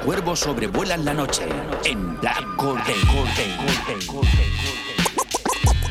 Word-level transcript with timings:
Cuervos 0.00 0.40
sobrevuelan 0.40 1.04
la 1.04 1.14
noche 1.14 1.42
en 1.84 2.18
Black 2.20 2.56
Corday. 2.56 2.94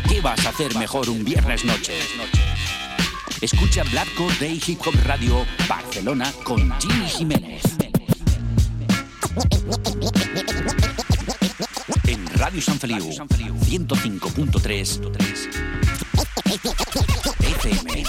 ¿Qué 0.09 0.19
vas 0.21 0.45
a 0.45 0.49
hacer 0.49 0.75
mejor 0.75 1.09
un 1.09 1.23
viernes 1.23 1.63
noche? 1.63 1.93
Escucha 3.39 3.83
Black 3.91 4.09
Day 4.39 4.61
Hip 4.65 4.79
Hop 4.85 4.95
Radio 5.05 5.45
Barcelona 5.67 6.31
con 6.43 6.71
Jimmy 6.79 7.07
Jiménez. 7.07 7.63
En 12.07 12.27
Radio 12.37 12.61
San 12.61 12.79
Feliu 12.79 13.09
105.3 13.09 15.01
FM. 17.39 18.03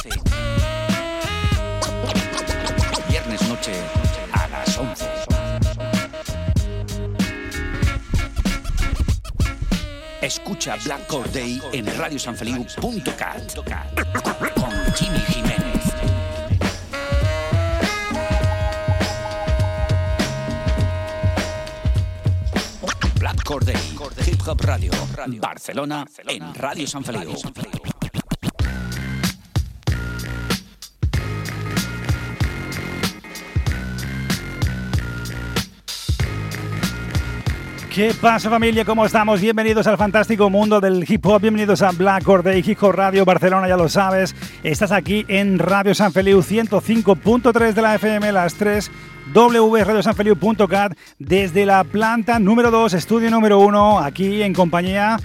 Viernes 3.08 3.48
noche 3.48 3.72
Escucha 10.22 10.76
Black 10.84 11.12
Day 11.32 11.60
en 11.72 11.84
radiosanfeliu.cat 11.98 13.54
con 14.54 14.94
Jimmy 14.94 15.18
Jiménez. 15.18 15.82
Black 23.18 23.64
Day, 23.64 23.98
Hip 24.26 24.40
Hop 24.46 24.60
Radio, 24.60 24.92
Barcelona, 25.40 26.06
en 26.28 26.54
Radio 26.54 26.86
San 26.86 27.02
Feliu. 27.02 27.32
¿Qué 37.94 38.14
pasa 38.18 38.48
familia? 38.48 38.86
¿Cómo 38.86 39.04
estamos? 39.04 39.38
Bienvenidos 39.38 39.86
al 39.86 39.98
fantástico 39.98 40.48
mundo 40.48 40.80
del 40.80 41.04
hip 41.06 41.26
hop, 41.26 41.42
bienvenidos 41.42 41.82
a 41.82 41.90
Black 41.90 42.24
Day 42.42 42.64
Hip 42.66 42.82
Hop 42.82 42.92
Radio 42.92 43.26
Barcelona, 43.26 43.68
ya 43.68 43.76
lo 43.76 43.86
sabes. 43.90 44.34
Estás 44.62 44.92
aquí 44.92 45.26
en 45.28 45.58
Radio 45.58 45.94
San 45.94 46.10
Feliu 46.10 46.40
105.3 46.40 47.74
de 47.74 47.82
la 47.82 47.94
FM, 47.96 48.32
las 48.32 48.54
3 48.54 48.90
www.radiosanfeliu.cat 49.34 50.96
desde 51.18 51.66
la 51.66 51.84
planta 51.84 52.38
número 52.38 52.70
2, 52.70 52.94
estudio 52.94 53.30
número 53.30 53.58
1, 53.58 53.98
aquí 53.98 54.40
en 54.40 54.54
compañía 54.54 55.18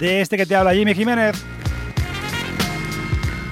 de 0.00 0.20
este 0.20 0.36
que 0.36 0.44
te 0.44 0.56
habla 0.56 0.74
Jimmy 0.74 0.96
Jiménez. 0.96 1.36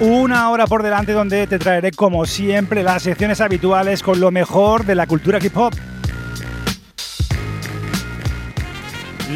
Una 0.00 0.50
hora 0.50 0.66
por 0.66 0.82
delante 0.82 1.12
donde 1.12 1.46
te 1.46 1.60
traeré 1.60 1.92
como 1.92 2.26
siempre 2.26 2.82
las 2.82 3.04
secciones 3.04 3.40
habituales 3.40 4.02
con 4.02 4.18
lo 4.18 4.32
mejor 4.32 4.84
de 4.84 4.96
la 4.96 5.06
cultura 5.06 5.38
hip 5.40 5.56
hop. 5.56 5.72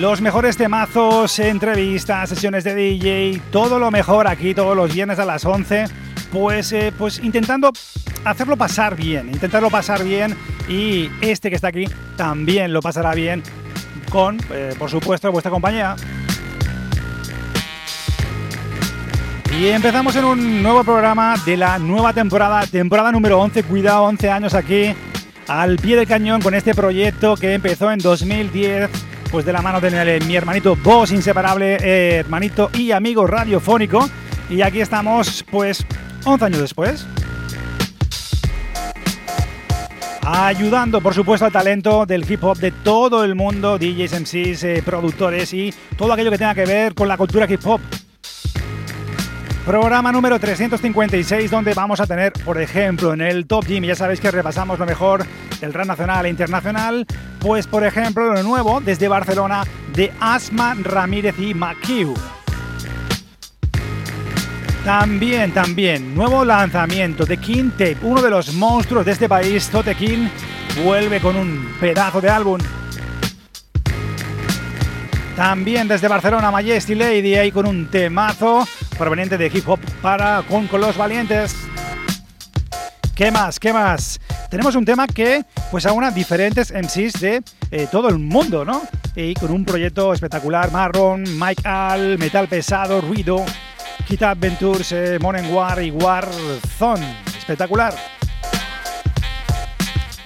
Los 0.00 0.22
mejores 0.22 0.56
temazos, 0.56 1.38
entrevistas, 1.40 2.30
sesiones 2.30 2.64
de 2.64 2.74
DJ, 2.74 3.42
todo 3.52 3.78
lo 3.78 3.90
mejor 3.90 4.28
aquí 4.28 4.54
todos 4.54 4.74
los 4.74 4.94
viernes 4.94 5.18
a 5.18 5.26
las 5.26 5.44
11. 5.44 5.84
Pues, 6.32 6.72
eh, 6.72 6.90
pues 6.96 7.18
intentando 7.22 7.70
hacerlo 8.24 8.56
pasar 8.56 8.96
bien, 8.96 9.28
intentarlo 9.28 9.68
pasar 9.68 10.02
bien 10.02 10.34
y 10.70 11.10
este 11.20 11.50
que 11.50 11.56
está 11.56 11.68
aquí 11.68 11.84
también 12.16 12.72
lo 12.72 12.80
pasará 12.80 13.12
bien 13.12 13.42
con, 14.08 14.38
eh, 14.54 14.74
por 14.78 14.88
supuesto, 14.88 15.30
vuestra 15.30 15.50
compañía. 15.50 15.96
Y 19.60 19.66
empezamos 19.66 20.16
en 20.16 20.24
un 20.24 20.62
nuevo 20.62 20.82
programa 20.82 21.34
de 21.44 21.58
la 21.58 21.78
nueva 21.78 22.14
temporada, 22.14 22.66
temporada 22.66 23.12
número 23.12 23.38
11, 23.38 23.64
cuidado, 23.64 24.04
11 24.04 24.30
años 24.30 24.54
aquí, 24.54 24.94
al 25.46 25.76
pie 25.76 25.96
del 25.96 26.06
cañón 26.06 26.40
con 26.40 26.54
este 26.54 26.74
proyecto 26.74 27.36
que 27.36 27.52
empezó 27.52 27.92
en 27.92 27.98
2010 27.98 29.09
pues 29.30 29.44
de 29.44 29.52
la 29.52 29.62
mano 29.62 29.80
de 29.80 30.20
mi 30.26 30.36
hermanito 30.36 30.76
voz 30.76 31.12
inseparable, 31.12 31.76
eh, 31.80 32.16
hermanito 32.16 32.70
y 32.74 32.90
amigo 32.90 33.26
radiofónico. 33.26 34.08
Y 34.48 34.62
aquí 34.62 34.80
estamos, 34.80 35.44
pues, 35.50 35.86
11 36.24 36.44
años 36.44 36.60
después. 36.60 37.06
Ayudando, 40.22 41.00
por 41.00 41.14
supuesto, 41.14 41.46
al 41.46 41.52
talento 41.52 42.04
del 42.06 42.30
hip 42.30 42.42
hop 42.44 42.58
de 42.58 42.72
todo 42.72 43.24
el 43.24 43.34
mundo, 43.34 43.78
DJs, 43.78 44.20
MCs, 44.20 44.64
eh, 44.64 44.82
productores 44.84 45.52
y 45.54 45.72
todo 45.96 46.12
aquello 46.12 46.30
que 46.30 46.38
tenga 46.38 46.54
que 46.54 46.66
ver 46.66 46.94
con 46.94 47.08
la 47.08 47.16
cultura 47.16 47.46
hip 47.48 47.60
hop. 47.64 47.80
Programa 49.64 50.10
número 50.10 50.38
356 50.38 51.50
donde 51.50 51.74
vamos 51.74 52.00
a 52.00 52.06
tener, 52.06 52.32
por 52.32 52.60
ejemplo, 52.60 53.12
en 53.12 53.20
el 53.20 53.46
Top 53.46 53.66
Gym, 53.66 53.84
ya 53.84 53.94
sabéis 53.94 54.20
que 54.20 54.30
repasamos 54.30 54.78
lo 54.78 54.86
mejor 54.86 55.24
del 55.60 55.74
rap 55.74 55.86
nacional 55.86 56.26
e 56.26 56.30
internacional, 56.30 57.06
pues 57.38 57.66
por 57.66 57.84
ejemplo 57.84 58.32
lo 58.32 58.42
nuevo 58.42 58.80
desde 58.80 59.08
Barcelona 59.08 59.64
de 59.94 60.12
Asma 60.20 60.74
Ramírez 60.82 61.38
y 61.38 61.54
Makiu. 61.54 62.14
También, 64.84 65.52
también, 65.52 66.14
nuevo 66.14 66.44
lanzamiento 66.44 67.26
de 67.26 67.36
King 67.36 67.70
Tape, 67.70 67.98
uno 68.02 68.22
de 68.22 68.30
los 68.30 68.54
monstruos 68.54 69.04
de 69.04 69.12
este 69.12 69.28
país, 69.28 69.68
Tote 69.68 69.94
King, 69.94 70.28
vuelve 70.82 71.20
con 71.20 71.36
un 71.36 71.74
pedazo 71.78 72.20
de 72.20 72.30
álbum. 72.30 72.58
También 75.36 75.86
desde 75.86 76.08
Barcelona, 76.08 76.50
Majesty 76.50 76.94
Lady, 76.94 77.34
ahí 77.34 77.52
con 77.52 77.66
un 77.66 77.86
temazo 77.88 78.66
proveniente 78.98 79.38
de 79.38 79.46
hip 79.46 79.68
hop 79.68 79.80
para 80.00 80.42
con, 80.48 80.66
con 80.66 80.80
los 80.80 80.96
valientes. 80.96 81.56
¿Qué 83.20 83.30
más? 83.30 83.60
¿Qué 83.60 83.70
más? 83.70 84.18
Tenemos 84.48 84.74
un 84.76 84.86
tema 84.86 85.06
que 85.06 85.44
pues 85.70 85.84
aúna 85.84 86.10
diferentes 86.10 86.72
MCs 86.72 87.20
de 87.20 87.42
eh, 87.70 87.86
todo 87.92 88.08
el 88.08 88.18
mundo, 88.18 88.64
¿no? 88.64 88.80
Y 89.14 89.34
con 89.34 89.50
un 89.50 89.66
proyecto 89.66 90.14
espectacular, 90.14 90.72
Marron, 90.72 91.24
Mike 91.38 91.68
Al, 91.68 92.16
Metal 92.16 92.48
Pesado, 92.48 93.02
Ruido, 93.02 93.44
Kitab 94.08 94.38
Ventures, 94.38 94.92
eh, 94.92 95.18
Monen 95.20 95.52
War 95.52 95.82
y 95.82 95.90
Warzone. 95.90 97.18
Espectacular. 97.26 97.92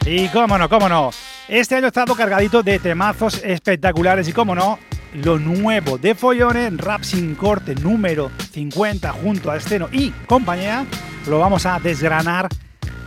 Y 0.06 0.28
cómo 0.28 0.56
no, 0.56 0.69
cómo 0.69 0.88
no. 0.88 1.10
Este 1.49 1.75
año 1.75 1.87
ha 1.87 1.88
estado 1.88 2.15
cargadito 2.15 2.62
de 2.62 2.78
temazos 2.78 3.43
espectaculares 3.43 4.28
y 4.28 4.33
cómo 4.33 4.54
no, 4.54 4.78
lo 5.15 5.41
nuevo 5.41 5.99
de 5.99 6.15
Follones, 6.15 6.77
Rap 6.77 7.03
sin 7.03 7.34
corte 7.34 7.75
número 7.75 8.31
50 8.53 9.10
junto 9.15 9.50
a 9.50 9.56
Esteno 9.56 9.88
y 9.91 10.10
compañía, 10.28 10.87
lo 11.27 11.41
vamos 11.41 11.66
a 11.66 11.81
desgranar 11.81 12.49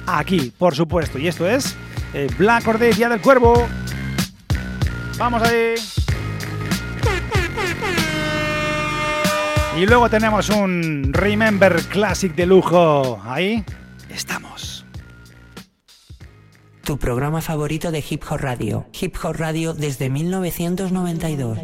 aquí, 0.08 0.52
por 0.58 0.74
supuesto. 0.76 1.20
Y 1.20 1.28
esto 1.28 1.48
es 1.48 1.76
eh, 2.14 2.28
Black 2.38 2.68
Order, 2.68 2.96
Día 2.96 3.10
del 3.10 3.22
Cuervo. 3.22 3.68
Vamos 5.18 5.42
ahí. 5.44 5.76
Y 9.78 9.86
luego 9.86 10.10
tenemos 10.10 10.50
un 10.50 11.12
Remember 11.14 11.80
Classic 11.84 12.34
de 12.34 12.48
lujo. 12.48 13.22
Ahí 13.24 13.64
estamos. 14.10 14.86
Tu 16.84 16.98
programa 16.98 17.42
favorito 17.42 17.92
de 17.92 18.04
Hip 18.10 18.24
Hop 18.30 18.40
Radio. 18.40 18.88
Hip 19.00 19.16
Hop 19.22 19.36
Radio 19.36 19.74
desde 19.74 20.10
1992. 20.10 21.60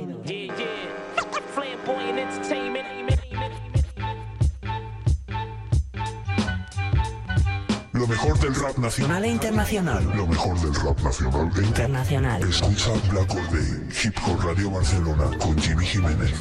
Lo 8.03 8.09
mejor 8.09 8.37
del 8.37 8.53
rap 8.55 8.77
nacional 8.79 9.23
e 9.23 9.29
internacional. 9.29 10.03
Lo 10.13 10.27
mejor 10.27 10.59
del 10.59 10.75
rap 10.75 10.99
nacional 10.99 11.49
e 11.55 11.61
internacional. 11.61 12.43
Escucha 12.43 12.91
Black 13.09 13.33
Day, 13.49 13.87
Hip 14.03 14.17
Hop 14.27 14.43
Radio 14.43 14.71
Barcelona 14.71 15.23
con 15.39 15.57
Jimmy 15.57 15.85
Jiménez. 15.85 16.33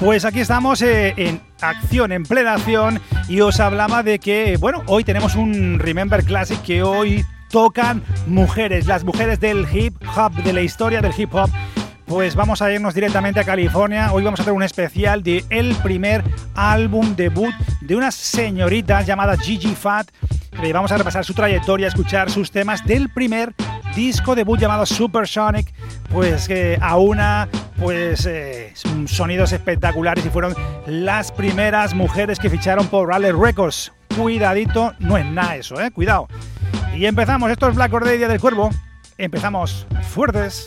Pues 0.00 0.26
aquí 0.26 0.40
estamos 0.40 0.82
eh, 0.82 1.14
en 1.16 1.40
acción, 1.62 2.12
en 2.12 2.24
plena 2.24 2.52
acción, 2.52 3.00
y 3.26 3.40
os 3.40 3.58
hablaba 3.58 4.02
de 4.02 4.18
que, 4.18 4.58
bueno, 4.58 4.82
hoy 4.86 5.02
tenemos 5.02 5.34
un 5.34 5.78
Remember 5.78 6.22
Classic 6.22 6.60
que 6.60 6.82
hoy 6.82 7.24
tocan 7.48 8.02
mujeres, 8.26 8.86
las 8.86 9.02
mujeres 9.02 9.40
del 9.40 9.66
hip 9.74 9.94
hop, 10.14 10.34
de 10.42 10.52
la 10.52 10.60
historia 10.60 11.00
del 11.00 11.14
hip 11.16 11.34
hop. 11.34 11.48
Pues 12.08 12.34
vamos 12.34 12.62
a 12.62 12.72
irnos 12.72 12.94
directamente 12.94 13.38
a 13.38 13.44
California. 13.44 14.12
Hoy 14.14 14.24
vamos 14.24 14.40
a 14.40 14.42
hacer 14.42 14.54
un 14.54 14.62
especial 14.62 15.22
de 15.22 15.44
el 15.50 15.74
primer 15.76 16.24
álbum 16.54 17.14
debut 17.14 17.52
de 17.82 17.96
una 17.96 18.10
señorita 18.10 19.02
llamada 19.02 19.36
Gigi 19.36 19.74
Fat. 19.74 20.08
Eh, 20.62 20.72
vamos 20.72 20.90
a 20.90 20.96
repasar 20.96 21.26
su 21.26 21.34
trayectoria, 21.34 21.86
escuchar 21.86 22.30
sus 22.30 22.50
temas 22.50 22.82
del 22.86 23.10
primer 23.10 23.52
disco 23.94 24.34
debut 24.34 24.58
llamado 24.58 24.86
Supersonic, 24.86 25.70
pues 26.10 26.48
que 26.48 26.78
aúna 26.80 27.46
pues 27.78 28.24
eh, 28.24 28.72
sonidos 29.04 29.52
espectaculares 29.52 30.24
y 30.24 30.30
fueron 30.30 30.54
las 30.86 31.30
primeras 31.30 31.94
mujeres 31.94 32.38
que 32.38 32.48
ficharon 32.48 32.86
por 32.86 33.08
Raleigh 33.08 33.34
Records. 33.38 33.92
Cuidadito, 34.16 34.94
no 34.98 35.18
es 35.18 35.26
nada 35.26 35.56
eso, 35.56 35.78
eh, 35.78 35.90
cuidado. 35.90 36.26
Y 36.96 37.04
empezamos, 37.04 37.50
esto 37.50 37.68
es 37.68 37.76
Black 37.76 37.92
Order 37.92 38.16
Día 38.16 38.28
del 38.28 38.40
Cuervo. 38.40 38.70
Empezamos 39.18 39.86
fuertes. 40.08 40.64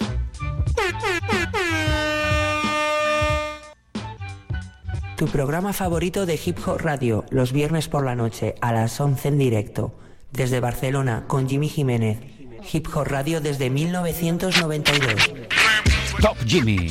tu 5.21 5.27
programa 5.27 5.71
favorito 5.71 6.25
de 6.25 6.39
Hip 6.43 6.57
Hop 6.65 6.79
Radio, 6.79 7.25
los 7.29 7.51
viernes 7.51 7.87
por 7.87 8.03
la 8.03 8.15
noche 8.15 8.55
a 8.59 8.73
las 8.73 8.99
11 8.99 9.27
en 9.27 9.37
directo, 9.37 9.93
desde 10.31 10.59
Barcelona 10.59 11.25
con 11.27 11.47
Jimmy 11.47 11.69
Jiménez. 11.69 12.17
Hip 12.73 12.87
Hop 12.95 13.05
Radio 13.05 13.39
desde 13.39 13.69
1992. 13.69 15.31
Top 16.19 16.37
Jimmy. 16.47 16.89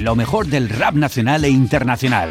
Lo 0.00 0.16
mejor 0.16 0.46
del 0.46 0.70
rap 0.70 0.94
nacional 0.94 1.44
e 1.44 1.50
internacional. 1.50 2.30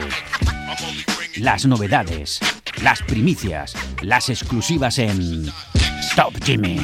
Las 1.36 1.68
novedades, 1.68 2.40
las 2.82 3.04
primicias, 3.04 3.76
las 4.02 4.30
exclusivas 4.30 4.98
en 4.98 5.46
Top 6.16 6.34
Jimmy. 6.44 6.80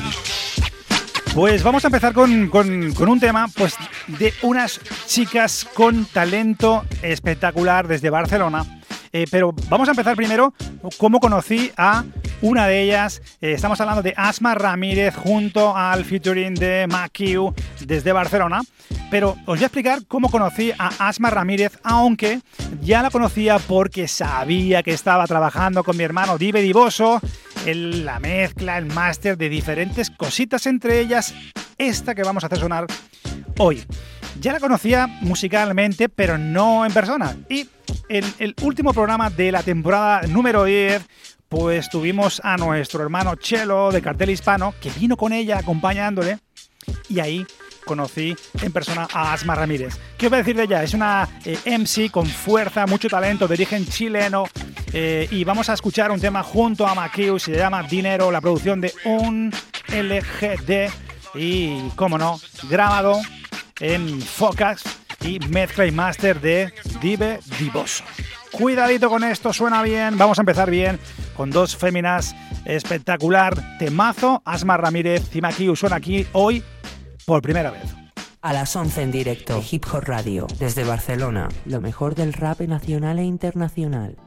Pues 1.35 1.63
vamos 1.63 1.83
a 1.83 1.87
empezar 1.87 2.13
con, 2.13 2.47
con, 2.49 3.09
un 3.09 3.19
tema 3.19 3.47
pues, 3.55 3.75
de 4.07 4.31
unas 4.43 4.79
chicas 5.07 5.67
con 5.73 6.05
talento 6.05 6.85
espectacular 7.01 7.87
desde 7.87 8.11
Barcelona. 8.11 8.63
Eh, 9.11 9.25
pero 9.31 9.51
vamos 9.67 9.87
a 9.87 9.91
empezar 9.91 10.15
primero 10.15 10.53
cómo 10.97 11.19
conocí 11.19 11.71
a 11.75 12.03
una 12.41 12.67
de 12.67 12.83
ellas. 12.83 13.19
Eh, 13.41 13.53
estamos 13.53 13.81
hablando 13.81 14.03
de 14.03 14.13
Asma 14.15 14.53
Ramírez 14.53 15.15
junto 15.15 15.75
al 15.75 16.05
featuring 16.05 16.53
de 16.53 16.85
Makiu 16.87 17.51
desde 17.83 18.11
Barcelona. 18.11 18.61
Pero 19.09 19.31
os 19.31 19.57
voy 19.57 19.63
a 19.63 19.67
explicar 19.67 20.05
cómo 20.07 20.29
conocí 20.29 20.71
a 20.77 21.07
Asma 21.07 21.31
Ramírez, 21.31 21.79
aunque 21.83 22.41
ya 22.81 23.01
la 23.01 23.09
conocía 23.09 23.57
porque 23.57 24.07
sabía 24.07 24.83
que 24.83 24.91
estaba 24.91 25.25
trabajando 25.25 25.83
con 25.83 25.97
mi 25.97 26.03
hermano 26.03 26.37
Dive 26.37 26.61
Divoso 26.61 27.19
la 27.65 28.19
mezcla, 28.19 28.77
el 28.77 28.85
máster 28.85 29.37
de 29.37 29.49
diferentes 29.49 30.09
cositas, 30.09 30.65
entre 30.67 30.99
ellas 30.99 31.33
esta 31.77 32.15
que 32.15 32.23
vamos 32.23 32.43
a 32.43 32.47
hacer 32.47 32.59
sonar 32.59 32.87
hoy. 33.57 33.83
Ya 34.39 34.51
la 34.51 34.59
conocía 34.59 35.07
musicalmente, 35.21 36.09
pero 36.09 36.37
no 36.37 36.85
en 36.85 36.93
persona. 36.93 37.35
Y 37.49 37.69
en 38.09 38.25
el 38.39 38.55
último 38.61 38.93
programa 38.93 39.29
de 39.29 39.51
la 39.51 39.63
temporada 39.63 40.27
número 40.27 40.63
10 40.63 41.03
pues 41.53 41.87
tuvimos 41.87 42.41
a 42.43 42.57
nuestro 42.57 43.03
hermano 43.03 43.35
Chelo 43.35 43.91
de 43.91 44.01
Cartel 44.01 44.31
Hispano, 44.31 44.73
que 44.81 44.89
vino 44.89 45.15
con 45.15 45.33
ella 45.33 45.59
acompañándole, 45.59 46.39
y 47.09 47.19
ahí 47.19 47.45
conocí 47.83 48.35
en 48.61 48.71
persona 48.71 49.07
a 49.13 49.33
Asma 49.33 49.55
Ramírez. 49.55 49.97
¿Qué 50.17 50.29
voy 50.29 50.37
a 50.37 50.39
decir 50.39 50.55
de 50.55 50.63
ella? 50.63 50.83
Es 50.83 50.93
una 50.93 51.27
eh, 51.45 51.57
MC 51.65 52.11
con 52.11 52.25
fuerza, 52.25 52.85
mucho 52.85 53.07
talento, 53.07 53.47
de 53.47 53.53
origen 53.53 53.85
chileno. 53.85 54.45
Eh, 54.91 55.27
y 55.31 55.43
vamos 55.43 55.69
a 55.69 55.73
escuchar 55.73 56.11
un 56.11 56.19
tema 56.19 56.43
junto 56.43 56.87
a 56.87 56.95
Makiu, 56.95 57.39
se 57.39 57.55
llama 57.55 57.83
Dinero, 57.83 58.31
la 58.31 58.41
producción 58.41 58.81
de 58.81 58.93
un 59.05 59.51
LGD. 59.89 60.91
Y, 61.35 61.89
cómo 61.95 62.17
no, 62.17 62.39
grabado 62.69 63.19
en 63.79 64.21
Focas 64.21 64.83
y 65.21 65.39
mezcla 65.39 65.89
master 65.91 66.39
de 66.39 66.73
Dive 67.01 67.39
Divoso. 67.59 68.03
Cuidadito 68.51 69.09
con 69.09 69.23
esto, 69.23 69.51
suena 69.51 69.81
bien, 69.81 70.17
vamos 70.17 70.37
a 70.37 70.43
empezar 70.43 70.69
bien 70.69 70.99
con 71.35 71.49
dos 71.49 71.75
féminas 71.75 72.35
espectacular, 72.65 73.77
temazo, 73.79 74.41
Asma 74.45 74.77
Ramírez 74.77 75.35
y 75.35 75.41
Makiu 75.41 75.75
suena 75.75 75.95
aquí 75.95 76.27
hoy 76.33 76.63
por 77.25 77.41
primera 77.41 77.71
vez. 77.71 77.95
A 78.41 78.51
las 78.51 78.75
11 78.75 79.01
en 79.03 79.11
directo, 79.11 79.63
Hip 79.71 79.85
Hop 79.93 80.03
Radio, 80.03 80.47
desde 80.59 80.83
Barcelona, 80.83 81.47
lo 81.65 81.79
mejor 81.79 82.13
del 82.15 82.33
rap 82.33 82.59
nacional 82.61 83.19
e 83.19 83.23
internacional. 83.23 84.17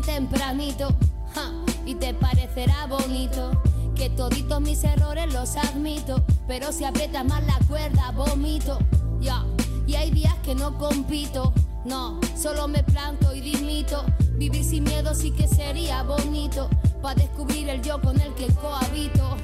tempranito 0.00 0.94
ja, 1.34 1.52
y 1.84 1.94
te 1.94 2.14
parecerá 2.14 2.86
bonito 2.86 3.50
que 3.94 4.10
toditos 4.10 4.60
mis 4.60 4.82
errores 4.84 5.32
los 5.32 5.56
admito, 5.56 6.22
pero 6.46 6.72
si 6.72 6.84
aprietas 6.84 7.24
más 7.24 7.44
la 7.44 7.58
cuerda 7.68 8.10
vomito. 8.12 8.78
Ya, 9.20 9.44
y 9.86 9.94
hay 9.94 10.10
días 10.10 10.34
que 10.42 10.54
no 10.54 10.76
compito, 10.78 11.52
no, 11.84 12.20
solo 12.36 12.68
me 12.68 12.82
planto 12.82 13.34
y 13.34 13.40
dimito. 13.40 14.04
Vivir 14.34 14.64
sin 14.64 14.84
miedo 14.84 15.14
sí 15.14 15.30
que 15.30 15.46
sería 15.46 16.02
bonito, 16.02 16.68
para 17.00 17.14
descubrir 17.14 17.68
el 17.68 17.82
yo 17.82 18.00
con 18.00 18.20
el 18.20 18.34
que 18.34 18.46
cohabito. 18.54 19.36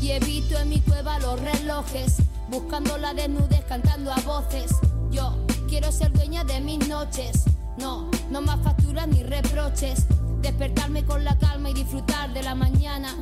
Y 0.00 0.12
evito 0.12 0.58
en 0.58 0.70
mi 0.70 0.80
cueva 0.80 1.18
los 1.18 1.38
relojes, 1.40 2.16
buscando 2.48 2.96
la 2.98 3.12
desnudez 3.14 3.64
cantando 3.66 4.10
a 4.12 4.20
voces. 4.22 4.72
Yo 5.10 5.36
quiero 5.68 5.92
ser 5.92 6.10
dueña 6.12 6.42
de 6.42 6.60
mis 6.60 6.88
noches, 6.88 7.44
no, 7.78 8.10
no 8.30 8.40
más 8.40 8.60
facturas 8.62 9.08
ni 9.08 9.22
reproches. 9.22 10.06
Despertarme 10.40 11.04
con 11.04 11.24
la 11.24 11.36
calma 11.38 11.70
y 11.70 11.74
disfrutar 11.74 12.32
de 12.32 12.42
la 12.42 12.54
mañana 12.54 13.14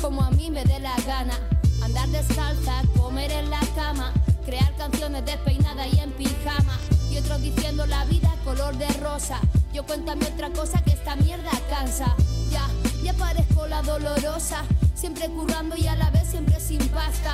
como 0.00 0.22
a 0.22 0.30
mí 0.30 0.50
me 0.50 0.64
dé 0.64 0.78
la 0.78 0.94
gana. 1.06 1.34
Andar 1.82 2.08
descalza, 2.08 2.82
comer 2.96 3.30
en 3.30 3.50
la 3.50 3.60
cama, 3.74 4.12
crear 4.44 4.74
canciones 4.76 5.24
despeinadas 5.24 5.92
y 5.92 6.00
en 6.00 6.10
pijama. 6.12 6.78
Y 7.10 7.18
otros 7.18 7.40
diciendo 7.42 7.86
la 7.86 8.04
vida 8.06 8.34
color 8.44 8.76
de 8.76 8.88
rosa. 9.00 9.40
Yo 9.72 9.84
cuéntame 9.84 10.26
otra 10.26 10.50
cosa 10.50 10.82
que 10.82 10.92
esta 10.92 11.16
mierda 11.16 11.50
cansa. 11.68 12.14
Ya, 12.50 12.66
ya 13.02 13.12
parezco 13.14 13.66
la 13.66 13.82
dolorosa, 13.82 14.64
siempre 14.94 15.28
currando 15.28 15.76
y 15.76 15.86
a 15.86 15.96
la 15.96 16.10
vez 16.10 16.28
siempre 16.28 16.60
sin 16.60 16.86
pasta. 16.88 17.32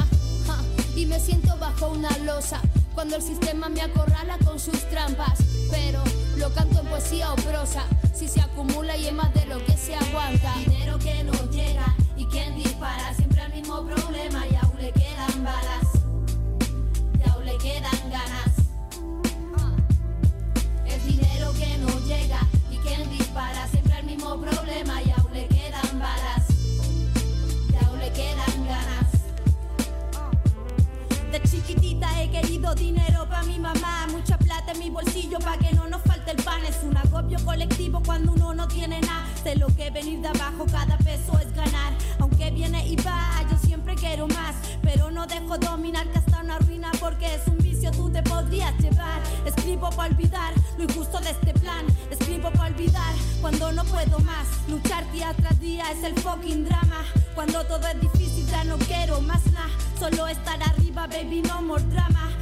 Y 0.97 1.07
me 1.07 1.19
siento 1.19 1.57
bajo 1.59 1.89
una 1.89 2.17
losa 2.19 2.61
cuando 2.95 3.17
el 3.17 3.23
sistema 3.23 3.69
me 3.69 3.81
acorrala 3.81 4.39
con 4.45 4.59
sus 4.59 4.79
trampas. 4.91 5.39
Pero 5.71 6.03
lo 6.43 6.53
canto 6.53 6.81
en 6.81 6.87
poesía 6.87 7.33
o 7.33 7.37
prosa. 7.37 7.85
Si 8.13 8.27
se 8.27 8.41
acumula 8.41 8.97
y 8.97 9.07
es 9.07 9.13
más 9.13 9.33
de 9.33 9.47
lo 9.47 9.65
que 9.65 9.77
se 9.77 9.95
aguanta. 9.95 10.53
Dinero 10.59 10.99
que 10.99 11.23
no 11.23 11.33
llega 11.51 11.95
y 12.17 12.27
quien 12.27 12.57
dispara. 12.57 13.15
Siempre 13.15 13.43
el 13.45 13.53
mismo 13.53 13.87
problema 13.87 14.45
y 14.49 14.57
aún 14.57 14.77
le 14.77 14.91
quedan 14.91 15.45
balas. 15.45 15.87
Y 17.21 17.31
aún 17.31 17.45
le 17.45 17.57
quedan 17.59 18.11
ganas. 18.11 18.53
Ah. 19.57 19.73
El 20.85 21.07
dinero 21.07 21.53
que 21.53 21.79
no 21.79 22.01
llega 22.09 22.41
y 22.73 22.77
quien 22.79 23.09
dispara. 23.09 23.69
Siempre 23.69 23.99
el 24.01 24.07
mismo 24.07 24.41
problema 24.41 25.01
y 25.01 25.11
aún 25.13 25.33
le 25.33 25.47
quedan 25.47 25.99
balas. 26.01 26.45
Y 27.73 27.85
aún 27.85 27.99
le 28.01 28.11
quedan 28.11 28.67
ganas. 28.67 29.09
Ah. 30.17 30.31
De 31.31 31.41
chiquitita 31.43 32.21
he 32.21 32.29
querido 32.33 32.75
dinero 32.75 33.29
para 33.29 33.45
mi 33.45 33.61
mamá. 33.61 34.09
Muchas 34.11 34.42
de 34.73 34.79
mi 34.79 34.91
bolsillo 34.91 35.39
para 35.39 35.59
que 35.59 35.73
no 35.75 35.87
nos 35.89 36.03
falte 36.03 36.31
el 36.31 36.43
pan. 36.43 36.65
Es 36.65 36.83
un 36.83 36.97
agobio 36.97 37.39
colectivo 37.45 38.03
cuando 38.05 38.33
uno 38.33 38.55
no 38.55 38.69
tiene 38.69 39.01
nada. 39.01 39.27
Sé 39.43 39.57
lo 39.57 39.67
que 39.69 39.91
venir 39.91 40.21
de 40.21 40.29
abajo, 40.29 40.67
cada 40.71 40.97
peso 40.99 41.39
es 41.39 41.53
ganar. 41.55 41.93
Aunque 42.21 42.51
viene 42.51 42.87
y 42.87 42.97
va, 42.97 43.43
yo 43.51 43.59
siempre 43.59 43.95
quiero 43.95 44.27
más. 44.29 44.55
Pero 44.83 45.11
no 45.11 45.27
dejo 45.27 45.59
dominar 45.59 46.07
que 46.09 46.19
hasta 46.19 46.41
una 46.41 46.59
ruina 46.59 46.91
porque 47.01 47.35
es 47.35 47.47
un 47.47 47.59
vicio, 47.59 47.91
tú 47.91 48.11
te 48.11 48.23
podrías 48.23 48.77
llevar. 48.79 49.21
Escribo 49.45 49.91
para 49.91 50.11
olvidar 50.11 50.53
lo 50.79 50.85
injusto 50.85 51.19
de 51.21 51.31
este 51.31 51.55
plan. 51.55 51.87
Escribo 52.11 52.51
para 52.51 52.67
olvidar 52.67 53.15
cuando 53.41 53.73
no 53.73 53.85
puedo 53.85 54.19
más. 54.21 54.47
Luchar 54.69 55.11
día 55.13 55.35
tras 55.35 55.59
día 55.61 55.91
es 55.91 56.03
el 56.05 56.15
fucking 56.21 56.65
drama. 56.65 57.05
Cuando 57.35 57.65
todo 57.65 57.87
es 57.89 58.01
difícil 58.01 58.47
ya 58.47 58.65
no 58.65 58.79
quiero 58.79 59.21
más 59.21 59.45
nada. 59.53 59.69
Solo 59.99 60.29
estar 60.29 60.63
arriba, 60.63 61.07
baby, 61.07 61.43
no 61.43 61.63
more 61.63 61.83
drama. 61.85 62.42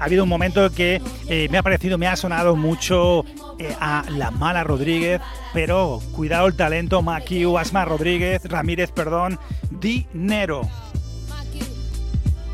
ha 0.00 0.04
habido 0.04 0.24
un 0.24 0.30
momento 0.30 0.70
que 0.72 1.00
eh, 1.28 1.48
me 1.50 1.58
ha 1.58 1.62
parecido, 1.62 1.98
me 1.98 2.08
ha 2.08 2.16
sonado 2.16 2.56
mucho 2.56 3.24
eh, 3.58 3.76
a 3.80 4.04
La 4.08 4.30
Mala 4.30 4.64
Rodríguez, 4.64 5.20
pero 5.52 6.00
cuidado 6.12 6.46
el 6.46 6.56
talento, 6.56 7.02
Maquiu, 7.02 7.58
Asma 7.58 7.84
Rodríguez, 7.84 8.42
Ramírez, 8.46 8.90
perdón, 8.92 9.38
Dinero. 9.70 10.62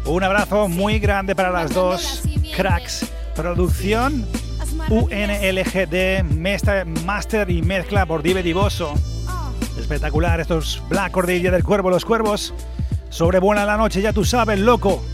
Un 0.05 0.25
abrazo 0.25 0.69
muy 0.69 0.99
grande 0.99 1.37
para 1.37 1.51
las 1.51 1.73
dos 1.73 2.25
cracks. 2.57 3.13
Producción 3.37 4.27
UNLGD, 4.89 6.25
Master 7.05 7.51
y 7.51 7.63
mezcla 7.63 8.07
por 8.07 8.23
Dive 8.23 8.43
Divoso. 8.43 8.93
Espectacular 9.79 10.41
estos 10.41 10.83
Black 10.89 11.13
Cordilla 11.13 11.53
del 11.53 11.63
Cuervo, 11.63 11.91
los 11.91 12.05
cuervos. 12.05 12.53
Sobrevuelan 13.09 13.69
la 13.69 13.77
noche, 13.77 14.03
ya 14.03 14.13
tú 14.13 14.25
sabes, 14.25 14.59
loco. 14.59 15.05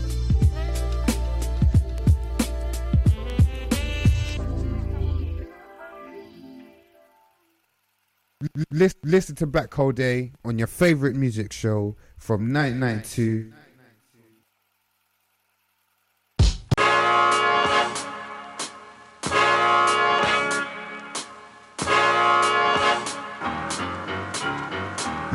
Listen 9.03 9.35
to 9.35 9.47
Black 9.47 9.73
Hole 9.73 9.91
Day 9.91 10.33
on 10.43 10.57
your 10.57 10.67
favorite 10.67 11.15
music 11.15 11.53
show 11.53 11.95
from 12.17 12.53
1992. 12.53 13.53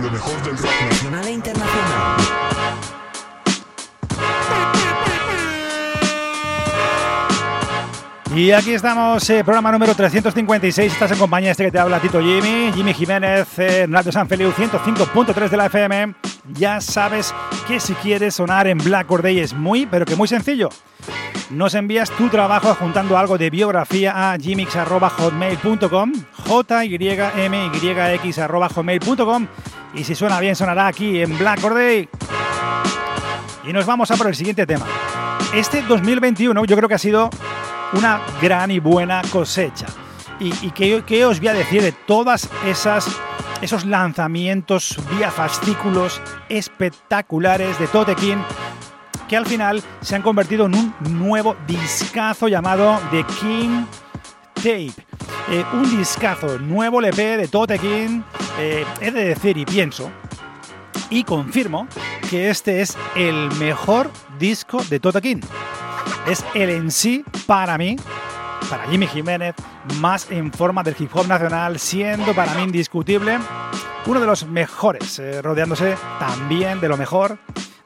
Lo 0.01 0.11
mejor 0.11 0.43
del 0.43 0.57
rock 0.57 0.98
Y 8.39 8.53
aquí 8.53 8.73
estamos, 8.73 9.29
eh, 9.31 9.43
programa 9.43 9.73
número 9.73 9.97
356. 9.97 10.93
Estás 10.93 11.11
en 11.11 11.19
compañía 11.19 11.49
de 11.49 11.51
este 11.51 11.65
que 11.65 11.73
te 11.73 11.79
habla 11.81 11.99
Tito 11.99 12.21
Jimmy, 12.21 12.71
Jimmy 12.73 12.95
Jiménez, 12.95 13.49
eh, 13.59 13.89
Radio 13.91 14.13
San 14.13 14.29
Feliu 14.29 14.53
105.3 14.53 15.49
de 15.49 15.57
la 15.57 15.67
FM. 15.67 16.15
Ya 16.53 16.81
sabes 16.81 17.35
que 17.67 17.81
si 17.81 17.95
quieres 17.95 18.37
sonar 18.37 18.69
en 18.69 18.79
Black 18.79 19.09
Day 19.09 19.41
es 19.41 19.55
muy, 19.55 19.87
pero 19.87 20.07
que 20.07 20.15
muy 20.15 20.29
sencillo. 20.29 20.69
Nos 21.51 21.75
envías 21.75 22.13
tu 22.13 22.29
trabajo 22.29 22.77
juntando 22.77 23.19
algo 23.19 23.39
de 23.39 23.51
biografía 23.51 24.31
a 24.31 24.37
gmx.hotmail.com, 24.37 26.13
jymyx.hotmail.com 26.47 29.47
y 29.95 30.05
si 30.05 30.15
suena 30.15 30.39
bien 30.39 30.55
sonará 30.55 30.87
aquí 30.87 31.21
en 31.21 31.37
Black 31.37 31.65
Or 31.65 31.75
Day. 31.75 32.09
Y 33.67 33.73
nos 33.73 33.85
vamos 33.85 34.13
a 34.13 34.17
por 34.17 34.29
el 34.29 34.37
siguiente 34.37 34.65
tema. 34.65 34.87
Este 35.53 35.83
2021 35.83 36.65
yo 36.67 36.77
creo 36.77 36.89
que 36.89 36.95
ha 36.95 36.99
sido 36.99 37.31
una 37.93 38.21
gran 38.41 38.71
y 38.71 38.79
buena 38.79 39.23
cosecha. 39.31 39.87
¿Y, 40.41 40.53
y 40.67 40.71
qué, 40.71 41.25
os 41.25 41.39
voy 41.41 41.49
a 41.49 41.55
decir 41.55 41.83
de 41.83 41.93
todas 41.93 42.49
esas 42.67 43.09
esos 43.61 43.85
lanzamientos 43.85 44.97
vía 45.11 45.33
fascículos 45.33 46.23
espectaculares 46.49 47.77
de 47.81 47.89
Totekin 47.89 48.39
que 49.29 49.37
al 49.37 49.47
final 49.47 49.83
se 50.01 50.15
han 50.15 50.23
convertido 50.23 50.67
en 50.67 50.77
un 50.77 50.95
nuevo 51.01 51.57
discazo 51.67 52.49
llamado 52.49 53.01
The 53.11 53.25
King 53.41 53.85
Tape. 54.55 54.93
Eh, 55.51 55.65
un 55.73 55.97
discazo, 55.97 56.59
nuevo 56.59 57.01
LP 57.01 57.37
de 57.37 57.49
Totekin. 57.49 58.25
Eh, 58.59 58.85
he 59.01 59.11
de 59.11 59.25
decir 59.25 59.57
y 59.57 59.65
pienso 59.65 60.11
y 61.11 61.25
confirmo 61.25 61.87
que 62.29 62.51
este 62.51 62.81
es 62.81 62.97
el 63.15 63.51
mejor 63.59 64.11
disco 64.39 64.83
de 64.85 65.01
Totekin. 65.01 65.41
Es 66.27 66.45
el 66.55 66.71
en 66.71 66.91
sí, 66.91 67.25
para 67.47 67.79
mí, 67.79 67.97
para 68.69 68.87
Jimmy 68.89 69.07
Jiménez, 69.07 69.55
más 70.01 70.31
en 70.31 70.53
forma 70.53 70.83
del 70.83 70.97
hip 70.99 71.11
hop 71.15 71.27
nacional, 71.27 71.79
siendo 71.79 72.35
para 72.35 72.55
mí 72.55 72.65
indiscutible 72.65 73.39
uno 74.07 74.21
de 74.21 74.27
los 74.27 74.47
mejores, 74.47 75.19
eh, 75.19 75.43
rodeándose 75.43 75.97
también 76.19 76.81
de 76.81 76.89
lo 76.89 76.97
mejor, 76.97 77.39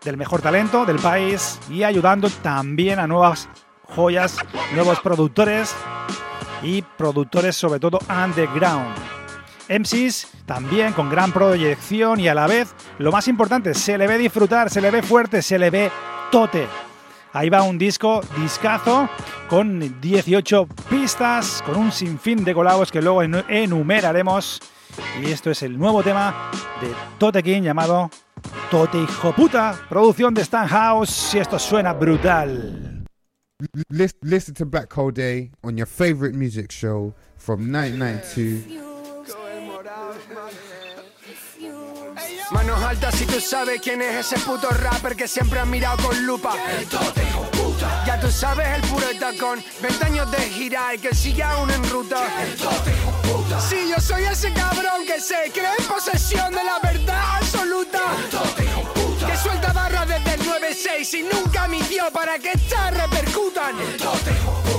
del 0.05 0.17
mejor 0.17 0.41
talento 0.41 0.85
del 0.85 0.99
país 0.99 1.59
y 1.71 1.83
ayudando 1.83 2.29
también 2.31 2.99
a 2.99 3.07
nuevas 3.07 3.49
joyas, 3.83 4.37
nuevos 4.75 5.01
productores 5.01 5.75
y 6.63 6.83
productores 6.83 7.57
sobre 7.57 7.81
todo 7.81 7.99
underground. 8.09 8.95
MCs 9.69 10.29
también 10.47 10.93
con 10.93 11.09
gran 11.09 11.33
proyección 11.33 12.21
y 12.21 12.29
a 12.29 12.35
la 12.35 12.47
vez, 12.47 12.75
lo 12.99 13.11
más 13.11 13.29
importante, 13.29 13.75
se 13.75 13.97
le 13.97 14.07
ve 14.07 14.19
disfrutar, 14.19 14.71
se 14.71 14.81
le 14.81 14.91
ve 14.91 15.03
fuerte, 15.03 15.41
se 15.43 15.59
le 15.59 15.71
ve 15.71 15.91
tote. 16.31 16.67
Ahí 17.35 17.49
va 17.49 17.63
un 17.63 17.79
disco, 17.79 18.21
discazo, 18.37 19.09
con 19.49 20.01
18 20.01 20.67
pistas, 20.91 21.63
con 21.65 21.77
un 21.77 21.91
sinfín 21.91 22.45
de 22.45 22.53
colabos 22.53 22.93
que 22.93 23.01
luego 23.01 23.23
enu- 23.23 23.45
enumeraremos. 23.49 24.61
Y 25.23 25.31
esto 25.31 25.51
es 25.51 25.63
el 25.63 25.79
nuevo 25.79 26.03
tema 26.03 26.51
de 26.81 26.89
Tote 27.19 27.43
King 27.43 27.63
llamado 27.63 28.11
Tote 28.71 28.99
Hijo 28.99 29.33
Puta, 29.33 29.75
producción 29.89 30.35
de 30.35 30.43
Stan 30.43 30.69
House. 30.69 31.35
Y 31.35 31.39
esto 31.39 31.59
suena 31.59 31.95
brutal. 31.95 33.05
Lis- 33.89 34.17
Listen 34.21 34.55
to 34.55 34.67
Black 34.67 34.93
Hole 34.97 35.13
Day 35.13 35.51
on 35.63 35.77
your 35.77 35.87
favorite 35.87 36.37
music 36.37 36.71
show 36.71 37.15
from 37.39 37.71
1992. 37.73 38.81
Manos 42.53 42.83
altas 42.83 43.15
si 43.15 43.25
tú 43.25 43.41
sabes 43.41 43.81
quién 43.81 44.03
es 44.03 44.27
ese 44.27 44.39
puto 44.45 44.69
rapper 44.69 45.17
que 45.17 45.27
siempre 45.27 45.59
has 45.59 45.67
mirado 45.67 45.97
con 46.07 46.27
lupa. 46.27 46.55
Ya 48.07 48.21
tú 48.21 48.31
sabes 48.31 48.69
el 48.75 48.83
puro 48.83 49.07
tacón, 49.19 49.65
20 49.81 50.05
años 50.05 50.31
de 50.31 50.39
gira 50.51 50.95
y 50.95 50.99
que 50.99 51.15
sigue 51.15 51.43
aún 51.43 51.71
en 51.71 51.89
ruta. 51.89 52.19
Sí, 53.69 53.89
yo 53.89 53.99
soy 54.01 54.25
ese 54.25 54.53
cabrón 54.53 55.07
que 55.07 55.19
se 55.21 55.51
cree 55.51 55.73
en 55.79 55.85
posesión 55.87 56.51
de 56.53 56.63
la 56.63 56.79
verdad 56.83 57.37
absoluta. 57.37 58.01
Que 59.27 59.37
suelta 59.37 59.73
barras 59.73 60.09
desde 60.09 60.35
el 60.35 60.41
9-6 60.43 61.15
y 61.15 61.23
nunca 61.23 61.69
midió 61.69 62.11
para 62.13 62.39
que 62.39 62.53
estas 62.53 62.93
repercutan. 62.95 63.81
Estoy 63.81 64.72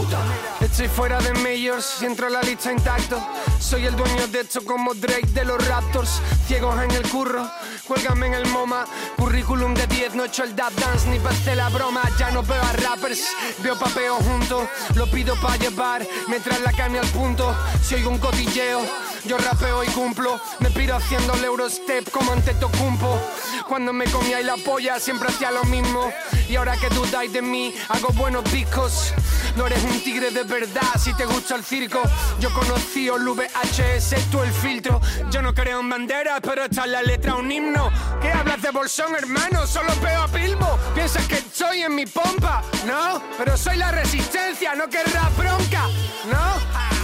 fuera 0.95 1.19
de 1.19 1.33
Majors 1.33 2.01
y 2.01 2.05
entro 2.05 2.27
a 2.27 2.29
la 2.29 2.41
lista 2.41 2.71
intacto. 2.71 3.21
Soy 3.59 3.85
el 3.85 3.95
dueño 3.95 4.27
de 4.27 4.41
esto 4.41 4.63
como 4.63 4.93
Drake 4.93 5.27
de 5.33 5.45
los 5.45 5.65
Raptors. 5.67 6.21
Ciegos 6.47 6.79
en 6.81 6.91
el 6.91 7.09
curro, 7.09 7.49
cuélgame 7.87 8.27
en 8.27 8.33
el 8.33 8.47
MoMA. 8.47 8.85
Currículum 9.17 9.73
de 9.73 9.87
10, 9.87 10.15
no 10.15 10.23
he 10.23 10.27
hecho 10.27 10.43
el 10.43 10.55
dab 10.55 10.73
dance 10.75 11.07
ni 11.09 11.19
pasé 11.19 11.55
la 11.55 11.69
broma. 11.69 12.01
Ya 12.19 12.31
no 12.31 12.43
veo 12.43 12.61
a 12.61 12.73
rappers, 12.73 13.23
veo 13.63 13.77
papeo 13.77 14.15
juntos. 14.17 14.67
Lo 14.95 15.09
pido 15.09 15.35
para 15.41 15.57
llevar, 15.57 16.05
me 16.27 16.39
traen 16.39 16.63
la 16.63 16.71
carne 16.71 16.99
al 16.99 17.07
punto. 17.07 17.55
Si 17.81 17.95
oigo 17.95 18.09
un 18.09 18.19
cotilleo, 18.19 18.81
yo 19.25 19.37
rapeo 19.37 19.83
y 19.83 19.87
cumplo. 19.87 20.39
Me 20.59 20.69
piro 20.71 20.95
haciendo 20.95 21.33
el 21.33 21.43
Eurostep 21.43 22.09
como 22.11 22.31
ante 22.31 22.53
Tocumpo. 22.55 23.19
Cuando 23.67 23.93
me 23.93 24.05
comía 24.05 24.41
la 24.41 24.57
polla 24.57 24.99
siempre 24.99 25.29
hacía 25.29 25.51
lo 25.51 25.63
mismo. 25.65 26.11
Y 26.49 26.55
ahora 26.55 26.75
que 26.77 26.89
dudáis 26.89 27.31
de 27.31 27.41
mí, 27.41 27.73
hago 27.89 28.09
buenos 28.13 28.43
discos. 28.51 29.13
No 29.55 29.67
eres 29.67 29.83
un 29.83 30.01
tigre 30.01 30.31
de 30.31 30.43
verdad 30.43 30.81
si 30.99 31.13
te 31.13 31.25
gusta 31.25 31.55
el 31.55 31.63
circo. 31.63 32.01
Yo 32.39 32.53
conocí 32.53 33.07
el 33.07 33.27
VHS, 33.27 34.29
tú 34.31 34.41
el 34.41 34.51
filtro. 34.51 34.99
Yo 35.31 35.41
no 35.41 35.53
creo 35.53 35.79
en 35.79 35.89
banderas, 35.89 36.39
pero 36.41 36.65
esta 36.65 36.83
es 36.83 36.91
la 36.91 37.01
letra 37.01 37.35
un 37.35 37.51
himno. 37.51 37.89
¿Qué 38.21 38.31
hablas 38.31 38.61
de 38.61 38.71
bolsón, 38.71 39.15
hermano? 39.15 39.65
Solo 39.67 39.93
peo 39.95 40.23
a 40.23 40.27
pilbo. 40.27 40.77
Piensas 40.93 41.25
que 41.27 41.35
estoy 41.35 41.81
en 41.81 41.95
mi 41.95 42.05
pompa, 42.05 42.63
¿no? 42.85 43.21
Pero 43.37 43.57
soy 43.57 43.77
la 43.77 43.91
resistencia, 43.91 44.75
no 44.75 44.89
querrás 44.89 45.35
bronca, 45.37 45.87
¿no? 46.31 47.02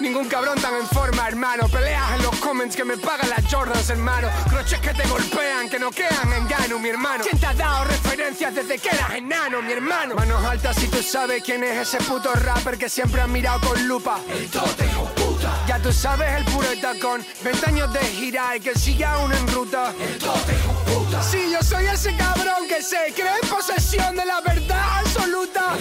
Ningún 0.00 0.28
cabrón 0.28 0.60
tan 0.60 0.74
en 0.74 0.86
forma, 0.86 1.26
hermano. 1.28 1.68
Peleas 1.68 2.12
en 2.16 2.22
los 2.22 2.36
comments 2.36 2.76
que 2.76 2.84
me 2.84 2.96
pagan 2.96 3.28
las 3.30 3.52
Jordans, 3.52 3.88
hermano. 3.90 4.28
Croches 4.48 4.80
que 4.80 4.92
te 4.92 5.06
golpean, 5.08 5.68
que 5.68 5.78
no 5.78 5.90
quedan 5.90 6.32
en 6.32 6.46
gano, 6.48 6.78
mi 6.78 6.88
hermano. 6.88 7.24
¿Quién 7.24 7.38
te 7.38 7.46
ha 7.46 7.54
dado 7.54 7.84
referencias 7.84 8.54
desde 8.54 8.78
que 8.78 8.88
eras 8.88 9.10
enano, 9.14 9.62
mi 9.62 9.72
hermano? 9.72 10.14
Manos 10.14 10.44
altas 10.44 10.76
si 10.76 10.88
tú 10.88 11.02
sabes 11.02 11.42
quién 11.42 11.64
es 11.64 11.88
ese 11.88 11.98
puto 12.04 12.32
rapper 12.34 12.78
que 12.78 12.88
siempre 12.88 13.20
has 13.20 13.28
mirado 13.28 13.60
con 13.68 13.88
lupa. 13.88 14.20
El. 14.28 15.25
Ya 15.66 15.78
tú 15.80 15.92
sabes 15.92 16.30
el 16.36 16.44
puro 16.44 16.68
tacón. 16.80 17.24
20 17.42 17.66
años 17.66 17.92
de 17.92 18.00
gira 18.00 18.56
y 18.56 18.60
que 18.60 18.74
sigue 18.74 19.04
aún 19.04 19.32
en 19.32 19.48
ruta. 19.48 19.92
El 20.00 20.16
puta. 20.18 21.22
Sí, 21.22 21.50
yo 21.52 21.62
soy 21.62 21.86
ese 21.86 22.16
cabrón 22.16 22.66
que 22.68 22.82
se 22.82 23.12
cree 23.14 23.34
en 23.42 23.48
posesión 23.48 24.16
de 24.16 24.24
la 24.24 24.40
verdad 24.40 24.98
absoluta. 25.00 25.74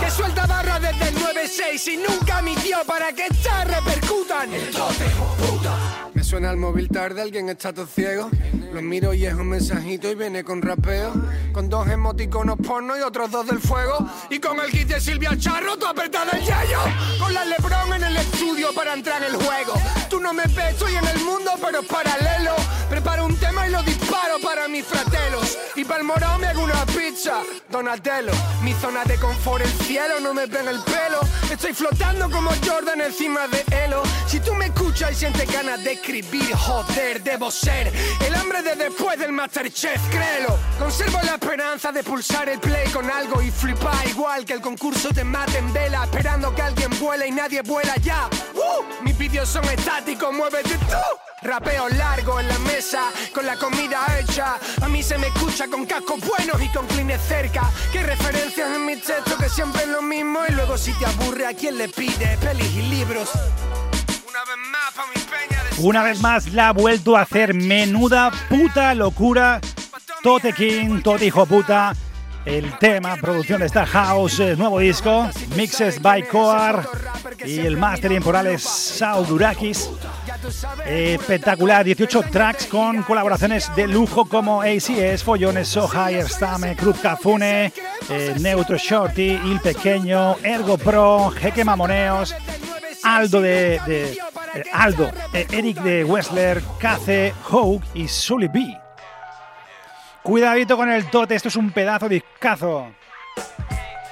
Que 0.00 0.10
suelta 0.10 0.46
barras 0.46 0.80
desde 0.80 1.08
el 1.08 1.16
9-6 1.16 1.92
y 1.92 1.96
nunca 1.96 2.42
midió 2.42 2.84
para 2.84 3.12
que 3.12 3.26
estas 3.26 3.66
repercutan. 3.66 4.50
Me 4.50 4.58
suena 6.28 6.50
el 6.50 6.58
móvil 6.58 6.90
tarde, 6.90 7.22
alguien 7.22 7.48
está 7.48 7.72
todo 7.72 7.86
ciego. 7.86 8.28
Lo 8.74 8.82
miro 8.82 9.14
y 9.14 9.24
es 9.24 9.32
un 9.32 9.48
mensajito 9.48 10.10
y 10.10 10.14
viene 10.14 10.44
con 10.44 10.60
rapeo. 10.60 11.10
Con 11.54 11.70
dos 11.70 11.88
emoticonos 11.88 12.58
porno 12.58 12.98
y 12.98 13.00
otros 13.00 13.30
dos 13.30 13.46
del 13.46 13.58
fuego. 13.60 14.06
Y 14.28 14.38
con 14.38 14.60
el 14.60 14.70
kit 14.70 14.88
de 14.88 15.00
Silvia 15.00 15.38
Charro, 15.38 15.78
tú 15.78 15.86
apretado 15.86 16.30
el 16.32 16.40
yello. 16.40 16.80
Con 17.18 17.32
la 17.32 17.46
Lebron 17.46 17.94
en 17.94 18.04
el 18.04 18.16
estudio 18.18 18.74
para 18.74 18.92
entrar 18.92 19.22
en 19.22 19.34
el 19.34 19.42
juego. 19.42 19.72
Tú 20.10 20.20
no 20.20 20.34
me 20.34 20.42
ves, 20.42 20.72
estoy 20.72 20.96
en 20.96 21.06
el 21.06 21.24
mundo, 21.24 21.50
pero 21.62 21.80
es 21.80 21.86
paralelo. 21.86 22.52
Preparo 22.90 23.24
un 23.24 23.36
tema 23.36 23.66
y 23.66 23.70
lo 23.70 23.78
para 23.78 24.07
mi 24.78 24.82
fratelos. 24.82 25.58
Y 25.74 25.84
pa'l 25.84 26.04
morón 26.04 26.40
me 26.40 26.46
hago 26.46 26.62
una 26.62 26.86
pizza, 26.86 27.42
Donatello. 27.68 28.32
Mi 28.62 28.72
zona 28.74 29.04
de 29.04 29.16
confort, 29.16 29.64
el 29.64 29.72
cielo, 29.84 30.20
no 30.20 30.32
me 30.32 30.46
pega 30.46 30.70
el 30.70 30.80
pelo. 30.82 31.20
Estoy 31.50 31.72
flotando 31.72 32.30
como 32.30 32.50
Jordan 32.64 33.00
encima 33.00 33.48
de 33.48 33.64
Elo. 33.84 34.02
Si 34.26 34.38
tú 34.40 34.54
me 34.54 34.66
escuchas 34.66 35.12
y 35.12 35.14
sientes 35.14 35.50
ganas 35.52 35.82
de 35.82 35.92
escribir, 35.92 36.54
joder, 36.54 37.22
debo 37.22 37.50
ser 37.50 37.92
el 38.24 38.34
hambre 38.34 38.62
de 38.62 38.76
después 38.76 39.18
del 39.18 39.32
Masterchef, 39.32 40.00
créelo. 40.10 40.56
Conservo 40.78 41.18
la 41.24 41.34
esperanza 41.34 41.90
de 41.90 42.02
pulsar 42.04 42.48
el 42.48 42.60
play 42.60 42.88
con 42.90 43.10
algo 43.10 43.42
y 43.42 43.50
flipar 43.50 44.06
igual 44.08 44.44
que 44.44 44.52
el 44.52 44.60
concurso 44.60 45.08
te 45.12 45.24
mate 45.24 45.58
en 45.58 45.72
vela, 45.72 46.04
esperando 46.04 46.54
que 46.54 46.62
alguien 46.62 46.90
vuela 47.00 47.26
y 47.26 47.32
nadie 47.32 47.62
vuela 47.62 47.96
ya. 47.96 48.28
Uh, 48.54 49.02
mis 49.02 49.16
vídeos 49.18 49.48
son 49.48 49.64
estáticos, 49.64 50.32
muévete 50.32 50.76
tú. 50.78 51.27
Rapeo 51.42 51.88
largo 51.90 52.40
en 52.40 52.48
la 52.48 52.58
mesa, 52.58 53.10
con 53.32 53.46
la 53.46 53.56
comida 53.56 54.04
hecha. 54.18 54.56
A 54.82 54.88
mí 54.88 55.02
se 55.04 55.16
me 55.18 55.28
escucha 55.28 55.68
con 55.68 55.86
cascos 55.86 56.20
buenos 56.20 56.60
y 56.60 56.68
con 56.68 56.84
clines 56.86 57.20
cerca. 57.22 57.70
Que 57.92 58.02
referencias 58.02 58.74
en 58.74 58.84
mi 58.84 58.96
texto 58.96 59.36
que 59.38 59.48
siempre 59.48 59.82
es 59.82 59.88
lo 59.88 60.02
mismo. 60.02 60.40
Y 60.48 60.52
luego 60.52 60.76
si 60.76 60.92
te 60.94 61.06
aburre, 61.06 61.46
¿a 61.46 61.54
quién 61.54 61.78
le 61.78 61.88
pide? 61.88 62.36
Pelis 62.38 62.74
y 62.74 62.82
libros. 62.82 63.30
Una 64.26 64.40
vez 64.44 64.56
más 64.70 65.78
Una 65.78 66.02
vez 66.02 66.20
más 66.20 66.52
la 66.52 66.68
ha 66.68 66.72
vuelto 66.72 67.16
a 67.16 67.22
hacer 67.22 67.54
menuda 67.54 68.32
puta 68.48 68.94
locura. 68.94 69.60
Tote 70.22 70.52
King, 70.52 71.02
Tote 71.02 71.26
hijo 71.26 71.46
puta. 71.46 71.94
El 72.48 72.78
tema, 72.78 73.14
producción 73.16 73.60
de 73.60 73.66
esta 73.66 73.84
house, 73.84 74.40
eh, 74.40 74.56
nuevo 74.56 74.78
disco, 74.78 75.28
mixes 75.54 76.00
by 76.00 76.26
Coar 76.26 76.88
y 77.44 77.58
el 77.58 77.76
mastering 77.76 78.22
por 78.22 78.34
Alex 78.34 78.62
Saudurakis. 78.62 79.90
Espectacular, 80.86 81.84
18 81.84 82.22
tracks 82.32 82.64
con 82.64 83.02
colaboraciones 83.02 83.70
de 83.76 83.86
lujo 83.86 84.24
como 84.24 84.62
ACS, 84.62 85.22
Follones, 85.22 85.68
Soja, 85.68 86.08
Stame, 86.22 86.74
Cruz 86.74 86.96
Cafune, 87.00 87.70
eh, 88.08 88.34
Neutro 88.40 88.78
Shorty, 88.78 89.38
Il 89.44 89.60
Pequeño, 89.60 90.36
Ergo 90.42 90.78
Pro, 90.78 91.30
Jeque 91.30 91.66
Mamoneos, 91.66 92.34
Aldo 93.04 93.42
de, 93.42 93.78
eh, 93.86 94.18
Aldo, 94.72 95.10
Eric 95.34 95.82
de 95.82 96.02
Wessler, 96.02 96.62
Cace, 96.78 97.34
Hogue 97.50 97.84
y 97.92 98.08
Sully 98.08 98.48
B. 98.48 98.87
Cuidadito 100.28 100.76
con 100.76 100.92
el 100.92 101.08
tote, 101.08 101.36
esto 101.36 101.48
es 101.48 101.56
un 101.56 101.70
pedazo 101.70 102.06
de 102.06 102.16
discazo. 102.16 102.88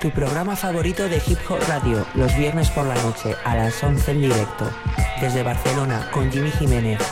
Tu 0.00 0.10
programa 0.10 0.56
favorito 0.56 1.06
de 1.10 1.16
Hip 1.26 1.38
Hop 1.50 1.58
Radio, 1.68 2.06
los 2.14 2.34
viernes 2.38 2.70
por 2.70 2.86
la 2.86 2.94
noche 3.02 3.34
a 3.44 3.54
las 3.54 3.84
11 3.84 4.12
en 4.12 4.22
directo. 4.22 4.64
Desde 5.20 5.42
Barcelona, 5.42 6.08
con 6.10 6.32
Jimmy 6.32 6.50
Jiménez. 6.52 7.02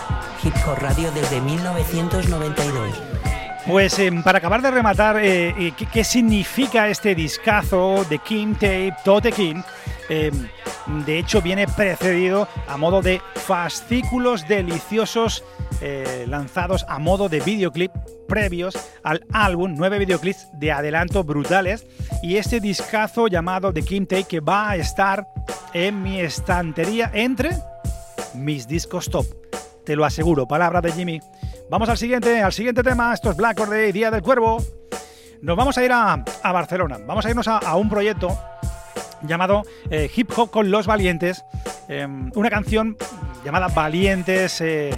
Hip 0.42 0.54
Hop 0.66 0.78
Radio 0.78 1.10
desde 1.12 1.38
1992. 1.42 3.02
Pues 3.66 3.98
eh, 3.98 4.10
para 4.24 4.38
acabar 4.38 4.62
de 4.62 4.70
rematar, 4.70 5.18
eh, 5.18 5.50
eh, 5.50 5.72
¿qué, 5.76 5.84
qué 5.84 6.02
significa 6.02 6.88
este 6.88 7.14
discazo 7.14 8.06
de 8.08 8.18
King 8.20 8.54
Tape, 8.54 8.94
Tote 9.04 9.32
King? 9.32 9.60
Eh, 10.08 10.30
de 11.06 11.18
hecho, 11.18 11.40
viene 11.40 11.66
precedido 11.66 12.46
a 12.68 12.76
modo 12.76 13.00
de 13.00 13.22
fascículos 13.34 14.46
deliciosos 14.46 15.44
eh, 15.80 16.26
lanzados 16.28 16.84
a 16.88 16.98
modo 16.98 17.28
de 17.28 17.40
videoclip 17.40 17.90
previos 18.28 18.76
al 19.02 19.24
álbum, 19.32 19.74
nueve 19.76 19.98
videoclips 19.98 20.48
de 20.54 20.72
adelanto 20.72 21.24
brutales 21.24 21.86
y 22.22 22.36
este 22.36 22.60
discazo 22.60 23.28
llamado 23.28 23.72
The 23.72 23.82
King 23.82 24.06
Tape 24.06 24.24
que 24.24 24.40
va 24.40 24.70
a 24.70 24.76
estar 24.76 25.26
en 25.72 26.02
mi 26.02 26.20
estantería 26.20 27.10
entre 27.12 27.50
mis 28.34 28.66
discos 28.66 29.10
top. 29.10 29.26
Te 29.84 29.96
lo 29.96 30.04
aseguro, 30.04 30.46
palabra 30.46 30.80
de 30.80 30.92
Jimmy. 30.92 31.20
Vamos 31.70 31.88
al 31.88 31.98
siguiente, 31.98 32.42
al 32.42 32.52
siguiente 32.52 32.82
tema. 32.82 33.12
Esto 33.12 33.30
es 33.30 33.36
Black 33.36 33.58
Day, 33.66 33.92
Día 33.92 34.10
del 34.10 34.22
Cuervo. 34.22 34.62
Nos 35.42 35.56
vamos 35.56 35.76
a 35.76 35.84
ir 35.84 35.92
a, 35.92 36.24
a 36.42 36.52
Barcelona. 36.52 36.98
Vamos 37.06 37.26
a 37.26 37.30
irnos 37.30 37.48
a, 37.48 37.58
a 37.58 37.76
un 37.76 37.88
proyecto 37.88 38.38
llamado 39.26 39.62
eh, 39.90 40.10
Hip 40.14 40.30
Hop 40.36 40.50
con 40.50 40.70
los 40.70 40.86
Valientes. 40.86 41.44
eh, 41.88 42.06
una 42.34 42.50
canción 42.50 42.96
llamada 43.44 43.68
Valientes, 43.68 44.60
eh, 44.60 44.94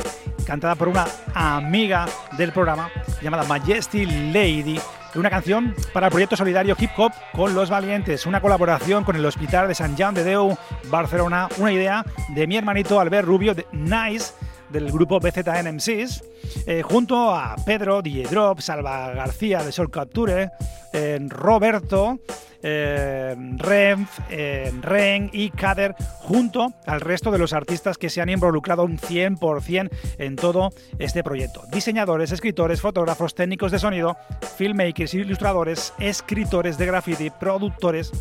cantada 0.47 0.75
por 0.75 0.89
una 0.89 1.07
amiga 1.35 2.07
del 2.37 2.53
programa 2.53 2.91
llamada 3.23 3.45
Majesty 3.45 4.07
Lady. 4.07 4.79
Una 5.15 5.31
canción 5.31 5.75
para 5.95 6.09
el 6.09 6.11
proyecto 6.11 6.37
solidario 6.37 6.77
Hip 6.79 6.91
Hop 6.99 7.13
con 7.33 7.55
los 7.55 7.71
Valientes, 7.71 8.27
una 8.27 8.41
colaboración 8.43 9.03
con 9.03 9.17
el 9.17 9.25
Hospital 9.25 9.67
de 9.67 9.75
Sant 9.75 9.97
Jean 9.97 10.15
de 10.15 10.23
Déu, 10.23 10.57
Barcelona, 10.91 11.49
una 11.57 11.73
idea 11.73 12.05
de 12.29 12.47
mi 12.47 12.59
hermanito 12.59 13.01
Albert 13.01 13.27
Rubio 13.27 13.55
de 13.55 13.67
Nice 13.73 14.35
del 14.71 14.91
grupo 14.91 15.21
BZNMCs, 15.21 16.25
eh, 16.67 16.83
junto 16.83 17.31
a 17.35 17.57
Pedro, 17.65 18.03
DJ 18.03 18.25
Drop, 18.25 18.61
Salva 18.61 19.13
García 19.13 19.63
de 19.63 19.73
Sol 19.73 19.91
Capture, 19.91 20.51
eh, 20.93 21.19
Roberto, 21.29 22.19
eh, 22.63 23.37
Renf, 23.59 24.19
eh, 24.31 24.73
Ren 24.81 25.31
y 25.33 25.51
Kader, 25.51 25.95
junto 26.21 26.73
al 26.87 27.01
resto 27.01 27.31
de 27.31 27.39
los 27.39 27.53
artistas 27.53 27.97
que 27.99 28.11
se 28.11 28.21
han 28.21 28.29
involucrado 28.29 28.83
un 28.83 28.99
100% 28.99 29.91
en 30.19 30.37
todo 30.37 30.71
este 30.99 31.23
proyecto. 31.23 31.63
Diseñadores, 31.71 32.33
escritores, 32.33 32.81
fotógrafos, 32.81 33.35
técnicos 33.35 33.73
de 33.73 33.79
sonido, 33.79 34.17
filmmakers, 34.57 35.15
ilustradores, 35.15 35.93
escritores 35.99 36.79
de 36.79 36.87
graffiti, 36.87 37.31
productores. 37.31 38.13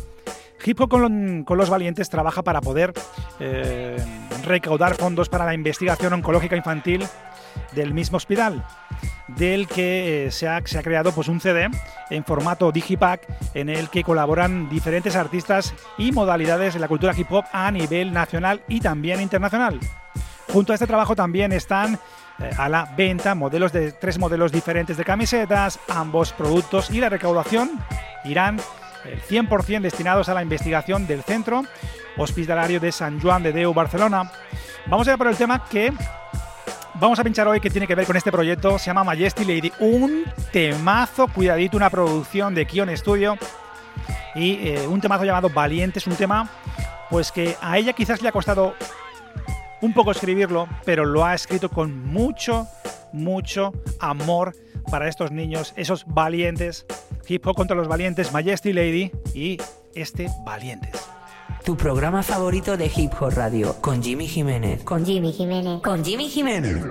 Hip 0.66 0.80
Hop 0.80 0.90
con, 0.90 1.44
con 1.44 1.58
los 1.58 1.70
Valientes 1.70 2.10
trabaja 2.10 2.42
para 2.42 2.60
poder 2.60 2.92
eh, 3.38 3.96
recaudar 4.44 4.96
fondos 4.96 5.28
para 5.28 5.44
la 5.44 5.54
investigación 5.54 6.12
oncológica 6.12 6.56
infantil 6.56 7.06
del 7.72 7.94
mismo 7.94 8.16
hospital, 8.16 8.64
del 9.28 9.68
que 9.68 10.26
eh, 10.26 10.30
se, 10.32 10.48
ha, 10.48 10.60
se 10.66 10.78
ha 10.78 10.82
creado 10.82 11.12
pues, 11.12 11.28
un 11.28 11.40
CD 11.40 11.68
en 12.10 12.24
formato 12.24 12.72
Digipack 12.72 13.26
en 13.54 13.68
el 13.68 13.88
que 13.90 14.02
colaboran 14.02 14.68
diferentes 14.68 15.14
artistas 15.14 15.72
y 15.98 16.10
modalidades 16.10 16.74
de 16.74 16.80
la 16.80 16.88
cultura 16.88 17.14
hip 17.16 17.30
hop 17.30 17.44
a 17.52 17.70
nivel 17.70 18.12
nacional 18.12 18.62
y 18.68 18.80
también 18.80 19.20
internacional. 19.20 19.78
Junto 20.52 20.72
a 20.72 20.74
este 20.74 20.86
trabajo 20.86 21.14
también 21.14 21.52
están 21.52 21.98
eh, 22.38 22.50
a 22.58 22.68
la 22.68 22.92
venta 22.96 23.34
modelos 23.34 23.72
de 23.72 23.92
tres 23.92 24.18
modelos 24.18 24.50
diferentes 24.50 24.96
de 24.96 25.04
camisetas, 25.04 25.78
ambos 25.88 26.32
productos 26.32 26.90
y 26.90 27.00
la 27.00 27.08
recaudación 27.08 27.70
irán 28.24 28.58
el 29.06 29.20
100% 29.20 29.80
destinados 29.80 30.28
a 30.28 30.34
la 30.34 30.42
investigación 30.42 31.06
del 31.06 31.22
Centro 31.22 31.64
Hospitalario 32.16 32.80
de 32.80 32.92
San 32.92 33.20
Juan 33.20 33.42
de 33.42 33.52
Deu, 33.52 33.72
Barcelona. 33.74 34.30
Vamos 34.86 35.06
a 35.08 35.12
ir 35.12 35.18
por 35.18 35.26
el 35.26 35.36
tema 35.36 35.64
que 35.64 35.92
vamos 36.94 37.18
a 37.18 37.24
pinchar 37.24 37.46
hoy 37.48 37.60
que 37.60 37.70
tiene 37.70 37.86
que 37.86 37.94
ver 37.94 38.06
con 38.06 38.16
este 38.16 38.32
proyecto. 38.32 38.78
Se 38.78 38.86
llama 38.86 39.04
Majesty 39.04 39.44
Lady. 39.44 39.72
Un 39.80 40.24
temazo, 40.52 41.28
cuidadito, 41.28 41.76
una 41.76 41.90
producción 41.90 42.54
de 42.54 42.66
Kion 42.66 42.96
Studio. 42.96 43.36
Y 44.34 44.68
eh, 44.68 44.86
un 44.86 45.00
temazo 45.00 45.24
llamado 45.24 45.50
Valiente. 45.50 45.98
Es 45.98 46.06
un 46.06 46.16
tema 46.16 46.48
pues 47.10 47.30
que 47.32 47.56
a 47.60 47.78
ella 47.78 47.92
quizás 47.92 48.22
le 48.22 48.28
ha 48.28 48.32
costado 48.32 48.74
un 49.80 49.92
poco 49.92 50.10
escribirlo, 50.10 50.68
pero 50.84 51.04
lo 51.04 51.24
ha 51.24 51.34
escrito 51.34 51.68
con 51.68 52.04
mucho, 52.04 52.66
mucho 53.12 53.72
amor 54.00 54.54
para 54.90 55.08
estos 55.08 55.30
niños, 55.30 55.72
esos 55.76 56.06
valientes. 56.06 56.86
Hip 57.28 57.46
Hop 57.46 57.56
contra 57.56 57.76
los 57.76 57.88
valientes, 57.88 58.32
Majesty 58.32 58.72
Lady 58.72 59.10
y 59.34 59.58
este 59.94 60.28
Valientes. 60.44 61.08
Tu 61.64 61.76
programa 61.76 62.22
favorito 62.22 62.76
de 62.76 62.90
Hip 62.94 63.12
Hop 63.20 63.32
Radio, 63.34 63.74
con 63.80 64.02
Jimmy 64.02 64.28
Jiménez. 64.28 64.84
Con 64.84 65.04
Jimmy 65.04 65.32
Jiménez. 65.32 65.82
Con 65.82 66.04
Jimmy 66.04 66.28
Jiménez. 66.28 66.84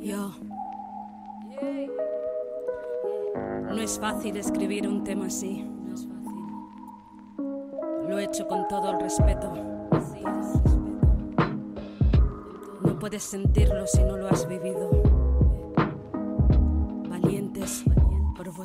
Yo. 0.00 0.32
No 3.68 3.82
es 3.82 3.98
fácil 3.98 4.36
escribir 4.38 4.88
un 4.88 5.04
tema 5.04 5.26
así. 5.26 5.62
No 5.62 5.94
es 5.94 6.06
fácil. 6.06 6.32
Lo 8.08 8.18
he 8.18 8.24
hecho 8.24 8.48
con 8.48 8.66
todo 8.68 8.92
el 8.92 9.00
respeto. 9.00 9.52
No 12.82 12.98
puedes 12.98 13.22
sentirlo 13.22 13.86
si 13.86 14.02
no 14.02 14.16
lo 14.16 14.28
has 14.28 14.48
vivido. 14.48 15.05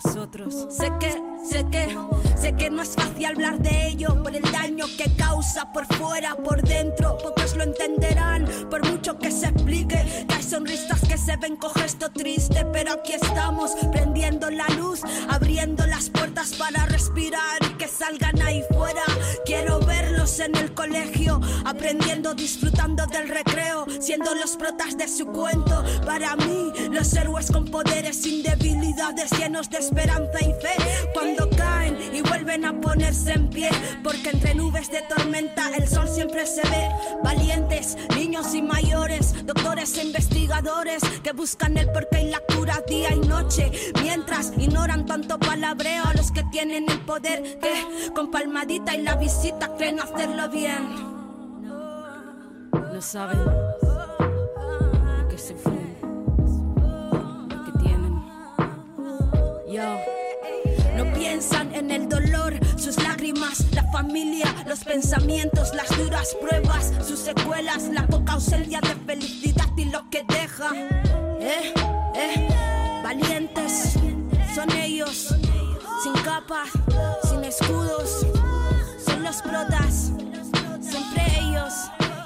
Sé 0.04 0.92
que, 1.00 1.12
sé 1.48 1.66
que, 1.70 1.98
sé 2.36 2.56
que 2.56 2.70
no 2.72 2.82
es 2.82 2.96
fácil 2.96 3.26
hablar 3.26 3.60
de 3.60 3.90
ello 3.90 4.22
por 4.24 4.36
el 4.36 4.42
daño 4.52 4.86
que 4.98 5.16
causa 5.16 5.72
por 5.72 5.86
fuera, 5.96 6.36
por 6.36 6.62
dentro. 6.64 7.18
Pocos 7.20 7.56
lo 7.56 7.64
entenderán 7.64 8.48
por 8.72 8.84
mucho 8.90 9.20
que 9.20 9.30
se 9.30 9.48
explique. 9.48 10.26
Que 10.28 10.36
hay 10.36 10.44
sonrisas 10.44 11.02
que 11.02 11.18
se 11.18 11.38
ven 11.38 11.56
con 11.56 11.72
gesto 11.76 12.12
triste, 12.12 12.66
pero 12.74 12.94
aquí 12.94 13.14
estamos 13.14 13.74
prendiendo 13.92 14.50
la 14.50 14.68
luz, 14.70 15.02
abriendo 15.30 15.86
las 15.86 16.10
puertas 16.10 16.54
para 16.56 16.88
respirar 16.88 17.60
y 17.70 17.74
que 17.78 17.88
salgan 17.88 18.42
ahí 18.42 18.64
fuera. 18.72 19.04
Quiero 19.46 19.80
verlos 19.80 19.90
en 20.21 20.55
el 20.55 20.71
colegio, 20.75 21.41
aprendiendo, 21.65 22.36
disfrutando 22.36 23.07
del 23.07 23.27
recreo, 23.27 23.88
siendo 23.99 24.36
los 24.36 24.55
protas 24.55 24.95
de 24.95 25.07
su 25.07 25.25
cuento. 25.25 25.84
Para 26.05 26.36
mí, 26.36 26.71
los 26.91 27.12
héroes 27.13 27.49
con 27.49 27.65
poderes 27.65 28.21
sin 28.21 28.43
debilidades, 28.43 29.31
llenos 29.31 29.67
de 29.71 29.79
esperanza 29.79 30.38
y 30.39 30.53
fe, 30.62 31.10
cuando 31.15 31.49
caen 31.49 31.97
y 32.13 32.21
vuelven 32.21 32.65
a 32.65 32.79
ponerse 32.79 33.34
en 33.34 33.49
pie, 33.49 33.71
porque 34.03 34.29
entre 34.29 34.53
nubes 34.53 34.91
de 34.91 35.01
tormenta 35.01 35.71
el 35.75 35.88
sol 35.88 36.07
siempre 36.07 36.45
se 36.45 36.62
ve. 36.69 36.89
Valientes, 37.23 37.97
niños 38.15 38.53
y 38.53 38.62
mayores, 38.62 39.43
doctores 39.43 39.97
e 39.97 40.03
investigadores 40.03 41.01
que 41.23 41.31
buscan 41.31 41.77
el 41.79 41.91
porqué 41.91 42.21
y 42.21 42.29
la 42.29 42.41
cura 42.55 42.79
día 42.88 43.12
y 43.12 43.19
noche, 43.21 43.71
mientras 44.03 44.53
ignoran 44.55 45.07
tanto 45.07 45.39
palabreo 45.39 46.03
a 46.05 46.13
los 46.13 46.31
que 46.31 46.43
tienen 46.51 46.88
el 46.89 46.99
poder 47.01 47.60
que 47.60 48.12
con 48.13 48.29
palmadita 48.29 48.95
y 48.95 49.01
la 49.01 49.15
visita 49.15 49.75
creen 49.77 49.99
No 52.93 53.02
saben 53.02 53.39
lo 53.39 55.28
que 55.30 55.38
sufren, 55.38 55.95
lo 57.50 57.65
que 57.65 57.71
tienen. 57.80 58.21
Yo. 59.67 59.97
No 60.95 61.13
piensan 61.13 61.74
en 61.74 61.89
el 61.89 62.08
dolor, 62.10 62.60
sus 62.78 63.02
lágrimas, 63.02 63.65
la 63.74 63.84
familia, 63.91 64.45
los 64.67 64.84
pensamientos, 64.84 65.74
las 65.74 65.89
duras 65.97 66.36
pruebas, 66.39 66.93
sus 67.08 67.19
secuelas, 67.19 67.84
la 67.84 68.06
poca 68.06 68.34
ausencia 68.34 68.82
de 68.82 68.95
felicidad 69.06 69.69
y 69.78 69.86
lo 69.86 70.10
que 70.10 70.24
deja. 70.28 70.71
Eh, 71.39 71.74
eh, 72.15 72.47
valientes 73.04 73.93
son 74.54 74.71
ellos, 74.74 75.34
sin 76.04 76.13
capas, 76.24 76.69
sin 77.24 77.43
escudos, 77.43 78.28
los 79.32 79.41
protas, 79.44 80.12
siempre 80.82 81.24
ellos. 81.39 81.74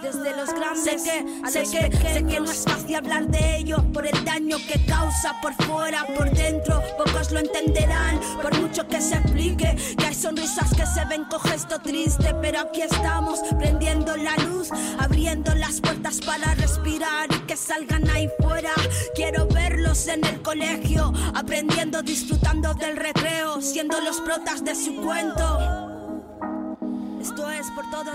Desde 0.02 0.36
los 0.36 0.52
grandes 0.54 1.04
sé 1.04 1.22
que, 1.22 1.52
sé 1.52 1.90
que, 1.90 1.98
sé 1.98 2.26
que 2.26 2.40
no 2.40 2.50
es 2.50 2.64
fácil 2.64 2.96
hablar 2.96 3.28
de 3.28 3.58
ello 3.58 3.78
por 3.94 4.08
el 4.08 4.26
daño 4.26 4.58
que 4.68 4.84
causa 4.86 5.40
por 5.40 5.54
fuera, 5.66 6.04
por 6.18 6.32
dentro. 6.32 6.82
Pocos 6.98 7.32
lo 7.32 7.40
entenderán, 7.40 8.20
por 8.42 8.60
mucho 8.60 8.88
que 8.88 9.00
se 9.02 9.16
explique. 9.16 9.76
Que 9.98 10.06
hay 10.06 10.16
sonrisas 10.16 10.74
que 10.74 10.86
se 10.88 11.06
ven 11.06 11.26
con 11.26 11.42
gesto 11.42 11.80
triste, 11.80 12.34
pero 12.42 12.62
aquí 12.62 12.82
estamos 12.82 13.40
prendiendo 13.60 14.18
la 14.18 14.36
luz, 14.38 14.70
abriendo 14.98 15.54
las 15.54 15.82
puertas 15.82 16.20
para 16.22 16.56
respirar 16.56 17.28
y 17.32 17.40
que 17.46 17.56
salgan 17.56 18.10
ahí 18.10 18.30
fuera. 18.40 18.74
Quiero 19.14 19.46
verlos 19.48 20.08
en 20.08 20.26
el 20.26 20.42
colegio, 20.42 21.14
aprendiendo, 21.36 22.02
disfrutando 22.02 22.74
del 22.74 22.98
recreo, 22.98 23.62
siendo 23.62 24.02
los 24.02 24.22
protas 24.22 24.64
de 24.64 24.74
su 24.74 24.96
cuento. 24.96 25.85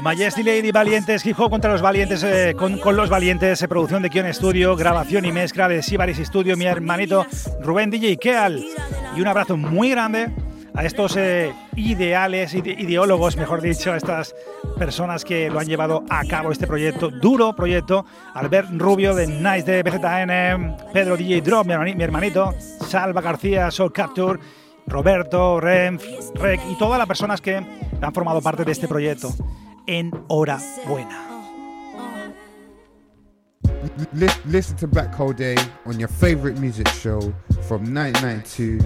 Majesty 0.03 0.43
Lady 0.43 0.73
Valientes, 0.73 1.25
hip 1.27 1.39
hop 1.39 1.51
contra 1.51 1.73
los 1.73 1.83
valientes, 1.83 2.23
eh, 2.23 2.55
con, 2.57 2.79
con, 2.79 2.97
los 2.97 3.09
valientes, 3.11 3.63
eh, 3.63 3.69
producción 3.69 4.03
de 4.03 4.11
Kion 4.11 4.33
Studio, 4.33 4.77
grabación 4.77 5.25
y 5.25 5.33
mezcla 5.33 5.69
de 5.69 5.83
Sibaris 5.83 6.19
Studio, 6.19 6.57
mi 6.57 6.65
hermanito 6.65 7.27
Rubén 7.61 7.91
DJ 7.91 8.17
Keal. 8.17 8.65
Y 9.17 9.21
un 9.21 9.27
abrazo 9.27 9.57
muy 9.57 9.91
grande 9.91 10.31
a 10.75 10.85
estos 10.85 11.17
eh, 11.17 11.53
ideales, 11.77 12.55
ide 12.55 12.71
ideólogos, 12.79 13.37
mejor 13.37 13.61
dicho, 13.61 13.93
a 13.93 13.97
estas 13.97 14.35
personas 14.79 15.25
que 15.25 15.51
lo 15.51 15.59
han 15.59 15.67
llevado 15.67 16.05
a 16.09 16.25
cabo 16.25 16.53
este 16.53 16.67
proyecto, 16.67 17.11
duro 17.11 17.55
proyecto. 17.55 18.05
Albert 18.35 18.71
Rubio 18.73 19.15
de 19.15 19.27
Nice 19.27 19.71
de 19.71 19.83
BZN, 19.83 20.93
Pedro 20.93 21.17
DJ 21.17 21.41
Drop, 21.43 21.67
mi, 21.67 21.73
hermanito, 21.73 21.99
mi 21.99 22.05
hermanito 22.05 22.55
Salva 22.87 23.21
García, 23.21 23.71
Soul 23.71 23.93
Capture. 23.93 24.39
Roberto, 24.91 25.61
Renf, 25.61 26.03
Rec 26.35 26.61
y 26.69 26.77
todas 26.77 26.99
las 26.99 27.07
personas 27.07 27.41
que 27.41 27.57
han 27.57 28.13
formado 28.13 28.43
parte 28.43 28.65
de 28.65 28.73
este 28.73 28.89
proyecto. 28.89 29.33
Enhorabuena. 29.87 31.27
Listen 34.47 34.77
to 34.77 34.87
Black 34.87 35.19
Hole 35.19 35.33
Day 35.33 35.57
on 35.87 35.99
your 35.99 36.09
favorite 36.09 36.59
music 36.61 36.89
show 36.89 37.33
from 37.67 37.83
1992. 37.83 38.85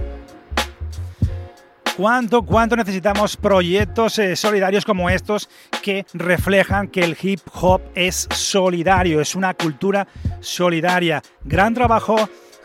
¿Cuánto, 1.96 2.42
cuánto 2.42 2.74
necesitamos 2.74 3.36
proyectos 3.36 4.18
eh, 4.18 4.34
solidarios 4.34 4.84
como 4.84 5.08
estos 5.08 5.48
que 5.80 6.04
reflejan 6.12 6.88
que 6.88 7.04
el 7.04 7.16
hip 7.20 7.40
hop 7.52 7.80
es 7.94 8.26
solidario, 8.32 9.20
es 9.20 9.36
una 9.36 9.54
cultura 9.54 10.08
solidaria? 10.40 11.22
Gran 11.44 11.72
trabajo 11.72 12.16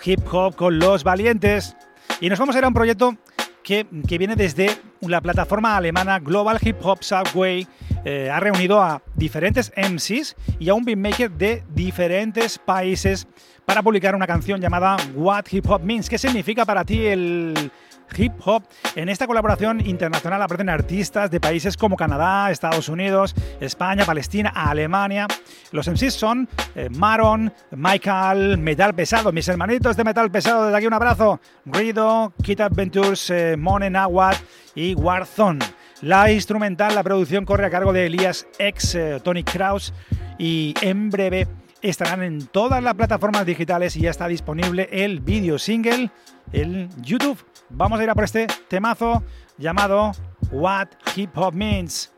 hip 0.03 0.21
hop 0.31 0.55
con 0.55 0.79
los 0.79 1.03
valientes. 1.03 1.75
Y 2.21 2.29
nos 2.29 2.39
vamos 2.39 2.55
a 2.55 2.59
ir 2.59 2.65
a 2.65 2.67
un 2.67 2.73
proyecto 2.73 3.15
que, 3.63 3.85
que 4.07 4.17
viene 4.17 4.35
desde 4.35 4.69
la 5.01 5.21
plataforma 5.21 5.77
alemana 5.77 6.19
Global 6.19 6.59
Hip 6.61 6.77
Hop 6.83 7.03
Subway. 7.03 7.67
Eh, 8.05 8.29
ha 8.29 8.39
reunido 8.39 8.81
a 8.81 9.01
diferentes 9.15 9.71
MCs 9.75 10.35
y 10.59 10.69
a 10.69 10.73
un 10.73 10.85
beatmaker 10.85 11.31
de 11.31 11.63
diferentes 11.73 12.57
países 12.57 13.27
para 13.65 13.83
publicar 13.83 14.15
una 14.15 14.25
canción 14.25 14.59
llamada 14.61 14.97
What 15.15 15.45
Hip 15.51 15.69
Hop 15.69 15.83
Means. 15.83 16.09
¿Qué 16.09 16.17
significa 16.17 16.65
para 16.65 16.83
ti 16.83 17.05
el 17.05 17.71
hip 18.17 18.33
hop. 18.45 18.63
En 18.95 19.09
esta 19.09 19.27
colaboración 19.27 19.85
internacional 19.85 20.41
aparecen 20.41 20.69
artistas 20.69 21.31
de 21.31 21.39
países 21.39 21.77
como 21.77 21.95
Canadá, 21.95 22.51
Estados 22.51 22.89
Unidos, 22.89 23.35
España, 23.59 24.05
Palestina, 24.05 24.51
Alemania. 24.53 25.27
Los 25.71 25.87
MCs 25.87 26.13
son 26.13 26.47
eh, 26.75 26.89
Maron, 26.89 27.53
Michael, 27.71 28.57
Metal 28.57 28.93
Pesado, 28.93 29.31
mis 29.31 29.47
hermanitos 29.47 29.95
de 29.97 30.03
Metal 30.03 30.31
Pesado, 30.31 30.65
desde 30.65 30.77
aquí 30.77 30.87
un 30.87 30.93
abrazo. 30.93 31.39
Rido, 31.65 32.33
Kit 32.41 32.61
Adventures, 32.61 33.29
eh, 33.29 33.55
Monen 33.57 33.95
Awad 33.95 34.35
y 34.75 34.93
Warzone. 34.95 35.59
La 36.01 36.31
instrumental, 36.31 36.95
la 36.95 37.03
producción 37.03 37.43
corre 37.43 37.65
a 37.65 37.69
cargo 37.69 37.91
de 37.91 38.05
Elías 38.05 38.47
X, 38.57 38.95
eh, 38.95 39.19
Tony 39.21 39.43
Kraus 39.43 39.93
y 40.37 40.73
en 40.81 41.09
breve 41.09 41.45
estarán 41.81 42.23
en 42.23 42.45
todas 42.47 42.83
las 42.83 42.93
plataformas 42.95 43.45
digitales 43.45 43.95
y 43.95 44.01
ya 44.01 44.09
está 44.09 44.27
disponible 44.27 44.89
el 44.91 45.19
vídeo 45.19 45.57
single 45.59 46.11
en 46.51 46.89
YouTube. 47.01 47.37
Vamos 47.69 47.99
a 47.99 48.03
ir 48.03 48.09
a 48.09 48.15
por 48.15 48.23
este 48.23 48.47
temazo 48.67 49.23
llamado 49.57 50.11
What 50.51 50.87
Hip 51.15 51.37
Hop 51.37 51.53
Means. 51.53 52.11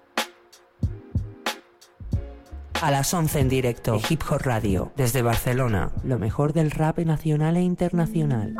A 2.81 2.89
las 2.89 3.13
11 3.13 3.39
en 3.39 3.49
directo, 3.49 4.01
Hip 4.09 4.23
Hop 4.29 4.41
Radio, 4.41 4.91
desde 4.95 5.21
Barcelona, 5.21 5.91
lo 6.03 6.17
mejor 6.17 6.53
del 6.53 6.71
rap 6.71 6.97
nacional 6.99 7.57
e 7.57 7.61
internacional. 7.61 8.55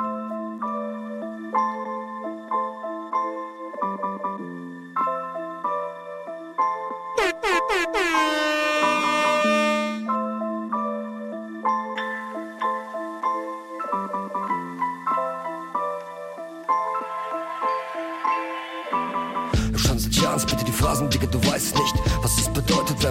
weiß 21.62 21.74
nicht, 21.76 22.01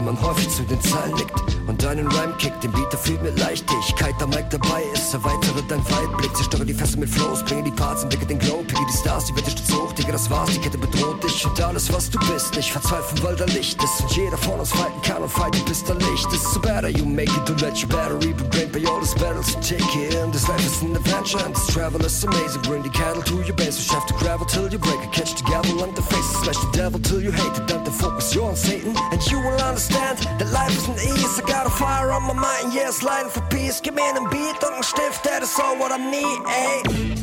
wenn 0.01 0.15
man 0.15 0.23
häufig 0.23 0.49
zu 0.49 0.63
den 0.63 0.81
Zahlen 0.81 1.13
nickt 1.15 1.35
und 1.67 1.83
deinen 1.83 2.07
Rhyme 2.07 2.35
kickt. 2.39 2.63
Den 2.65 2.73
Beat, 2.73 2.93
fühlt 2.95 3.23
mir 3.23 3.31
Leichtigkeit, 3.33 4.15
da 4.19 4.27
Mike 4.27 4.49
dabei 4.51 4.83
ist, 4.95 5.13
erweitere 5.13 5.63
dein 5.69 5.85
Weitblick. 5.91 6.35
Zerstöre 6.35 6.65
die 6.65 6.73
Feste 6.73 6.99
mit 6.99 7.11
Flows, 7.11 7.45
bringe 7.45 7.65
die 7.65 7.71
Parts, 7.71 8.03
entdecke 8.03 8.25
den 8.25 8.39
Glow, 8.39 8.63
picke 8.67 8.81
die 8.91 8.97
Stars, 8.97 9.27
die 9.27 9.37
Wette 9.37 9.51
stützt 9.51 9.73
hoch, 9.75 9.93
Digga, 9.93 10.13
das 10.13 10.31
war's, 10.31 10.51
die 10.51 10.59
Kette 10.59 10.79
bedroht 10.79 11.23
dich 11.23 11.45
und 11.45 11.61
alles, 11.61 11.93
was 11.93 12.09
du 12.09 12.19
bist. 12.33 12.57
Nicht 12.57 12.73
verzweifeln, 12.73 13.23
weil 13.23 13.37
da 13.37 13.45
Licht 13.45 13.83
ist 13.83 14.01
und 14.01 14.17
jeder 14.17 14.39
von 14.39 14.61
uns 14.61 14.71
fighten 14.71 15.03
kann 15.03 15.23
und 15.23 15.31
fighten, 15.31 15.63
bis 15.67 15.85
da 15.85 15.93
Licht 15.93 16.33
ist. 16.33 16.51
So 16.55 16.61
better 16.61 16.89
you 16.89 17.05
make 17.05 17.31
it, 17.31 17.49
don't 17.49 17.61
let 17.61 17.77
your 17.83 17.89
battery 17.89 18.33
be 18.33 18.45
drained 18.49 18.73
by 18.73 18.81
all 18.89 19.01
these 19.01 19.15
battles 19.17 19.53
you 19.53 19.61
take 19.61 19.95
in. 19.97 20.33
This 20.33 20.49
life 20.49 20.65
is 20.65 20.81
an 20.83 20.97
adventure 20.97 21.45
and 21.45 21.55
this 21.55 21.67
travel 21.67 22.01
is 22.01 22.25
amazing. 22.25 22.63
Bring 22.63 22.83
the 22.83 22.91
cattle 22.91 23.23
to 23.23 23.43
your 23.45 23.55
base, 23.55 23.77
we 23.79 23.95
have 23.95 24.07
to 24.07 24.15
gravel 24.15 24.47
till 24.47 24.69
you 24.73 24.79
break 24.79 25.03
it. 25.05 25.13
Catch 25.13 25.35
the 25.37 25.45
gavel 25.45 25.83
on 25.83 25.95
the 25.95 26.03
face, 26.03 26.29
smash 26.43 26.57
the 26.57 26.71
devil 26.73 26.99
till 27.01 27.21
you 27.21 27.33
hate 27.33 27.57
it. 27.59 27.67
Don't 27.67 27.85
the 27.85 27.91
focus, 27.91 28.35
you're 28.35 28.49
on 28.49 28.57
Satan, 28.57 28.97
and 29.13 29.21
you 29.31 29.39
will 29.39 29.61
understand 29.61 29.90
that 29.91 30.51
life 30.53 30.77
isn't 30.77 30.99
easy. 30.99 31.43
I 31.43 31.47
got 31.47 31.67
a 31.67 31.71
fire 31.71 32.11
on 32.13 32.23
my 32.25 32.35
mind, 32.35 32.75
yeah, 32.75 32.89
it's 32.89 33.03
lighting 33.03 33.31
for 33.31 33.43
peace. 33.49 33.81
Give 33.81 33.95
me 33.95 34.03
a 34.09 34.15
beat 34.29 34.63
und 34.63 34.75
ein 34.75 34.83
Stift, 34.83 35.25
that 35.25 35.43
is 35.43 35.59
all 35.59 35.77
what 35.79 35.93
I 35.93 35.99
need, 35.99 36.41
ey. 36.49 37.21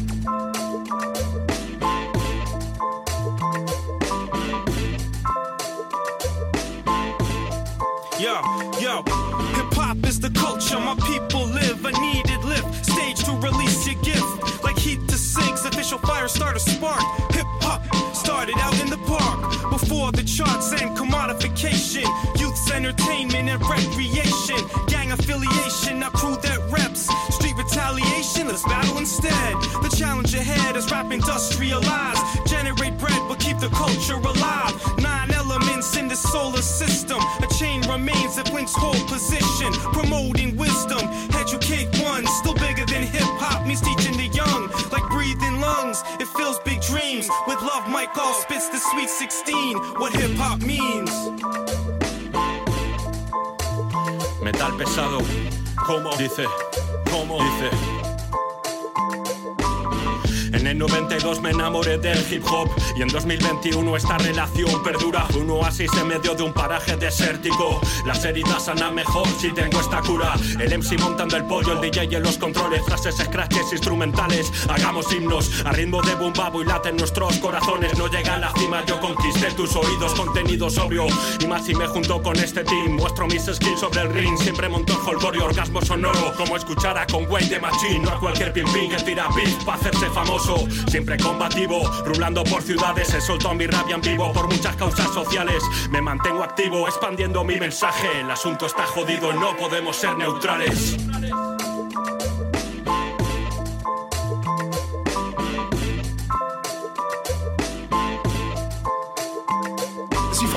Yo, 8.19 8.41
yo, 8.81 9.03
hip 9.53 9.73
hop 9.73 9.97
is 10.05 10.19
the 10.19 10.31
culture 10.31 10.79
my 10.79 10.95
people 11.05 11.45
live. 11.45 11.85
A 11.85 11.91
needed 12.01 12.43
lift, 12.43 12.85
stage 12.85 13.23
to 13.25 13.31
release 13.33 13.85
your 13.85 14.01
gift. 14.01 14.63
Like 14.63 14.77
heat 14.77 15.07
to 15.07 15.17
sinks, 15.17 15.65
official 15.65 15.99
fire 15.99 16.27
starter 16.27 16.59
spark. 16.59 17.01
Hip 17.33 17.45
hop 17.61 17.81
started 18.15 18.57
out 18.57 18.79
in 18.81 18.89
the 18.89 18.97
park 19.05 19.69
before 19.69 20.11
the 20.11 20.23
charts 20.23 20.71
entertainment 22.87 23.49
and 23.49 23.61
recreation. 23.69 24.57
Gang 24.87 25.11
affiliation, 25.11 25.99
now 25.99 26.09
crew 26.09 26.35
that 26.37 26.59
reps. 26.71 27.09
Street 27.35 27.55
retaliation, 27.57 28.47
let's 28.47 28.63
battle 28.63 28.97
instead. 28.97 29.53
The 29.83 29.93
challenge 29.97 30.33
ahead 30.33 30.75
is 30.75 30.89
rap 30.91 31.11
industrialized. 31.11 32.21
Generate 32.47 32.97
bread, 32.97 33.21
but 33.27 33.39
keep 33.39 33.59
the 33.59 33.69
culture 33.69 34.15
alive. 34.15 34.73
Nine 34.99 35.31
elements 35.31 35.97
in 35.97 36.07
the 36.07 36.15
solar 36.15 36.61
system. 36.61 37.19
A 37.43 37.47
chain 37.59 37.81
remains 37.89 38.35
that 38.37 38.53
links 38.53 38.73
whole 38.75 39.07
position, 39.07 39.71
promoting 39.91 40.55
wisdom. 40.55 40.76
Metal 54.67 54.77
pesado, 54.77 55.19
como 55.85 56.13
dice, 56.17 56.43
como 57.09 57.37
dice. 57.41 57.96
En 60.67 60.71
el 60.71 60.79
92 60.79 61.39
me 61.39 61.51
enamoré 61.51 61.97
del 61.97 62.19
hip 62.29 62.43
hop 62.45 62.69
y 62.97 63.01
en 63.01 63.07
2021 63.07 63.95
esta 63.95 64.17
relación 64.17 64.83
perdura. 64.83 65.25
Un 65.39 65.49
oasis 65.49 65.89
en 65.93 66.09
medio 66.09 66.35
de 66.35 66.43
un 66.43 66.51
paraje 66.51 66.97
desértico. 66.97 67.79
Las 68.05 68.25
heridas 68.25 68.65
sanan 68.65 68.93
mejor 68.93 69.25
si 69.39 69.53
tengo 69.53 69.79
esta 69.79 70.01
cura. 70.01 70.33
El 70.59 70.77
MC 70.77 70.99
montando 70.99 71.37
el 71.37 71.45
pollo, 71.45 71.71
el 71.71 71.79
DJ 71.79 72.17
en 72.17 72.23
los 72.23 72.37
controles, 72.37 72.83
frases, 72.83 73.15
scratches, 73.15 73.71
instrumentales. 73.71 74.51
Hagamos 74.67 75.09
himnos 75.13 75.65
a 75.65 75.71
ritmo 75.71 76.01
de 76.01 76.15
boom 76.15 76.33
babo 76.33 76.61
y 76.61 76.65
laten 76.65 76.97
nuestros 76.97 77.37
corazones. 77.37 77.97
No 77.97 78.07
llega 78.07 78.33
a 78.35 78.37
la 78.37 78.51
cima, 78.51 78.83
yo 78.85 78.99
conquisté 78.99 79.49
tus 79.53 79.73
oídos, 79.73 80.15
contenido 80.15 80.69
sobrio. 80.69 81.07
Y 81.39 81.47
más 81.47 81.65
si 81.65 81.73
me 81.75 81.87
junto 81.87 82.21
con 82.21 82.35
este 82.35 82.65
team. 82.65 82.97
Muestro 82.97 83.25
mis 83.27 83.45
skills 83.45 83.79
sobre 83.79 84.01
el 84.01 84.13
ring, 84.13 84.37
siempre 84.37 84.67
monto 84.67 84.91
el 84.91 84.99
holgorio, 84.99 85.45
orgasmo 85.45 85.81
sonoro. 85.81 86.33
Como 86.35 86.57
escuchar 86.57 86.97
a 86.97 87.07
Conway 87.07 87.47
de 87.47 87.57
Machine, 87.57 87.99
no 87.99 88.09
a 88.09 88.19
cualquier 88.19 88.51
pim 88.51 88.65
que 88.89 88.97
tira 88.97 89.29
beat 89.33 89.63
para 89.63 89.77
hacerse 89.77 90.09
famoso. 90.09 90.56
Siempre 90.87 91.17
combativo, 91.17 91.81
rulando 92.05 92.43
por 92.43 92.61
ciudades, 92.61 93.13
he 93.13 93.21
soltado 93.21 93.53
mi 93.53 93.67
rabia 93.67 93.95
en 93.95 94.01
vivo 94.01 94.31
por 94.33 94.47
muchas 94.47 94.75
causas 94.75 95.13
sociales. 95.13 95.63
Me 95.89 96.01
mantengo 96.01 96.43
activo, 96.43 96.87
expandiendo 96.87 97.43
mi 97.43 97.57
mensaje. 97.57 98.21
El 98.21 98.31
asunto 98.31 98.65
está 98.65 98.85
jodido, 98.85 99.33
no 99.33 99.55
podemos 99.57 99.95
ser 99.95 100.17
neutrales. 100.17 100.97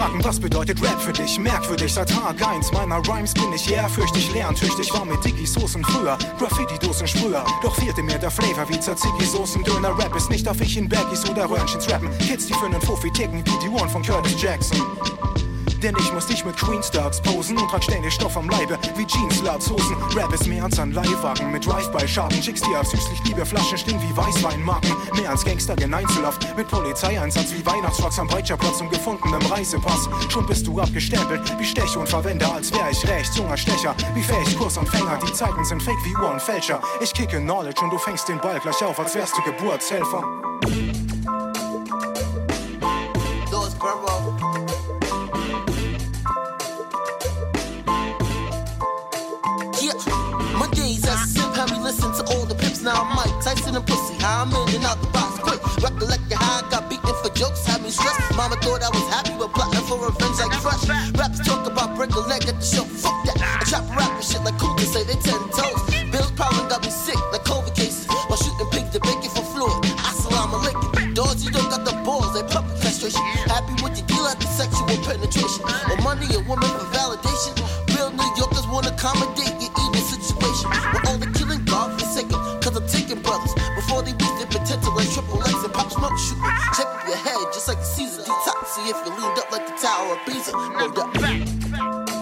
Fragen, 0.00 0.24
was 0.24 0.40
bedeutet 0.40 0.80
Rap 0.82 1.00
für 1.00 1.12
dich? 1.12 1.38
Merkwürdig, 1.38 1.92
seit 1.92 2.08
Tag 2.08 2.36
1 2.46 2.72
meiner 2.72 3.06
Rhymes 3.06 3.34
bin 3.34 3.52
ich 3.54 3.70
ehrfürchtig, 3.70 4.32
lerntüchtig. 4.32 4.92
War 4.94 5.04
mit 5.04 5.22
Digi-Soßen 5.22 5.84
früher, 5.84 6.16
Graffiti-Dosen 6.38 7.06
sprüher. 7.06 7.44
Doch 7.62 7.74
fehlte 7.74 8.02
mir 8.02 8.18
der 8.18 8.30
Flavor 8.30 8.66
wie 8.68 8.78
Tzatziki-Soßen. 8.78 9.62
Döner 9.62 9.96
Rap 9.98 10.16
ist 10.16 10.30
nicht, 10.30 10.46
darf 10.46 10.60
ich 10.60 10.76
in 10.78 10.88
Baggies 10.88 11.28
oder 11.28 11.50
Röhrchens 11.50 11.90
rappen. 11.90 12.10
Kids, 12.18 12.46
die 12.46 12.54
für 12.54 12.70
nen 12.70 12.80
Fuffi 12.80 13.10
ticken 13.12 13.44
wie 13.44 13.58
die 13.62 13.68
Ohren 13.68 13.90
von 13.90 14.02
Curtis 14.02 14.40
Jackson. 14.40 14.80
Denn 15.82 15.96
ich 15.98 16.12
muss 16.12 16.28
nicht 16.28 16.44
mit 16.44 16.56
Queenstars 16.56 17.22
posen 17.22 17.56
und 17.56 17.68
trag 17.70 17.82
ständig 17.82 18.12
Stoff 18.12 18.36
am 18.36 18.48
Leibe 18.48 18.78
wie 18.96 19.06
Jeans, 19.06 19.42
Latzhosen. 19.42 19.96
Rap 20.14 20.32
ist 20.32 20.46
mehr 20.46 20.64
als 20.64 20.78
ein 20.78 20.92
Leihwagen 20.92 21.50
mit 21.50 21.64
Drive-by-Schaden. 21.64 22.40
Chicks, 22.40 22.60
die 22.60 22.76
auf 22.76 22.86
süßlich 22.86 23.24
liebe 23.24 23.46
Flaschen 23.46 23.78
stehen 23.78 24.00
wie 24.02 24.14
Weißweinmarken. 24.16 24.94
Mehr 25.14 25.30
als 25.30 25.44
Gangster 25.44 25.76
in 25.78 25.94
Einzelhaft 25.94 26.54
mit 26.56 26.68
Polizeieinsatz 26.68 27.52
wie 27.54 27.64
Weihnachtswachs 27.64 28.18
am 28.18 28.28
Breitscherplatz 28.28 28.80
und 28.80 28.90
gefundenem 28.90 29.44
Reisepass. 29.46 30.08
Schon 30.28 30.46
bist 30.46 30.66
du 30.66 30.78
abgestempelt 30.80 31.58
wie 31.58 31.64
Stech 31.64 31.96
und 31.96 32.08
Verwender, 32.08 32.52
als 32.54 32.72
wär 32.72 32.90
ich 32.90 33.06
rechts. 33.08 33.36
Junger 33.38 33.56
Stecher 33.56 33.94
wie 34.14 34.22
fähig 34.22 34.58
Kursanfänger. 34.58 35.18
Die 35.26 35.32
Zeiten 35.32 35.64
sind 35.64 35.82
fake 35.82 36.04
wie 36.04 36.14
Uhren 36.16 36.40
Fälscher. 36.40 36.80
Ich 37.00 37.14
kicke 37.14 37.38
Knowledge 37.38 37.82
und 37.82 37.90
du 37.90 37.98
fängst 37.98 38.28
den 38.28 38.38
Ball 38.38 38.60
gleich 38.60 38.84
auf, 38.84 38.98
als 38.98 39.14
wärst 39.14 39.36
du 39.36 39.42
Geburtshelfer. 39.42 40.49
I'm 54.22 54.52
in 54.52 54.76
and 54.76 54.84
out 54.84 55.00
the 55.00 55.08
box 55.08 55.38
quick. 55.40 55.60
Recollect 55.82 56.32
how 56.32 56.60
I 56.60 56.70
got 56.70 56.90
beaten 56.90 57.14
for 57.22 57.30
jokes, 57.32 57.64
had 57.64 57.82
me 57.82 57.90
stressed. 57.90 58.36
Mama 58.36 58.56
thought 58.60 58.82
I 58.82 58.90
was 58.92 59.06
happy, 59.08 59.32
but 59.38 59.52
plotting 59.52 59.84
for 59.88 59.96
revenge 59.96 60.38
like 60.38 60.52
fresh. 60.60 60.84
Raps 61.16 61.40
talk 61.40 61.66
about 61.66 61.96
break 61.96 62.12
a 62.14 62.20
leg 62.20 62.44
at 62.48 62.60
the 62.60 62.66
show. 62.66 62.84
Fuck 62.84 63.24
that. 63.24 63.40
I 63.40 63.64
trap 63.64 63.84
rap 63.96 64.12
and 64.12 64.24
shit 64.24 64.42
like 64.44 64.58
Cooper 64.58 64.84
say 64.84 65.04
they 65.04 65.16
ten 65.20 65.40
toes. 65.56 65.80
Bill's 66.12 66.32
problem 66.32 66.68
got 66.68 66.82
me 66.84 66.90
sick 66.90 67.16
like 67.32 67.44
COVID 67.48 67.74
cases 67.74 68.06
while 68.28 68.36
shooting 68.36 68.68
pig 68.72 68.92
to 68.92 69.00
bacon 69.00 69.30
for 69.32 69.44
Floyd. 69.56 69.84
Assalamu 70.04 70.60
alaikum. 70.60 71.14
Dogs, 71.14 71.44
you 71.44 71.50
don't 71.50 71.68
got 71.70 71.84
the 71.84 71.96
balls, 72.04 72.34
they 72.34 72.44
puppet 72.44 72.76
castration. 72.80 73.22
Happy 73.48 73.72
with 73.82 73.96
the 73.96 74.02
deal 74.04 74.26
at 74.28 74.38
the 74.38 74.46
sexual 74.46 74.86
penetration. 75.00 75.64
Or 75.90 75.96
money 76.04 76.28
or 76.36 76.42
woman 76.44 76.68
for 76.68 76.86
validation. 76.92 77.56
Real 77.96 78.10
New 78.12 78.30
Yorkers 78.36 78.66
want 78.68 78.86
to 78.86 78.94
No 90.26 90.88
doubt. 90.92 92.20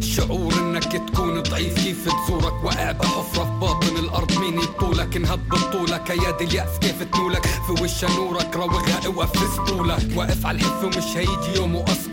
شعور 0.00 0.52
إنك 0.60 0.92
تكون 0.92 1.42
ضعيف 1.42 1.74
كيف 1.84 2.08
تزورك؟ 2.08 2.64
واقع 2.64 2.92
بحفرة 2.92 3.44
في 3.44 3.50
باطن 3.60 3.96
الأرض 3.98 4.38
مين 4.38 4.58
يطولك 4.58 5.16
انهب 5.16 5.48
بطولك 5.48 6.10
ايادي 6.10 6.44
اليأس 6.44 6.78
كيف 6.80 7.02
تنولك؟ 7.02 7.46
في 7.46 7.82
وش 7.82 8.04
نورك 8.04 8.56
راوغها 8.56 9.00
اوقف 9.06 9.38
في 9.38 9.54
سطولك. 9.56 10.06
واقف 10.16 10.46
على 10.46 10.58
الحف 10.58 10.84
ومش 10.84 11.16
هيجي 11.16 11.56
يوم 11.56 11.74
واسقط 11.74 12.11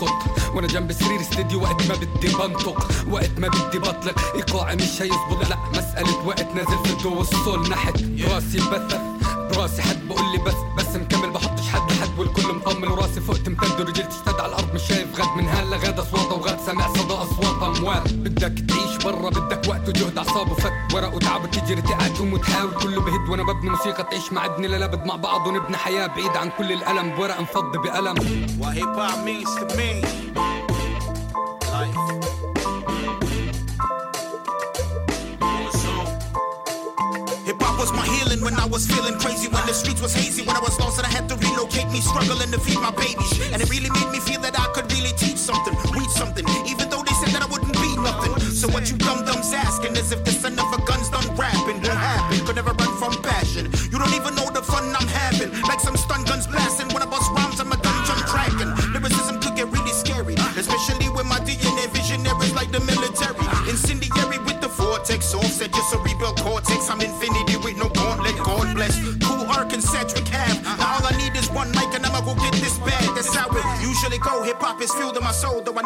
وأنا 0.60 0.68
جنب 0.68 0.92
سرير 0.92 1.22
استديو 1.22 1.64
وقت 1.64 1.88
ما 1.88 1.96
بدي 1.96 2.28
بنطق 2.28 2.88
وقت 3.10 3.32
ما 3.38 3.48
بدي 3.48 3.80
بطلق. 3.80 4.20
إيقاعي 4.36 4.76
مش 4.76 5.02
هيزبط 5.02 5.50
لا 5.50 5.58
مسألة 5.70 6.26
وقت 6.28 6.48
نازل 6.56 6.84
في 6.84 6.90
الضو 6.92 7.18
والصول 7.18 7.70
نحت. 7.70 7.94
راسي 8.30 8.58
بث 8.58 8.96
براسي 9.52 9.82
حد 9.82 10.08
بقول 10.08 10.32
لي 10.32 10.38
بس 10.38 10.54
بس 10.78 10.96
مكمل. 10.96 11.30
بحطش 11.32 11.68
حد 11.70 11.92
لحد 11.92 12.20
والكل 12.20 12.54
مطمن. 12.54 12.88
وراسي 12.88 13.22
فوق 13.22 13.38
تمتد. 13.38 13.80
ورجلتي 13.80 14.04
تشتد 14.04 14.40
على 14.40 14.50
الأرض. 14.50 14.74
مش 14.74 14.82
شايف 14.88 15.22
غد. 15.22 15.38
من 15.38 15.50
هلا 15.50 15.78
غاد 15.78 16.00
اصوات 16.00 16.32
وغاد 16.32 16.60
سامع 16.66 16.88
صدى 16.88 17.14
اصوات 17.14 17.64
اموات 17.78 18.14
بدك 18.14 18.66
تعيش 18.70 18.98
برا. 19.06 19.30
بدك 19.30 19.70
وقت 19.70 19.90
وجهد 19.90 20.18
أعصاب 20.18 20.52
وفك. 20.52 20.74
ورق 20.94 21.16
وتعب 21.16 21.52
تجري 21.52 21.82
تقعد 21.82 22.20
وتحاول 22.20 22.72
كله 22.72 23.02
بهد. 23.02 23.30
وأنا 23.30 23.44
ببني 23.44 23.70
موسيقى 23.70 24.04
تعيش 24.04 24.34
مع 24.34 24.46
ابني 24.46 24.68
للابد 24.68 25.06
مع 25.06 25.16
بعض. 25.16 25.48
ونبني 25.48 25.78
حياة 25.78 26.08
بعيد 26.08 26.38
عن 26.38 26.50
كل 26.58 26.72
الألم. 26.72 27.16
بورق 27.16 27.42
مفضي 27.42 27.78
بقلم 27.78 28.16
hop 29.00 29.26
means 29.26 29.52
to 29.60 29.76
me. 29.78 30.49
Healing 38.40 38.56
when 38.56 38.60
I 38.60 38.66
was 38.66 38.86
feeling 38.88 39.18
crazy. 39.20 39.48
When 39.48 39.66
the 39.66 39.74
streets 39.74 40.02
was 40.02 40.14
hazy. 40.14 40.44
When 40.46 40.56
I 40.56 40.60
was 40.60 40.80
lost 40.80 40.98
and 40.98 41.08
I 41.08 41.10
had 41.10 41.28
to 41.30 41.36
relocate 41.36 41.90
me. 41.92 42.02
Struggling 42.02 42.52
to 42.52 42.60
feed 42.60 42.80
my 42.80 42.92
babies. 42.92 43.32
And 43.52 43.62
it 43.62 43.70
really 43.70 43.90
made 43.90 44.10
me 44.12 44.20
feel 44.20 44.42
that 44.42 44.60
I 44.60 44.68
could 44.74 44.92
really 44.92 45.14
teach 45.18 45.38
something. 45.38 45.74
Read 45.94 46.10
something. 46.10 46.46
Even 46.68 46.90
though 46.90 47.04
they 47.04 47.14
said 47.22 47.30
that 47.36 47.44
I 47.44 47.48
wouldn't 47.52 47.74
be 47.74 47.96
nothing. 47.98 48.40
So 48.52 48.68
what 48.68 48.90
you 48.90 48.98
dumb 48.98 49.26
dumbs 49.26 49.54
asking 49.54 49.96
is 49.96 50.12
if 50.12 50.24
the 50.24 50.32
son 50.32 50.58
of 50.60 50.72
a 50.74 50.80
gun's 50.86 51.10
done 51.10 51.28
rapping. 51.36 51.82
Won't 51.84 52.00
happen. 52.00 52.46
Could 52.46 52.56
never 52.56 52.74
run 52.74 52.92
from 52.98 53.14
passion. 53.24 53.72
You 53.92 53.98
don't 54.00 54.14
even 54.14 54.36
know 54.36 54.50
the 54.52 54.64
fun 54.64 54.84
I'm 54.96 55.08
having. 55.08 55.52
Like 55.64 55.80
some 55.80 55.98
stun 55.98 56.24
guns 56.24 56.48
blasting. 56.48 56.69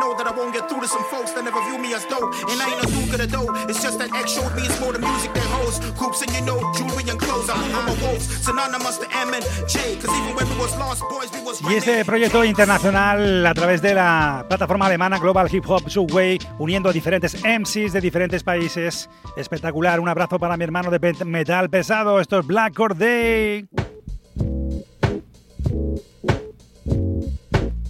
Know 0.03 0.13
that 0.17 0.27
I 0.27 0.35
won't 0.35 0.53
get 0.53 0.67
through 0.67 0.81
to 0.81 0.87
some 0.87 1.05
folks 1.05 1.31
that 1.31 1.43
never 1.43 1.61
view 1.67 1.77
me 1.77 1.93
as 1.93 2.03
dope. 2.05 2.27
And 2.51 2.57
I 2.59 2.65
ain't 2.71 2.83
a 2.83 2.87
duke 2.91 3.13
of 3.15 3.19
the 3.23 3.29
dough. 3.35 3.49
It's 3.69 3.81
just 3.81 3.97
that 3.99 4.11
X 4.11 4.35
showed 4.35 4.53
me 4.55 4.63
it's 4.67 4.79
more 4.81 4.91
the 4.91 4.99
music 4.99 5.31
than 5.33 5.47
hoes. 5.55 5.79
Coops 5.99 6.21
and 6.23 6.31
you 6.35 6.41
know, 6.47 6.59
jewelry 6.75 7.05
and 7.09 7.19
clothes. 7.19 7.49
I'm 7.49 7.59
moving 7.63 7.87
my 7.87 7.95
wolves. 8.03 8.25
Synonymous 8.45 8.97
to 8.99 9.07
M 9.25 9.33
and 9.37 9.45
J. 9.71 9.95
Cause 10.01 10.11
even 10.19 10.35
when 10.35 10.47
we 10.51 10.55
was 10.59 10.75
lost 10.77 11.01
boys, 11.07 11.29
we 11.31 11.41
was 11.47 11.61
Y 11.61 11.75
este 11.75 12.03
proyecto 12.03 12.43
internacional 12.43 13.45
a 13.45 13.53
través 13.53 13.81
de 13.81 13.93
la 13.95 14.45
plataforma 14.49 14.87
alemana 14.87 15.19
Global 15.19 15.47
Hip 15.53 15.65
Hop 15.67 15.89
Subway, 15.89 16.37
uniendo 16.59 16.89
a 16.89 16.93
diferentes 16.93 17.37
MCs 17.43 17.93
de 17.93 18.01
diferentes 18.01 18.43
países. 18.43 19.09
Espectacular. 19.37 19.99
Un 19.99 20.09
abrazo 20.09 20.37
para 20.37 20.57
mi 20.57 20.65
hermano 20.65 20.91
de 20.91 20.99
metal 21.25 21.69
pesado. 21.69 22.19
Esto 22.19 22.39
es 22.39 22.45
Black 22.45 22.73
Corday. 22.73 23.67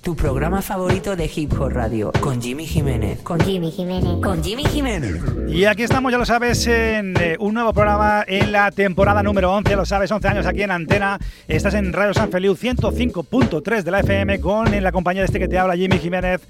Tu 0.03 0.17
programa 0.17 0.61
favorito 0.61 1.15
de 1.15 1.31
Hip 1.33 1.53
Hop 1.53 1.69
Radio, 1.69 2.11
con 2.19 2.41
Jimmy 2.41 2.65
Jiménez. 2.65 3.21
Con 3.21 3.39
Jimmy 3.39 3.71
Jiménez. 3.71 4.17
Con 4.21 4.43
Jimmy 4.43 4.65
Jiménez. 4.65 5.15
Y 5.47 5.63
aquí 5.63 5.83
estamos, 5.83 6.11
ya 6.11 6.17
lo 6.17 6.25
sabes, 6.25 6.67
en 6.67 7.15
eh, 7.17 7.37
un 7.39 7.53
nuevo 7.53 7.73
programa 7.73 8.25
en 8.27 8.51
la 8.51 8.69
temporada 8.71 9.23
número 9.23 9.53
11, 9.53 9.77
lo 9.77 9.85
sabes, 9.85 10.11
11 10.11 10.27
años 10.27 10.45
aquí 10.45 10.61
en 10.61 10.71
Antena. 10.71 11.17
Estás 11.47 11.73
en 11.75 11.93
Radio 11.93 12.13
San 12.13 12.29
Feliu 12.31 12.53
105.3 12.53 13.83
de 13.83 13.91
la 13.91 14.01
FM 14.01 14.41
con 14.41 14.73
en 14.73 14.83
la 14.83 14.91
compañía 14.91 15.21
de 15.21 15.27
este 15.27 15.39
que 15.39 15.47
te 15.47 15.57
habla 15.57 15.77
Jimmy 15.77 15.97
Jiménez 15.97 16.41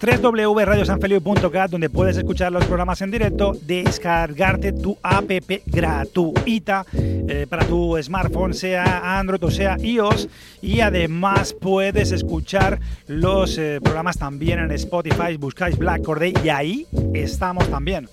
www.radiosanfeliu.cat 0.00 1.70
donde 1.70 1.90
puedes 1.90 2.16
escuchar 2.16 2.52
los 2.52 2.64
programas 2.64 3.00
en 3.02 3.10
directo, 3.10 3.56
descargarte 3.62 4.72
tu 4.72 4.96
app 5.02 5.30
gratuita 5.66 6.84
eh, 6.92 7.46
para 7.48 7.64
tu 7.64 7.96
smartphone, 8.02 8.54
sea 8.54 9.18
Android 9.18 9.42
o 9.44 9.50
sea 9.50 9.76
iOS, 9.78 10.28
y 10.62 10.80
además 10.80 11.52
puedes 11.52 12.12
escuchar 12.12 12.80
los 13.06 13.58
eh, 13.58 13.80
programas 13.82 14.18
también 14.18 14.58
en 14.58 14.70
Spotify, 14.72 15.36
buscáis 15.38 15.76
Black 15.76 16.02
Corday 16.02 16.34
y 16.44 16.48
ahí 16.48 16.86
estamos 17.14 17.68
también. 17.68 18.08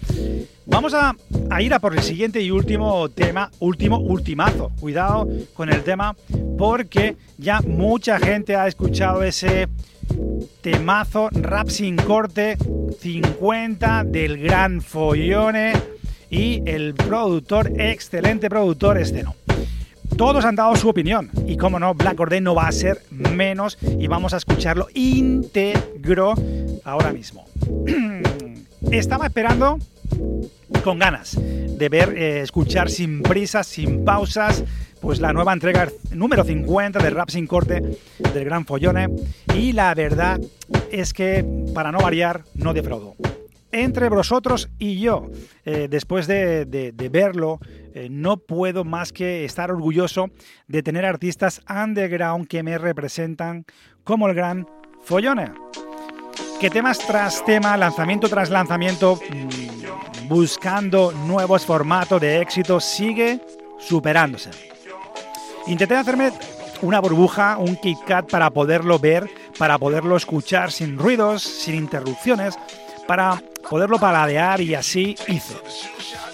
Vamos 0.67 0.95
a, 0.95 1.15
a, 1.51 1.61
ir 1.61 1.73
a 1.73 1.79
por 1.79 1.93
el 1.93 2.01
siguiente 2.01 2.41
y 2.41 2.49
último 2.49 3.07
tema, 3.09 3.51
último 3.59 3.99
ultimazo. 3.99 4.71
Cuidado 4.79 5.27
con 5.53 5.69
el 5.69 5.83
tema 5.83 6.15
porque 6.57 7.15
ya 7.37 7.61
mucha 7.61 8.17
gente 8.17 8.55
ha 8.55 8.67
escuchado 8.67 9.21
ese 9.23 9.67
temazo 10.61 11.29
rap 11.31 11.69
sin 11.69 11.95
corte 11.95 12.57
50 12.99 14.03
del 14.05 14.37
gran 14.37 14.81
Follone 14.81 15.73
y 16.29 16.61
el 16.65 16.93
productor, 16.93 17.71
excelente 17.79 18.49
productor 18.49 18.97
Esteno. 18.97 19.35
Todos 20.17 20.45
han 20.45 20.55
dado 20.55 20.75
su 20.75 20.89
opinión 20.89 21.29
y 21.45 21.57
como 21.57 21.79
no, 21.79 21.93
Black 21.93 22.19
Order 22.19 22.41
no 22.41 22.55
va 22.55 22.67
a 22.67 22.71
ser 22.71 23.01
menos 23.11 23.77
y 23.99 24.07
vamos 24.07 24.33
a 24.33 24.37
escucharlo 24.37 24.87
íntegro 24.93 26.35
ahora 26.85 27.11
mismo. 27.11 27.45
Estaba 28.91 29.27
esperando 29.27 29.79
con 30.83 30.99
ganas 30.99 31.37
de 31.37 31.89
ver, 31.89 32.17
eh, 32.17 32.41
escuchar 32.41 32.89
sin 32.89 33.21
prisas, 33.21 33.67
sin 33.67 34.05
pausas, 34.05 34.63
pues 35.01 35.19
la 35.19 35.33
nueva 35.33 35.53
entrega 35.53 35.89
número 36.11 36.43
50 36.43 36.99
de 36.99 37.09
Rap 37.09 37.29
sin 37.29 37.47
corte 37.47 37.81
del 38.33 38.45
Gran 38.45 38.65
Follone 38.65 39.09
y 39.53 39.71
la 39.73 39.93
verdad 39.93 40.39
es 40.91 41.13
que 41.13 41.45
para 41.73 41.91
no 41.91 41.99
variar 41.99 42.43
no 42.55 42.73
defraudo. 42.73 43.15
Entre 43.71 44.07
vosotros 44.07 44.69
y 44.79 44.99
yo, 44.99 45.29
eh, 45.65 45.87
después 45.89 46.27
de, 46.27 46.93
verlo, 47.11 47.59
eh, 47.93 48.07
no 48.09 48.37
puedo 48.37 48.85
más 48.85 49.11
que 49.11 49.43
estar 49.43 49.69
orgulloso 49.69 50.29
de 50.67 50.81
tener 50.81 51.03
artistas 51.03 51.61
underground 51.69 52.47
que 52.47 52.63
me 52.63 52.77
representan 52.77 53.65
como 54.05 54.29
el 54.29 54.33
Gran 54.33 54.65
Follone. 55.03 55.51
Que 56.59 56.69
temas 56.69 56.99
tras 56.99 57.43
tema, 57.43 57.75
lanzamiento 57.75 58.29
tras 58.29 58.49
lanzamiento, 58.49 59.19
mm, 59.29 60.27
buscando 60.27 61.11
nuevos 61.11 61.65
formatos 61.65 62.21
de 62.21 62.41
éxito, 62.41 62.79
sigue 62.79 63.39
superándose. 63.77 64.51
Intenté 65.67 65.95
hacerme 65.95 66.31
una 66.81 66.99
burbuja, 66.99 67.57
un 67.57 67.75
KitKat 67.75 68.29
para 68.29 68.49
poderlo 68.51 68.99
ver, 68.99 69.29
para 69.57 69.77
poderlo 69.77 70.15
escuchar 70.15 70.71
sin 70.71 70.97
ruidos, 70.97 71.43
sin 71.43 71.75
interrupciones, 71.75 72.55
para 73.07 73.41
poderlo 73.69 73.99
paladear 73.99 74.61
y 74.61 74.75
así 74.75 75.15
hice. 75.27 75.55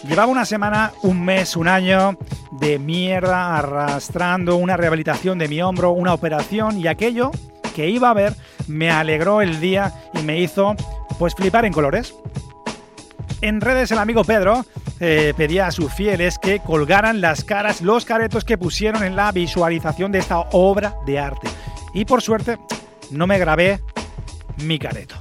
Llevaba 0.07 0.31
una 0.31 0.45
semana, 0.45 0.93
un 1.01 1.23
mes, 1.23 1.55
un 1.55 1.67
año 1.67 2.17
de 2.51 2.77
mierda 2.79 3.57
arrastrando 3.57 4.55
una 4.55 4.77
rehabilitación 4.77 5.38
de 5.38 5.47
mi 5.47 5.62
hombro, 5.62 5.91
una 5.91 6.13
operación 6.13 6.79
y 6.79 6.88
aquello 6.88 7.31
que 7.71 7.89
iba 7.89 8.10
a 8.10 8.13
ver 8.13 8.36
me 8.67 8.89
alegró 8.91 9.41
el 9.41 9.60
día 9.60 9.93
y 10.13 10.19
me 10.19 10.39
hizo 10.39 10.75
pues 11.19 11.36
flipar 11.36 11.65
en 11.65 11.73
colores. 11.73 12.13
En 13.41 13.60
redes 13.60 13.91
el 13.91 13.97
amigo 13.97 14.23
Pedro 14.23 14.65
eh, 14.99 15.34
pedía 15.36 15.67
a 15.67 15.71
sus 15.71 15.91
fieles 15.93 16.38
que 16.38 16.60
colgaran 16.60 17.21
las 17.21 17.43
caras, 17.43 17.81
los 17.81 18.05
caretos 18.05 18.45
que 18.45 18.57
pusieron 18.57 19.03
en 19.03 19.15
la 19.15 19.31
visualización 19.31 20.12
de 20.12 20.19
esta 20.19 20.39
obra 20.51 20.95
de 21.05 21.19
arte. 21.19 21.47
Y 21.93 22.05
por 22.05 22.21
suerte 22.21 22.60
no 23.10 23.27
me 23.27 23.39
grabé 23.39 23.81
mi 24.57 24.77
careto. 24.77 25.15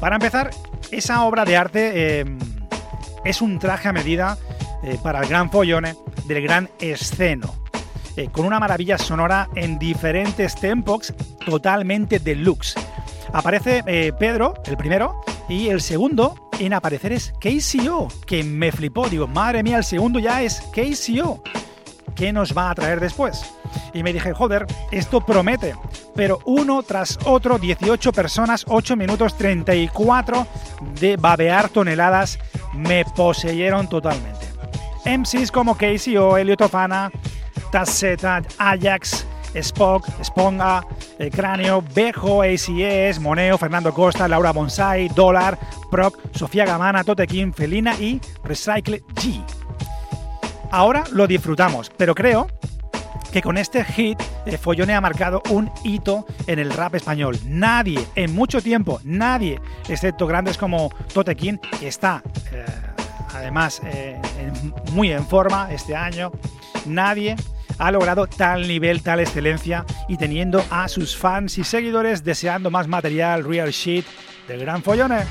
Para 0.00 0.16
empezar, 0.16 0.50
esa 0.90 1.24
obra 1.24 1.44
de 1.44 1.56
arte 1.56 2.20
em, 2.20 2.38
es 3.24 3.40
un 3.40 3.58
traje 3.58 3.88
a 3.88 3.92
medida 3.92 4.36
eh, 4.82 4.98
para 5.02 5.20
el 5.20 5.28
gran 5.28 5.50
follone 5.50 5.96
del 6.26 6.42
gran 6.42 6.68
esceno. 6.80 7.63
Eh, 8.16 8.28
con 8.30 8.46
una 8.46 8.60
maravilla 8.60 8.98
sonora 8.98 9.48
en 9.54 9.78
diferentes 9.78 10.54
tempos 10.54 11.12
totalmente 11.44 12.18
deluxe. 12.18 12.74
Aparece 13.32 13.82
Pedro, 14.18 14.54
el 14.66 14.76
primero, 14.76 15.20
y 15.48 15.68
el 15.68 15.80
segundo 15.80 16.34
en 16.58 16.72
aparecer 16.72 17.12
es 17.12 17.32
KCO, 17.40 18.08
que 18.26 18.44
me 18.44 18.72
flipó. 18.72 19.08
Digo, 19.08 19.26
madre 19.26 19.62
mía, 19.62 19.78
el 19.78 19.84
segundo 19.84 20.18
ya 20.18 20.42
es 20.42 20.60
KCO. 20.72 21.42
¿Qué 22.14 22.32
nos 22.32 22.56
va 22.56 22.70
a 22.70 22.74
traer 22.74 23.00
después? 23.00 23.44
Y 23.92 24.02
me 24.02 24.12
dije, 24.12 24.32
joder, 24.32 24.66
esto 24.92 25.20
promete. 25.20 25.74
Pero 26.14 26.38
uno 26.44 26.82
tras 26.82 27.18
otro, 27.24 27.58
18 27.58 28.12
personas, 28.12 28.64
8 28.68 28.96
minutos 28.96 29.36
34 29.36 30.46
de 31.00 31.16
babear 31.16 31.68
toneladas, 31.68 32.38
me 32.72 33.04
poseyeron 33.04 33.88
totalmente. 33.88 34.46
MCs 35.04 35.50
como 35.50 35.76
KCO, 35.76 36.38
Elliot 36.38 36.62
Ofana, 36.62 37.10
Tazzeta, 37.74 38.40
Ajax, 38.56 39.26
Spock, 39.52 40.06
Sponga, 40.22 40.86
El 41.18 41.32
Cráneo, 41.32 41.82
Bejo, 41.92 42.42
ACS, 42.42 43.18
Moneo, 43.18 43.58
Fernando 43.58 43.92
Costa, 43.92 44.28
Laura 44.28 44.52
Bonsai, 44.52 45.08
Dólar, 45.08 45.58
Proc, 45.90 46.16
Sofía 46.30 46.64
Gamana, 46.66 47.02
Totequín, 47.02 47.52
Felina 47.52 47.98
y 47.98 48.20
Recycle 48.44 49.02
G. 49.16 49.42
Ahora 50.70 51.02
lo 51.10 51.26
disfrutamos, 51.26 51.90
pero 51.96 52.14
creo 52.14 52.46
que 53.32 53.42
con 53.42 53.58
este 53.58 53.82
hit 53.84 54.22
eh, 54.46 54.56
Follone 54.56 54.94
ha 54.94 55.00
marcado 55.00 55.42
un 55.50 55.68
hito 55.82 56.26
en 56.46 56.60
el 56.60 56.70
rap 56.70 56.94
español. 56.94 57.36
Nadie, 57.44 58.06
en 58.14 58.36
mucho 58.36 58.62
tiempo, 58.62 59.00
nadie, 59.02 59.60
excepto 59.88 60.28
grandes 60.28 60.58
como 60.58 60.90
Totequín, 61.12 61.58
que 61.80 61.88
está 61.88 62.22
eh, 62.52 62.64
además 63.34 63.82
eh, 63.84 64.16
muy 64.92 65.10
en 65.10 65.26
forma 65.26 65.72
este 65.72 65.96
año, 65.96 66.30
nadie 66.86 67.34
ha 67.78 67.90
logrado 67.90 68.26
tal 68.26 68.66
nivel, 68.68 69.02
tal 69.02 69.20
excelencia 69.20 69.84
y 70.08 70.16
teniendo 70.16 70.64
a 70.70 70.88
sus 70.88 71.16
fans 71.16 71.58
y 71.58 71.64
seguidores 71.64 72.24
deseando 72.24 72.70
más 72.70 72.88
material 72.88 73.44
real 73.44 73.70
shit 73.70 74.04
del 74.48 74.60
gran 74.60 74.82
follone. 74.82 75.24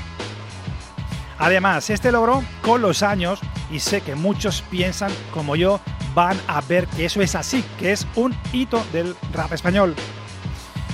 Además, 1.38 1.90
este 1.90 2.12
logro 2.12 2.44
con 2.62 2.80
los 2.80 3.02
años, 3.02 3.40
y 3.70 3.80
sé 3.80 4.00
que 4.00 4.14
muchos 4.14 4.62
piensan 4.70 5.10
como 5.32 5.56
yo, 5.56 5.80
van 6.14 6.38
a 6.46 6.60
ver 6.60 6.86
que 6.86 7.06
eso 7.06 7.20
es 7.22 7.34
así, 7.34 7.64
que 7.78 7.92
es 7.92 8.06
un 8.14 8.34
hito 8.52 8.84
del 8.92 9.16
rap 9.32 9.52
español. 9.52 9.94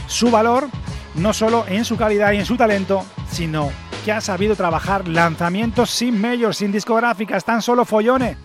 Su 0.07 0.31
valor, 0.31 0.69
no 1.15 1.33
solo 1.35 1.67
en 1.69 1.85
su 1.85 1.97
calidad 1.97 2.33
y 2.33 2.39
en 2.39 2.47
su 2.47 2.57
talento, 2.57 3.05
sino 3.31 3.71
que 4.05 4.13
ha 4.13 4.21
sabido 4.21 4.57
trabajar 4.57 5.07
lanzamientos 5.07 5.91
sin 5.91 6.19
majors, 6.19 6.57
sin 6.57 6.73
discográficas, 6.73 7.45
tan 7.45 7.61
solo 7.61 7.85
follone, 7.85 8.37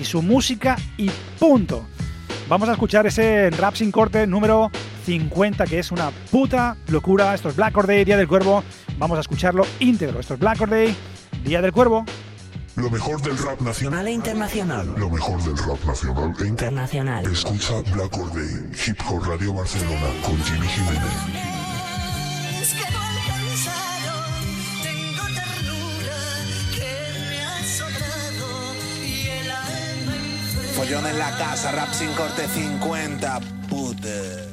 y 0.00 0.04
su 0.04 0.22
música 0.22 0.76
y 0.96 1.10
punto. 1.38 1.86
Vamos 2.48 2.68
a 2.68 2.72
escuchar 2.72 3.06
ese 3.06 3.48
rap 3.50 3.74
sin 3.74 3.90
corte 3.90 4.26
número 4.26 4.70
50, 5.06 5.64
que 5.64 5.78
es 5.78 5.90
una 5.90 6.10
puta 6.30 6.76
locura. 6.88 7.34
Esto 7.34 7.48
es 7.48 7.56
Black 7.56 7.76
Or 7.76 7.86
Day, 7.86 8.04
Día 8.04 8.18
del 8.18 8.28
Cuervo. 8.28 8.62
Vamos 8.98 9.16
a 9.16 9.22
escucharlo 9.22 9.64
íntegro. 9.80 10.20
Esto 10.20 10.34
es 10.34 10.40
Black 10.40 10.60
Or 10.60 10.68
Day, 10.68 10.94
Día 11.42 11.62
del 11.62 11.72
Cuervo. 11.72 12.04
Lo 12.76 12.90
mejor 12.90 13.22
del 13.22 13.38
rap 13.38 13.60
nacional 13.60 14.08
e 14.08 14.12
internacional. 14.12 14.94
Lo 14.98 15.08
mejor 15.08 15.42
del 15.42 15.56
rap 15.56 15.82
nacional 15.84 16.34
e 16.38 16.46
internacional. 16.46 17.26
Escucha 17.26 17.80
Black 17.92 18.16
Or 18.18 18.32
Day, 18.34 18.70
Hip 18.86 18.98
Hop 19.08 19.24
Radio 19.26 19.54
Barcelona 19.54 20.06
con 20.22 20.36
Jimmy 20.42 20.66
Jiménez. 20.66 21.53
En 30.86 31.18
la 31.18 31.30
casa, 31.38 31.72
rap 31.72 31.90
sin 31.94 32.12
corte 32.12 32.46
50, 32.46 33.40
puta. 33.70 34.43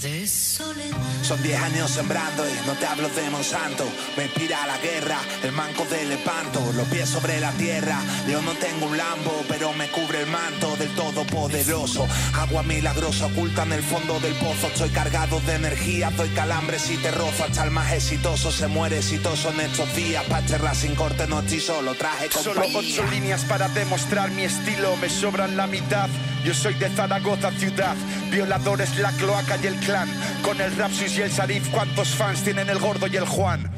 Son 0.00 1.42
10 1.42 1.60
años 1.60 1.90
sembrando 1.90 2.44
y 2.48 2.66
no 2.68 2.74
te 2.74 2.86
hablo 2.86 3.08
de 3.08 3.30
Monsanto. 3.30 3.84
Me 4.16 4.26
inspira 4.26 4.64
la 4.64 4.78
guerra, 4.78 5.18
el 5.42 5.50
manco 5.50 5.84
del 5.86 6.08
lepanto, 6.08 6.60
los 6.76 6.86
pies 6.86 7.08
sobre 7.08 7.40
la 7.40 7.50
tierra. 7.52 7.98
Yo 8.28 8.40
no 8.42 8.52
tengo 8.52 8.86
un 8.86 8.96
lambo, 8.96 9.44
pero 9.48 9.72
me 9.72 9.88
cubre 9.88 10.20
el 10.20 10.28
manto 10.28 10.76
del 10.76 10.94
todopoderoso. 10.94 12.06
Agua 12.34 12.62
milagrosa 12.62 13.26
oculta 13.26 13.64
en 13.64 13.72
el 13.72 13.82
fondo 13.82 14.20
del 14.20 14.34
pozo. 14.34 14.68
Estoy 14.68 14.90
cargado 14.90 15.40
de 15.40 15.54
energía, 15.54 16.10
doy 16.10 16.28
calambres 16.28 16.88
y 16.90 16.96
te 16.98 17.10
rozo. 17.10 17.42
Hasta 17.42 17.64
el 17.64 17.72
más 17.72 17.92
exitoso 17.92 18.52
se 18.52 18.68
muere 18.68 18.98
exitoso 18.98 19.50
en 19.50 19.60
estos 19.60 19.92
días. 19.96 20.22
Pa' 20.26 20.74
sin 20.74 20.94
corte 20.94 21.26
no 21.26 21.40
estoy 21.40 21.58
solo, 21.58 21.94
traje 21.96 22.28
compañía. 22.28 22.72
Solo 22.72 22.78
ocho 22.78 23.10
líneas 23.10 23.44
para 23.46 23.68
demostrar 23.68 24.30
mi 24.30 24.44
estilo, 24.44 24.96
me 24.98 25.08
sobran 25.08 25.56
la 25.56 25.66
mitad. 25.66 26.08
Yo 26.48 26.54
soy 26.54 26.72
de 26.72 26.88
Zaragoza 26.88 27.50
ciudad, 27.50 27.94
violadores 28.30 28.98
la 28.98 29.12
cloaca 29.12 29.58
y 29.62 29.66
el 29.66 29.74
clan. 29.80 30.08
Con 30.42 30.58
el 30.62 30.74
Rapsus 30.78 31.18
y 31.18 31.20
el 31.20 31.30
Sarif, 31.30 31.68
¿cuántos 31.68 32.08
fans 32.08 32.42
tienen 32.42 32.70
el 32.70 32.78
gordo 32.78 33.06
y 33.06 33.18
el 33.18 33.26
Juan? 33.26 33.70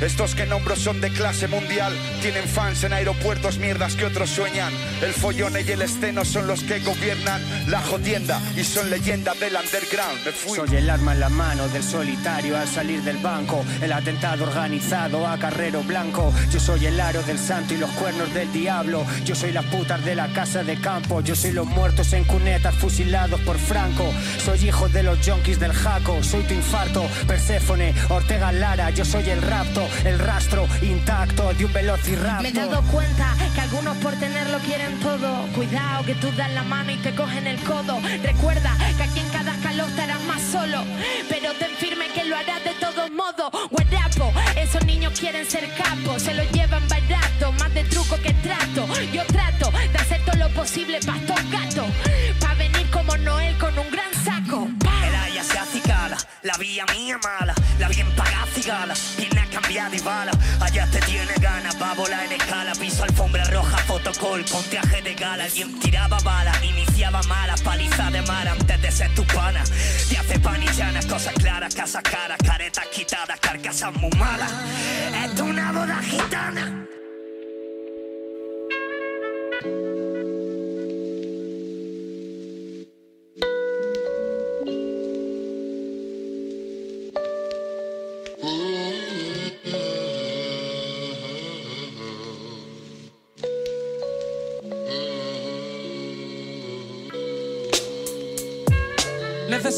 Estos 0.00 0.34
que 0.34 0.46
nombro 0.46 0.76
son 0.76 1.00
de 1.00 1.10
clase 1.10 1.46
mundial, 1.46 1.92
tienen 2.22 2.44
fans 2.44 2.84
en 2.84 2.92
aeropuertos, 2.92 3.58
mierdas 3.58 3.96
que 3.96 4.06
otros 4.06 4.30
sueñan. 4.30 4.72
El 5.02 5.12
follone 5.12 5.60
y 5.60 5.70
el 5.70 5.82
esceno 5.82 6.24
son 6.24 6.46
los 6.46 6.62
que 6.62 6.80
gobiernan 6.80 7.42
la 7.68 7.80
jodienda 7.80 8.40
y 8.56 8.64
son 8.64 8.90
leyenda 8.90 9.34
del 9.34 9.56
underground. 9.56 10.20
Soy 10.54 10.76
el 10.76 10.88
arma 10.88 11.12
en 11.12 11.20
la 11.20 11.28
mano 11.28 11.68
del 11.68 11.82
solitario 11.82 12.56
al 12.56 12.66
salir 12.66 13.02
del 13.02 13.18
banco, 13.18 13.64
el 13.82 13.92
atentado 13.92 14.44
organizado 14.44 15.26
a 15.26 15.38
Carrero 15.38 15.82
Blanco. 15.82 16.32
Yo 16.50 16.60
soy 16.60 16.86
el 16.86 16.98
aro 16.98 17.22
del 17.22 17.38
santo 17.38 17.74
y 17.74 17.76
los 17.76 17.90
cuernos 17.90 18.32
del 18.32 18.50
diablo. 18.52 19.04
Yo 19.24 19.34
soy 19.34 19.52
las 19.52 19.66
putas 19.66 20.04
de 20.04 20.14
la 20.14 20.28
casa 20.32 20.62
de 20.62 20.80
campo. 20.80 21.20
Yo 21.20 21.34
soy 21.34 21.52
los 21.52 21.66
muertos 21.66 22.12
en 22.12 22.24
cunetas 22.24 22.74
fusilados 22.74 23.40
por 23.42 23.58
Franco. 23.58 24.10
Soy 24.44 24.68
hijo 24.68 24.88
de 24.88 25.02
los 25.02 25.18
junkies 25.26 25.60
del 25.60 25.72
jaco. 25.72 26.22
Soy 26.22 26.42
tu 26.44 26.54
infarto, 26.54 27.06
Perséfone, 27.26 27.94
Ortega 28.08 28.50
Lara. 28.52 28.90
Yo 28.90 29.04
soy 29.04 29.28
el 29.28 29.42
rapto, 29.42 29.86
el 30.04 30.18
rastro 30.18 30.66
intacto 30.82 31.52
de 31.54 31.64
un 31.64 31.72
velociraptor. 31.72 32.42
Me 32.42 32.48
he 32.48 32.52
dado 32.52 32.82
cuenta 32.82 33.34
que 33.54 33.60
algunos 33.60 33.96
por 33.98 34.14
tenerlo 34.14 34.58
quieren 34.58 34.98
todo. 35.00 35.46
Cuidado 35.54 36.04
que 36.04 36.14
tú 36.14 36.30
das 36.36 36.52
la 36.52 36.62
mano 36.62 36.92
y 36.92 36.96
te 36.96 37.14
cogen 37.14 37.46
el 37.46 37.60
codo. 37.62 37.98
Recuerda 38.22 38.76
que 38.96 39.02
aquí 39.02 39.20
en 39.20 39.28
cada 39.28 39.52
escalón 39.54 39.88
estarás 39.90 40.22
más 40.24 40.42
solo. 40.42 40.84
Pero 41.28 41.52
ten 41.54 41.70
firme 41.76 42.06
que 42.14 42.24
lo 42.24 42.36
harás 42.36 42.62
de 42.64 42.74
todos 42.80 43.10
modos. 43.10 43.50
Guarapo, 43.70 44.32
esos 44.56 44.84
niños 44.84 45.18
quieren 45.18 45.48
ser 45.48 45.68
capos. 45.74 46.22
Se 46.22 46.34
lo 46.34 46.42
llevan 46.50 46.86
barato, 46.88 47.52
más 47.52 47.72
de 47.74 47.84
truco 47.84 48.16
que 48.22 48.32
trato. 48.34 48.86
Yo 49.12 49.24
trato 49.26 49.70
de 49.70 49.98
hacer 49.98 50.20
todo 50.24 50.36
lo 50.36 50.48
posible 50.50 51.00
para 51.04 51.18
estos 51.18 51.50
gatos. 51.50 51.86
Pa' 52.40 52.54
venir 52.54 52.88
como 52.90 53.16
Noel 53.18 53.56
con 53.58 53.78
un 53.78 53.90
gran 53.90 54.12
saco. 54.24 54.68
Era 55.06 55.28
ella 55.28 55.44
se 55.44 55.58
acicala, 55.58 56.16
la 56.42 56.56
vía 56.58 56.84
mía 56.94 57.18
mala, 57.22 57.54
la 58.70 58.94
bien 58.94 58.94
pagada 58.94 58.94
cigala, 58.94 58.94
tiene 59.16 59.48
cambiada 59.48 59.96
y 59.96 60.00
bala. 60.00 60.32
Allá 60.60 60.86
te 60.90 61.00
tiene 61.00 61.34
ganas, 61.40 61.80
va 61.80 61.90
a 61.90 61.94
volar 61.94 62.24
en 62.24 62.32
escala, 62.32 62.72
piso 62.72 63.02
alfombra 63.04 63.44
roja, 63.44 63.78
fotocall, 63.78 64.44
con 64.50 64.62
traje 64.64 65.02
de 65.02 65.14
gala. 65.14 65.44
Alguien 65.44 65.78
tiraba 65.80 66.18
bala, 66.20 66.52
iniciaba 66.64 67.22
mala, 67.24 67.54
paliza 67.64 68.10
de 68.10 68.22
mar 68.22 68.48
antes 68.48 68.82
de 68.82 68.92
ser 68.92 69.14
tu 69.14 69.24
pana. 69.24 69.62
Te 70.08 70.18
hace 70.18 70.38
pan 70.38 70.62
y 70.62 70.66
llanas, 70.68 71.06
cosas 71.06 71.34
claras, 71.34 71.74
casas 71.74 72.02
caras, 72.02 72.38
caretas 72.44 72.86
quitadas, 72.86 73.40
carcasas 73.40 73.92
muy 73.94 74.10
malas. 74.18 74.52
Es 75.24 75.40
una 75.40 75.72
boda 75.72 76.00
gitana. 76.02 76.86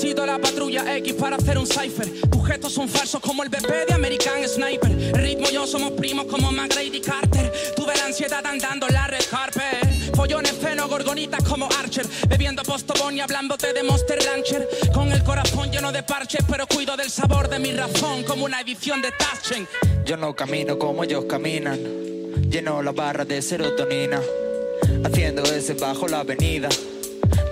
Necesito 0.03 0.27
la 0.27 0.41
patrulla 0.41 0.97
X 0.97 1.13
para 1.13 1.37
hacer 1.37 1.57
un 1.57 1.65
cipher. 1.65 2.11
Tus 2.29 2.45
gestos 2.45 2.73
son 2.73 2.89
falsos 2.89 3.21
como 3.21 3.45
el 3.45 3.49
BP 3.49 3.87
de 3.87 3.95
American 3.95 4.49
Sniper. 4.49 4.91
Ritmo 5.15 5.47
y 5.49 5.55
yo 5.55 5.65
somos 5.65 5.93
primos 5.93 6.27
como 6.27 6.51
McGrady 6.51 7.01
Carter. 7.01 7.53
Tuve 7.77 7.95
la 7.95 8.07
ansiedad 8.07 8.45
andando 8.45 8.89
la 8.89 9.07
red 9.07 9.23
carpet. 9.31 10.13
Follones 10.17 10.55
feno, 10.55 10.89
gorgonitas 10.89 11.45
como 11.45 11.69
Archer. 11.79 12.05
Bebiendo 12.29 12.65
postobón 12.65 13.17
y 13.17 13.21
hablándote 13.21 13.73
de 13.73 13.85
Monster 13.85 14.19
Rancher. 14.25 14.69
Con 14.93 15.13
el 15.13 15.23
corazón 15.23 15.71
lleno 15.71 15.93
de 15.93 16.03
parches, 16.03 16.45
pero 16.51 16.67
cuido 16.67 16.97
del 16.97 17.09
sabor 17.09 17.49
de 17.49 17.61
mi 17.61 17.71
razón 17.71 18.25
como 18.25 18.45
una 18.45 18.61
edición 18.61 19.01
de 19.03 19.13
Taschen. 19.13 19.69
Yo 20.05 20.17
no 20.17 20.35
camino 20.35 20.81
como 20.81 21.05
ellos 21.05 21.27
caminan. 21.27 21.79
Lleno 22.51 22.83
la 22.83 22.91
barra 22.91 23.25
de 23.25 23.41
serotonina. 23.41 24.21
Haciendo 25.05 25.45
ese 25.45 25.75
bajo 25.75 26.09
la 26.09 26.21
avenida. 26.21 26.69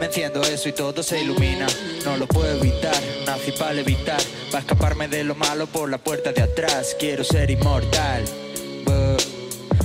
Me 0.00 0.06
enciendo 0.06 0.40
eso 0.40 0.68
y 0.70 0.72
todo 0.72 1.02
se 1.02 1.20
ilumina. 1.20 1.66
No 2.06 2.16
lo 2.16 2.26
puedo 2.26 2.58
evitar, 2.58 2.96
nací 3.26 3.52
para 3.52 3.78
evitar. 3.78 4.20
Para 4.50 4.60
escaparme 4.60 5.08
de 5.08 5.24
lo 5.24 5.34
malo 5.34 5.66
por 5.66 5.90
la 5.90 5.98
puerta 5.98 6.32
de 6.32 6.40
atrás. 6.40 6.96
Quiero 6.98 7.22
ser 7.22 7.50
inmortal. 7.50 8.24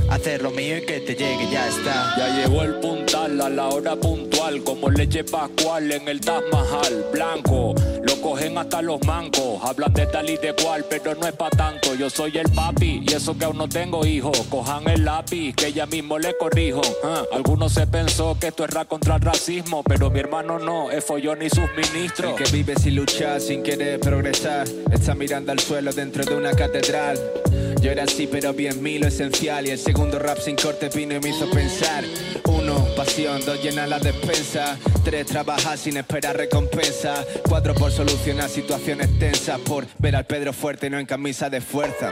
Hacer 0.10 0.42
lo 0.42 0.52
mío 0.52 0.78
y 0.78 0.86
que 0.86 1.02
te 1.02 1.16
llegue, 1.16 1.50
ya 1.52 1.68
está. 1.68 2.16
Ya 2.18 2.38
llegó 2.38 2.62
el 2.62 2.76
puntal 2.76 3.42
a 3.42 3.50
la 3.50 3.68
hora 3.68 3.98
puntual, 3.98 4.64
como 4.64 4.90
leche 4.90 5.26
pascual 5.26 5.92
en 5.92 6.08
el 6.08 6.22
Taj 6.22 6.44
Mahal. 6.50 7.08
Blanco, 7.12 7.76
lo 8.06 8.22
cogen 8.22 8.58
hasta 8.58 8.82
los 8.82 9.04
mancos. 9.06 9.62
Hablan 9.64 9.94
de 9.94 10.06
tal 10.08 10.30
y 10.30 10.38
de 10.38 10.54
cual, 10.54 10.86
pero 10.90 11.16
no 11.16 11.28
es 11.28 11.34
pa' 11.34 11.50
tanto. 11.50 11.96
Yo 11.96 12.10
soy 12.10 12.38
el 12.38 12.50
papi 12.52 13.04
y 13.08 13.14
eso 13.14 13.38
que 13.38 13.46
aún 13.46 13.58
no 13.58 13.68
tengo 13.68 14.06
hijos. 14.06 14.38
Cojan 14.50 14.88
el 14.88 15.06
lápiz, 15.06 15.54
que 15.56 15.74
ya 15.74 15.86
mismo 15.86 16.20
le 16.20 16.36
corrijo. 16.38 16.82
Ah, 17.04 17.24
Algunos 17.34 17.74
se 17.74 17.88
pensó 17.88 18.38
que 18.40 18.48
esto 18.48 18.64
es 18.66 18.70
rap 18.72 18.88
contra 18.88 19.16
el 19.16 19.22
racismo, 19.22 19.84
pero 19.84 20.10
mi 20.10 20.20
hermano 20.20 20.60
no, 20.60 20.92
es 20.92 21.04
follón 21.04 21.42
y 21.42 21.50
sus 21.50 21.70
ministros. 21.76 22.32
El 22.38 22.44
que 22.44 22.52
vive 22.52 22.76
sin 22.76 22.96
luchar, 22.96 23.42
sin 23.42 23.64
querer 23.64 24.00
progresar, 24.00 24.68
está 24.92 25.16
mirando 25.16 25.52
al 25.52 25.60
suelo 25.60 25.92
dentro 25.92 26.24
de 26.24 26.36
una 26.36 26.52
catedral. 26.52 27.20
Yo 27.86 27.92
era 27.92 28.06
así, 28.06 28.26
pero 28.26 28.52
bien 28.52 28.82
mí 28.82 28.98
lo 28.98 29.06
esencial. 29.06 29.68
Y 29.68 29.70
el 29.70 29.78
segundo 29.78 30.18
rap 30.18 30.40
sin 30.40 30.56
corte 30.56 30.90
vino 30.90 31.14
y 31.14 31.20
me 31.20 31.30
hizo 31.30 31.48
pensar. 31.52 32.04
Uno, 32.46 32.84
pasión, 32.96 33.46
dos, 33.46 33.62
llena 33.62 33.86
la 33.86 34.00
despensa. 34.00 34.76
Tres, 35.04 35.28
trabajar 35.28 35.78
sin 35.78 35.96
esperar 35.98 36.36
recompensa. 36.36 37.24
Cuatro, 37.48 37.76
por 37.76 37.92
solucionar 37.92 38.50
situaciones 38.50 39.20
tensas. 39.20 39.60
Por 39.60 39.86
ver 40.00 40.16
al 40.16 40.26
Pedro 40.26 40.52
fuerte 40.52 40.88
y 40.88 40.90
no 40.90 40.98
en 40.98 41.06
camisa 41.06 41.48
de 41.52 41.62
fuerza. 41.62 42.12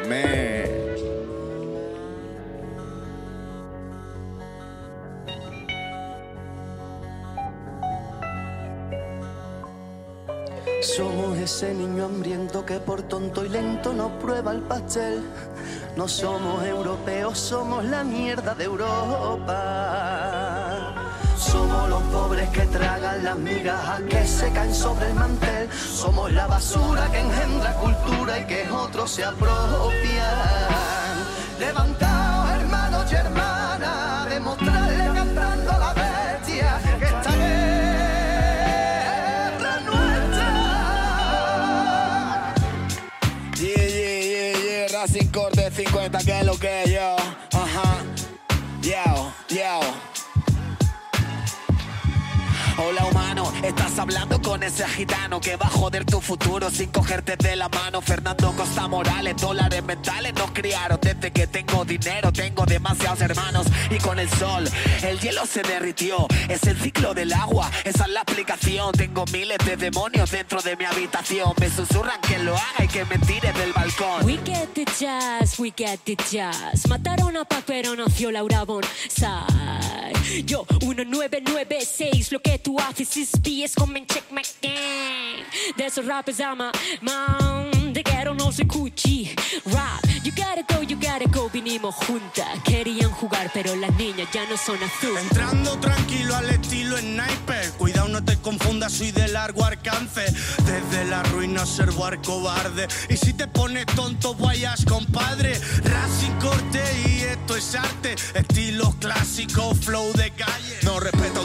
Somos 10.95 11.37
ese 11.39 11.73
niño 11.73 12.05
hambriento 12.05 12.63
que 12.63 12.79
por 12.79 13.01
tonto 13.01 13.43
y 13.43 13.49
lento 13.49 13.93
no 13.93 14.19
prueba 14.19 14.51
el 14.51 14.61
pastel. 14.61 15.23
No 15.95 16.07
somos 16.07 16.63
europeos, 16.63 17.39
somos 17.39 17.83
la 17.85 18.03
mierda 18.03 18.53
de 18.53 18.65
Europa. 18.65 19.53
Somos 21.35 21.89
los 21.89 22.03
pobres 22.03 22.47
que 22.49 22.67
tragan 22.67 23.23
las 23.23 23.39
migajas 23.39 24.01
que 24.01 24.27
se 24.27 24.51
caen 24.51 24.75
sobre 24.75 25.07
el 25.07 25.15
mantel. 25.15 25.67
Somos 25.71 26.31
la 26.31 26.45
basura 26.45 27.09
que 27.11 27.21
engendra 27.21 27.73
cultura 27.77 28.37
y 28.37 28.45
que 28.45 28.69
otros 28.69 29.09
se 29.09 29.23
apropian. 29.23 29.55
Levantaos, 31.59 32.12
estás 53.63 53.97
hablando 53.97 54.41
con 54.41 54.61
ese 54.61 54.87
gitano 54.87 55.39
que 55.39 55.55
va 55.55 55.67
a 55.67 55.69
joder 55.69 56.05
tu 56.05 56.19
futuro 56.19 56.69
sin 56.69 56.89
cogerte 56.89 57.35
de 57.37 57.55
la 57.55 57.69
mano. 57.69 58.01
Fernando 58.01 58.53
Costa 58.55 58.87
Morales, 58.87 59.35
dólares 59.37 59.83
mentales 59.83 60.33
nos 60.33 60.51
criaron 60.51 60.99
desde 61.01 61.31
que 61.31 61.47
tengo 61.47 61.85
dinero, 61.85 62.31
tengo 62.31 62.65
demasiados 62.65 63.21
hermanos 63.21 63.67
y 63.89 63.97
con 63.97 64.19
el 64.19 64.29
sol 64.29 64.69
el 65.03 65.19
hielo 65.19 65.45
se 65.45 65.61
derritió. 65.61 66.27
Es 66.49 66.63
el 66.63 66.77
ciclo 66.79 67.13
del 67.13 67.33
agua, 67.33 67.71
esa 67.83 68.03
es 68.03 68.09
la 68.09 68.21
aplicación. 68.21 68.91
Tengo 68.93 69.25
miles 69.31 69.57
de 69.65 69.77
demonios 69.77 70.31
dentro 70.31 70.61
de 70.61 70.75
mi 70.75 70.85
habitación. 70.85 71.53
Me 71.59 71.69
susurran 71.69 72.19
que 72.21 72.39
lo 72.39 72.55
haga 72.55 72.83
y 72.83 72.87
que 72.87 73.05
me 73.05 73.17
tire 73.19 73.53
del 73.53 73.73
balcón. 73.73 74.25
We 74.25 74.37
get 74.45 74.73
the 74.73 74.85
jazz, 74.99 75.59
we 75.59 75.73
get 75.75 75.99
the 76.03 76.15
jazz. 76.29 76.87
Mataron 76.87 77.37
a 77.37 77.45
Pac, 77.45 77.63
pero 77.65 77.95
nació 77.95 78.31
Laura 78.31 78.63
Bonsai. 78.63 80.13
Yo, 80.45 80.65
1996, 80.81 82.31
lo 82.31 82.41
que 82.41 82.57
tú 82.57 82.79
haces 82.79 83.17
es 83.17 83.31
BS, 83.53 83.75
come 83.75 83.97
and 83.97 84.07
check 84.07 84.23
my 84.31 84.41
game. 84.61 85.45
De 85.77 85.85
esos 85.85 86.05
rappers 86.05 86.39
I'm 86.39 86.59
a 86.61 86.71
man. 87.01 87.93
Te 87.93 88.01
quiero, 88.03 88.33
no 88.33 88.51
soy 88.51 88.65
cuchi. 88.65 89.35
Rap, 89.65 90.01
you 90.23 90.31
gotta 90.31 90.63
go, 90.67 90.81
you 90.81 90.95
gotta 90.95 91.27
go. 91.29 91.49
Vinimos 91.49 91.93
juntas. 91.93 92.47
Querían 92.63 93.11
jugar, 93.11 93.51
pero 93.53 93.75
las 93.75 93.95
niñas 93.95 94.27
ya 94.33 94.49
no 94.49 94.57
son 94.57 94.77
azul. 94.81 95.15
Entrando 95.19 95.77
tranquilo 95.79 96.35
al 96.35 96.49
estilo 96.49 96.97
sniper. 96.97 97.71
Cuidado, 97.77 98.07
no 98.07 98.23
te 98.23 98.35
confundas, 98.37 98.93
soy 98.93 99.11
de 99.11 99.27
largo 99.27 99.63
alcance. 99.63 100.25
Desde 100.65 101.05
la 101.05 101.21
ruina 101.21 101.61
observo 101.61 102.05
al 102.05 102.19
cobarde. 102.21 102.87
Y 103.09 103.17
si 103.17 103.33
te 103.33 103.47
pones 103.47 103.85
tonto, 103.85 104.33
vayas, 104.33 104.83
compadre. 104.85 105.53
Racing 105.83 106.39
corte 106.41 106.81
y 107.05 107.21
esto 107.21 107.55
es 107.55 107.75
arte. 107.75 108.15
Estilos 108.33 108.95
clásicos, 108.95 109.77
flow 109.77 110.11
de 110.13 110.31
calle. 110.31 110.79
No 110.81 110.99
respeto 110.99 111.42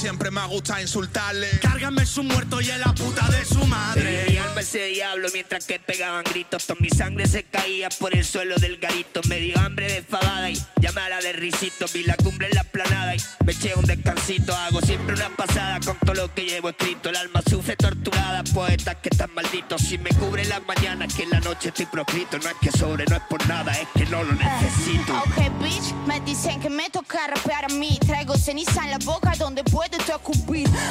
siempre 0.00 0.30
me 0.30 0.46
gusta 0.46 0.80
insultarle. 0.80 1.46
Cárgame 1.60 2.06
su 2.06 2.22
muerto 2.22 2.58
y 2.62 2.70
en 2.70 2.80
la 2.80 2.94
puta 2.94 3.28
de 3.28 3.44
su 3.44 3.62
madre. 3.66 4.24
Mi 4.28 4.38
alma 4.38 4.62
ese 4.62 4.86
diablo 4.86 5.28
mientras 5.34 5.66
que 5.66 5.78
pegaban 5.78 6.24
gritos. 6.24 6.64
Toda 6.64 6.80
mi 6.80 6.88
sangre 6.88 7.26
se 7.26 7.42
caía 7.42 7.90
por 7.90 8.16
el 8.16 8.24
suelo 8.24 8.56
del 8.56 8.78
garito. 8.78 9.20
Me 9.28 9.36
dio 9.36 9.58
hambre 9.60 9.92
de 9.92 10.02
fabada 10.02 10.48
y 10.48 10.58
llamé 10.80 11.02
a 11.02 11.08
la 11.10 11.20
de 11.20 11.34
risito. 11.34 11.84
Vi 11.92 12.04
la 12.04 12.16
cumbre 12.16 12.48
en 12.48 12.54
la 12.54 12.64
planada 12.64 13.14
y 13.14 13.18
me 13.44 13.52
eché 13.52 13.74
un 13.74 13.84
descansito. 13.84 14.56
Hago 14.56 14.80
siempre 14.80 15.14
una 15.14 15.28
pasada 15.36 15.80
con 15.80 15.98
todo 15.98 16.14
lo 16.14 16.34
que 16.34 16.44
llevo 16.44 16.70
escrito. 16.70 17.10
El 17.10 17.16
alma 17.16 17.42
sufre 17.48 17.76
torturada, 17.76 18.42
poetas 18.54 18.96
que 19.02 19.10
están 19.10 19.34
malditos. 19.34 19.82
Si 19.82 19.98
me 19.98 20.10
cubre 20.10 20.46
las 20.46 20.62
mañanas, 20.66 21.12
que 21.12 21.24
en 21.24 21.30
la 21.30 21.40
noche 21.40 21.68
estoy 21.68 21.84
proscrito. 21.86 22.38
No 22.38 22.48
es 22.48 22.56
que 22.58 22.72
sobre, 22.72 23.04
no 23.04 23.16
es 23.16 23.22
por 23.28 23.46
nada, 23.46 23.72
es 23.72 23.88
que 23.94 24.06
no 24.06 24.22
lo 24.22 24.32
necesito. 24.32 25.12
Ok, 25.18 25.62
bitch, 25.62 25.92
me 26.06 26.20
dicen 26.20 26.58
que 26.58 26.70
me 26.70 26.88
toca 26.88 27.26
rapear 27.26 27.66
a 27.66 27.68
mí. 27.68 27.98
Traigo 28.06 28.34
ceniza 28.38 28.82
en 28.84 28.92
la 28.92 28.98
boca 28.98 29.34
donde 29.38 29.62
puedo 29.62 29.89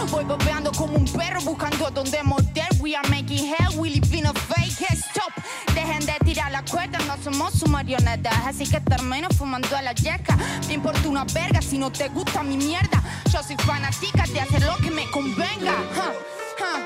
Voy 0.10 0.24
bobeando 0.24 0.72
como 0.72 0.98
un 0.98 1.06
perro 1.06 1.40
buscando 1.42 1.90
donde 1.92 2.24
morder. 2.24 2.68
We 2.82 2.96
are 2.96 3.08
making 3.10 3.54
hell, 3.54 3.78
we 3.78 3.90
live 3.90 4.14
in 4.14 4.26
a 4.26 4.34
fake. 4.34 4.88
Stop, 4.94 5.32
dejen 5.74 6.06
de 6.06 6.14
tirar 6.26 6.52
la 6.52 6.64
cuerda, 6.64 6.98
no 7.08 7.16
somos 7.24 7.54
su 7.54 7.68
marionetas. 7.68 8.34
Así 8.46 8.66
que 8.66 8.80
termino 8.82 9.30
fumando 9.38 9.76
a 9.76 9.82
la 9.82 9.94
yeca. 9.94 10.38
Me 10.68 10.74
importa 10.74 11.08
una 11.08 11.26
verga 11.26 11.62
si 11.62 11.78
no 11.78 11.92
te 11.92 12.10
gusta 12.10 12.44
mi 12.44 12.58
mierda. 12.58 13.04
Yo 13.32 13.44
soy 13.44 13.56
fanática 13.58 14.26
de 14.34 14.42
hacer 14.42 14.64
lo 14.64 14.78
que 14.78 14.92
me 14.92 15.10
convenga. 15.12 15.76
Huh, 15.96 16.14
huh, 16.60 16.80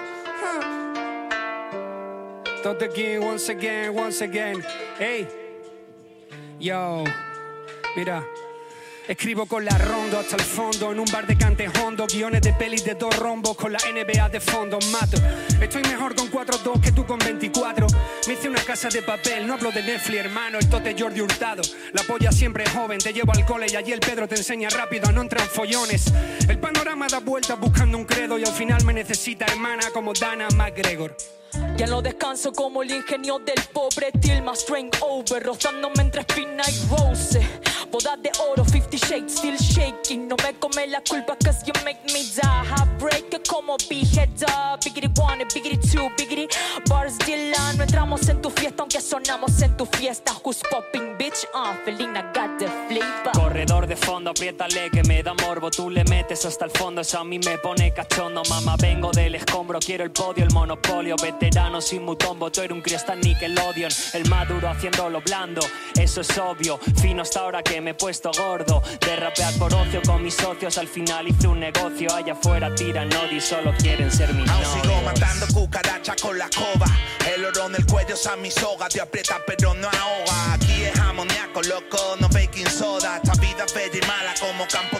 once 3.21 3.49
again, 3.49 3.93
once 3.93 4.21
again. 4.21 4.63
Hey, 4.97 5.27
yo, 6.59 7.03
mira. 7.95 8.23
Escribo 9.07 9.45
con 9.45 9.65
la 9.65 9.77
rondo 9.77 10.17
hasta 10.17 10.37
el 10.37 10.43
fondo 10.43 10.93
En 10.93 10.99
un 10.99 11.05
bar 11.11 11.27
de 11.27 11.37
cante 11.37 11.67
hondo 11.67 12.07
Guiones 12.07 12.41
de 12.41 12.53
pelis 12.53 12.85
de 12.85 12.95
dos 12.95 13.13
rombos 13.17 13.57
Con 13.57 13.73
la 13.73 13.79
NBA 13.79 14.29
de 14.29 14.39
fondo. 14.39 14.79
Mato. 14.91 15.17
Estoy 15.61 15.81
mejor 15.83 16.15
con 16.15 16.31
4-2 16.31 16.79
que 16.79 16.91
tú 16.93 17.05
con 17.05 17.19
24 17.19 17.85
Me 18.27 18.33
hice 18.33 18.47
una 18.47 18.61
casa 18.63 18.87
de 18.87 19.01
papel 19.01 19.45
No 19.45 19.55
hablo 19.55 19.71
de 19.71 19.83
Netflix, 19.83 20.19
hermano 20.19 20.57
El 20.57 20.69
tote 20.69 20.95
Jordi 20.97 21.19
Hurtado. 21.19 21.63
La 21.91 22.03
polla 22.03 22.31
siempre 22.31 22.65
joven 22.69 22.99
Te 22.99 23.11
llevo 23.11 23.33
al 23.33 23.45
cole 23.45 23.67
Y 23.69 23.75
allí 23.75 23.91
el 23.91 23.99
Pedro 23.99 24.25
te 24.25 24.35
enseña 24.35 24.69
rápido 24.69 25.09
A 25.09 25.11
no 25.11 25.21
entrar 25.21 25.43
en 25.43 25.49
follones. 25.49 26.05
El 26.47 26.59
panorama 26.59 27.07
da 27.09 27.19
vueltas 27.19 27.59
buscando 27.59 27.97
un 27.97 28.05
credo 28.05 28.39
Y 28.39 28.45
al 28.45 28.53
final 28.53 28.85
me 28.85 28.93
necesita 28.93 29.45
hermana 29.45 29.89
Como 29.93 30.13
Dana 30.13 30.47
McGregor. 30.55 31.15
Ya 31.75 31.87
no 31.87 32.01
descanso 32.01 32.53
como 32.53 32.81
el 32.81 32.91
ingenio 32.91 33.37
del 33.39 33.61
pobre 33.73 34.11
Till 34.21 34.41
my 34.41 34.55
strength 34.55 34.97
over 35.01 35.43
Rozándome 35.43 36.01
entre 36.01 36.21
espina 36.21 36.63
y 36.69 36.89
rose 36.89 37.41
Bodas 37.93 38.19
de 38.23 38.31
oro, 38.49 38.65
50 38.65 38.97
shades, 38.97 39.35
still 39.37 39.55
shaking 39.55 40.27
No 40.27 40.35
me 40.37 40.55
come 40.59 40.87
la 40.87 40.99
culpa 41.01 41.37
cause 41.45 41.63
you 41.63 41.73
make 41.85 42.03
me 42.05 42.23
die 42.35 42.65
Heartbreak 42.65 43.47
como 43.47 43.77
behead 43.87 44.43
up 44.49 44.81
Biggity 44.81 45.15
one, 45.15 45.45
biggity 45.53 45.77
two, 45.91 46.09
biggity 46.17 46.47
Bars 46.89 47.19
Dylan 47.19 47.77
No 47.77 47.83
entramos 47.83 48.27
en 48.29 48.41
tu 48.41 48.49
fiesta 48.49 48.81
aunque 48.81 48.99
sonamos 48.99 49.61
en 49.61 49.77
tu 49.77 49.85
fiesta 49.85 50.33
Who's 50.43 50.63
popping 50.71 51.15
bitch? 51.19 51.45
Ah, 51.53 51.77
Felina 51.85 52.23
got 52.33 52.57
the 52.57 52.67
flavor 52.89 53.31
Corredor 53.33 53.85
de 53.85 53.95
fondo, 53.95 54.31
apriétale 54.31 54.89
que 54.89 55.03
me 55.03 55.21
da 55.21 55.33
morbo. 55.33 55.69
Tú 55.69 55.89
le 55.89 56.03
metes 56.05 56.45
hasta 56.45 56.65
el 56.65 56.71
fondo, 56.71 57.01
eso 57.01 57.19
a 57.19 57.23
mí 57.23 57.39
me 57.39 57.57
pone 57.57 57.93
cachondo. 57.93 58.41
Mamá, 58.49 58.75
vengo 58.79 59.11
del 59.11 59.35
escombro, 59.35 59.79
quiero 59.79 60.03
el 60.03 60.11
podio, 60.11 60.43
el 60.43 60.51
monopolio. 60.51 61.15
Veterano 61.21 61.81
sin 61.81 62.03
mutombo, 62.03 62.51
tú 62.51 62.61
eres 62.61 62.75
un 62.75 62.81
cristal 62.81 63.19
Nickelodeon. 63.21 63.91
El 64.13 64.29
maduro 64.29 64.69
haciéndolo 64.69 65.21
blando, 65.21 65.61
eso 65.99 66.21
es 66.21 66.37
obvio. 66.37 66.79
Fino 67.01 67.21
hasta 67.21 67.41
ahora 67.41 67.61
que 67.61 67.81
me 67.83 67.91
he 67.91 67.93
puesto 67.93 68.31
gordo. 68.31 68.81
De 68.99 69.15
rapear 69.15 69.53
por 69.55 69.73
ocio 69.73 70.01
con 70.05 70.23
mis 70.23 70.33
socios, 70.33 70.77
al 70.77 70.87
final 70.87 71.27
hice 71.27 71.47
un 71.47 71.59
negocio. 71.59 72.13
Allá 72.13 72.33
afuera 72.33 72.73
tiran 72.73 73.09
y 73.31 73.41
solo 73.41 73.73
quieren 73.77 74.11
ser 74.11 74.33
mis 74.33 74.49
Aún 74.49 74.65
sigo 74.81 75.01
matando 75.01 75.45
cucaracha 75.53 76.15
con 76.21 76.37
la 76.37 76.45
escoba. 76.45 76.85
El 77.33 77.45
oro 77.45 77.67
en 77.67 77.75
el 77.75 77.85
cuello 77.85 78.15
es 78.15 78.25
a 78.25 78.35
mi 78.35 78.49
soga. 78.49 78.87
Te 78.87 79.01
aprieta 79.01 79.41
pero 79.45 79.73
no 79.73 79.87
ahoga. 79.87 80.53
Aquí 80.53 80.83
es 80.83 80.97
amoníaco, 80.99 81.61
loco, 81.63 82.15
no 82.19 82.29
baking 82.29 82.69
soda. 82.69 83.19
Esta 83.21 83.33
vida 83.39 83.65
es 83.65 83.73
bella 83.73 83.99
y 84.01 84.07
mala 84.07 84.33
como 84.39 84.65
campos 84.67 84.92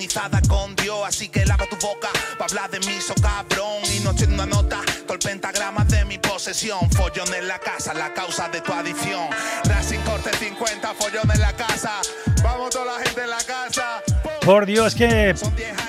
sintonizada 0.00 0.40
con 0.48 0.74
Dios. 0.76 1.00
Así 1.06 1.28
que 1.28 1.44
lava 1.44 1.66
tu 1.66 1.76
boca 1.76 2.08
para 2.38 2.46
hablar 2.46 2.70
de 2.70 2.80
mí, 2.80 3.00
so 3.00 3.14
cabrón. 3.20 3.82
Y 3.94 4.00
no 4.00 4.14
una 4.32 4.46
nota, 4.46 4.80
todo 5.02 5.14
el 5.14 5.18
pentagrama 5.18 5.84
de 5.84 6.04
mi 6.04 6.18
posesión. 6.18 6.90
Follón 6.90 7.32
en 7.34 7.48
la 7.48 7.58
casa, 7.58 7.92
la 7.94 8.12
causa 8.14 8.48
de 8.48 8.60
tu 8.60 8.72
adicción. 8.72 9.28
Racing 9.64 10.00
corte 10.00 10.30
50, 10.36 10.94
follón 10.94 11.30
en 11.32 11.40
la 11.40 11.52
casa. 11.52 12.00
Vamos 12.42 12.70
toda 12.70 12.86
la 12.86 13.04
gente 13.04 13.22
en 13.22 13.30
la 13.30 13.42
casa. 13.42 14.02
Por 14.44 14.66
Dios, 14.66 14.94
qué 14.94 15.34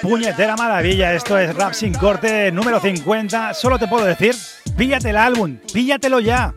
puñetera 0.02 0.56
maravilla. 0.56 1.14
Esto 1.14 1.38
es 1.38 1.56
Rap 1.56 1.74
Sin 1.74 1.94
Corte 1.94 2.52
número 2.52 2.80
50. 2.80 3.54
Solo 3.54 3.80
te 3.80 3.88
puedo 3.88 4.06
decir, 4.06 4.36
píllate 4.78 5.12
el 5.12 5.18
álbum, 5.18 5.58
píllatelo 5.74 6.20
ya. 6.20 6.54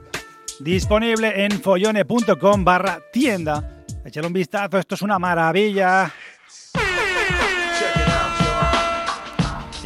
Disponible 0.61 1.45
en 1.45 1.61
follone.com 1.61 2.65
barra 2.65 3.01
tienda. 3.13 3.71
Échale 4.05 4.27
un 4.27 4.33
vistazo, 4.33 4.79
esto 4.79 4.95
es 4.95 5.03
una 5.03 5.19
maravilla. 5.19 6.13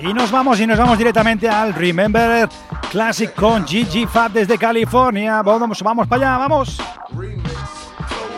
Y 0.02 0.12
nos 0.12 0.30
vamos 0.30 0.60
y 0.60 0.66
nos 0.66 0.78
vamos 0.78 0.96
directamente 0.96 1.48
al 1.48 1.74
Remember 1.74 2.48
Classic 2.90 3.34
con 3.34 3.66
Gigi 3.66 4.06
Fat 4.06 4.32
desde 4.32 4.56
California. 4.56 5.42
Vamos, 5.42 5.82
vamos 5.82 6.06
para 6.06 6.34
allá, 6.34 6.38
vamos. 6.38 6.78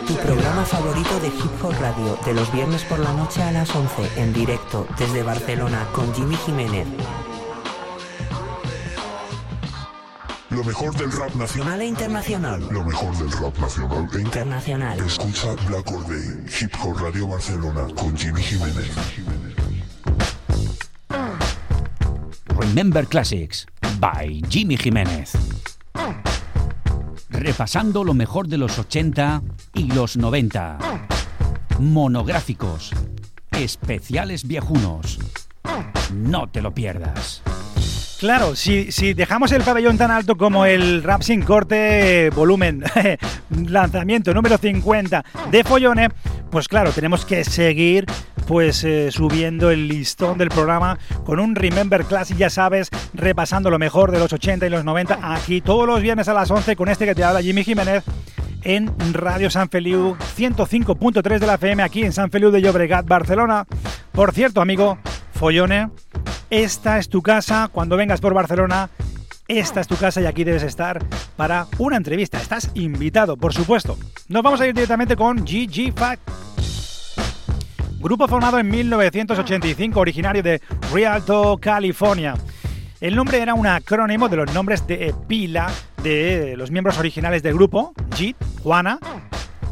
Tu 0.07 0.15
programa 0.17 0.65
favorito 0.65 1.21
de 1.21 1.29
Hip 1.29 1.65
Hop 1.65 1.75
Radio, 1.81 2.19
de 2.25 2.35
los 2.35 2.51
viernes 2.53 2.83
por 2.85 2.99
la 2.99 3.13
noche 3.13 3.43
a 3.43 3.53
las 3.53 3.75
11, 3.75 4.21
en 4.21 4.33
directo 4.33 4.87
desde 4.99 5.23
Barcelona 5.23 5.87
con 5.93 6.13
Jimmy 6.15 6.37
Jiménez. 6.37 6.87
Lo 10.51 10.65
mejor 10.65 10.95
del 10.97 11.13
rap 11.13 11.35
nacional. 11.35 11.39
Nacional 11.39 11.81
e 11.81 11.87
internacional. 11.87 12.69
Lo 12.73 12.85
mejor 12.85 13.17
del 13.19 13.31
rap 13.31 13.57
nacional 13.59 14.09
e 14.13 14.21
Internacional. 14.21 14.99
Escucha 14.99 15.55
Black 15.69 15.93
Or 15.93 16.05
Day, 16.09 16.45
Hip 16.61 16.75
Hop 16.83 16.97
Radio 17.01 17.29
Barcelona 17.29 17.87
con 17.95 18.17
Jimmy 18.17 18.43
Jiménez. 18.43 19.60
Remember 22.61 23.07
Classics 23.07 23.67
by 23.99 24.43
Jimmy 24.51 24.77
Jiménez. 24.77 25.33
Repasando 27.31 28.05
lo 28.05 28.13
mejor 28.13 28.49
de 28.49 28.59
los 28.59 28.79
80 28.79 29.43
y 29.75 29.91
los 29.93 30.19
90. 30.19 30.79
Monográficos. 31.79 32.91
Especiales 33.53 34.47
viejunos. 34.47 35.19
No 36.13 36.51
te 36.51 36.61
lo 36.61 36.75
pierdas. 36.75 37.43
Claro, 38.21 38.55
si, 38.55 39.15
dejamos 39.15 39.51
el 39.51 39.63
pabellón 39.63 39.97
tan 39.97 40.11
alto 40.11 40.37
como 40.37 40.67
el 40.67 41.03
Rap 41.03 41.23
Sin 41.23 41.41
Corte 41.41 42.29
volumen 42.29 42.85
lanzamiento 43.67 44.35
número 44.35 44.59
50 44.59 45.25
de 45.51 45.65
Follone, 45.65 46.11
pues 46.51 46.69
claro, 46.69 46.93
tenemos 46.93 47.25
que 47.25 47.45
seguir 47.45 48.05
pues 48.47 48.85
eh, 48.85 49.11
subiendo 49.11 49.71
el 49.71 49.89
listón 49.89 50.37
del 50.37 50.51
programa 50.51 50.99
con 51.25 51.41
un 51.41 51.55
Remember 51.55 52.05
Classic, 52.05 52.37
ya 52.37 52.51
sabes, 52.51 52.91
repasando 53.15 53.71
lo 53.71 53.79
mejor 53.79 54.11
de 54.11 54.19
los 54.19 54.35
80 54.35 54.67
y 54.67 54.71
los 54.71 54.85
90 54.85 55.19
aquí 55.23 55.63
todos 55.63 55.87
los 55.87 56.03
viernes 56.03 56.29
a 56.29 56.35
las 56.35 56.51
11 56.51 56.77
con 56.77 56.91
este 56.91 57.07
que 57.07 57.15
te 57.15 57.25
habla 57.25 57.41
Jimmy 57.41 57.65
Jiménez 57.65 58.05
en 58.65 58.93
Radio 59.15 59.49
San 59.49 59.71
Feliu 59.71 60.15
105.3 60.37 61.39
de 61.39 61.47
la 61.47 61.55
FM 61.55 61.83
aquí 61.83 62.05
en 62.05 62.13
San 62.13 62.31
Feliu 62.31 62.51
de 62.51 62.61
Llobregat, 62.61 63.07
Barcelona. 63.07 63.65
Por 64.13 64.35
cierto, 64.35 64.61
amigo 64.61 64.99
Follone, 65.33 65.89
esta 66.51 66.99
es 66.99 67.09
tu 67.09 67.23
casa 67.23 67.69
cuando 67.73 67.97
vengas 67.97 68.21
por 68.21 68.35
Barcelona. 68.35 68.91
Esta 69.47 69.81
es 69.81 69.87
tu 69.87 69.97
casa 69.97 70.21
y 70.21 70.27
aquí 70.27 70.45
debes 70.45 70.63
estar 70.63 71.05
para 71.37 71.67
una 71.79 71.97
entrevista. 71.97 72.39
Estás 72.39 72.71
invitado, 72.75 73.37
por 73.37 73.53
supuesto. 73.53 73.97
Nos 74.29 74.43
vamos 74.43 74.61
a 74.61 74.67
ir 74.67 74.75
directamente 74.75 75.17
con 75.17 75.39
GG 75.39 75.93
Fact. 75.97 76.31
Grupo 77.99 78.29
formado 78.29 78.59
en 78.59 78.69
1985, 78.69 80.01
originario 80.01 80.43
de 80.43 80.61
Rialto, 80.93 81.59
California. 81.61 82.35
El 83.01 83.17
nombre 83.17 83.41
era 83.41 83.55
un 83.55 83.67
acrónimo 83.67 84.29
de 84.29 84.37
los 84.37 84.53
nombres 84.53 84.87
de 84.87 85.15
pila 85.27 85.71
de 86.03 86.55
los 86.57 86.71
miembros 86.71 86.99
originales 86.99 87.43
del 87.43 87.55
grupo: 87.55 87.93
G, 88.11 88.35
Juana, 88.63 88.99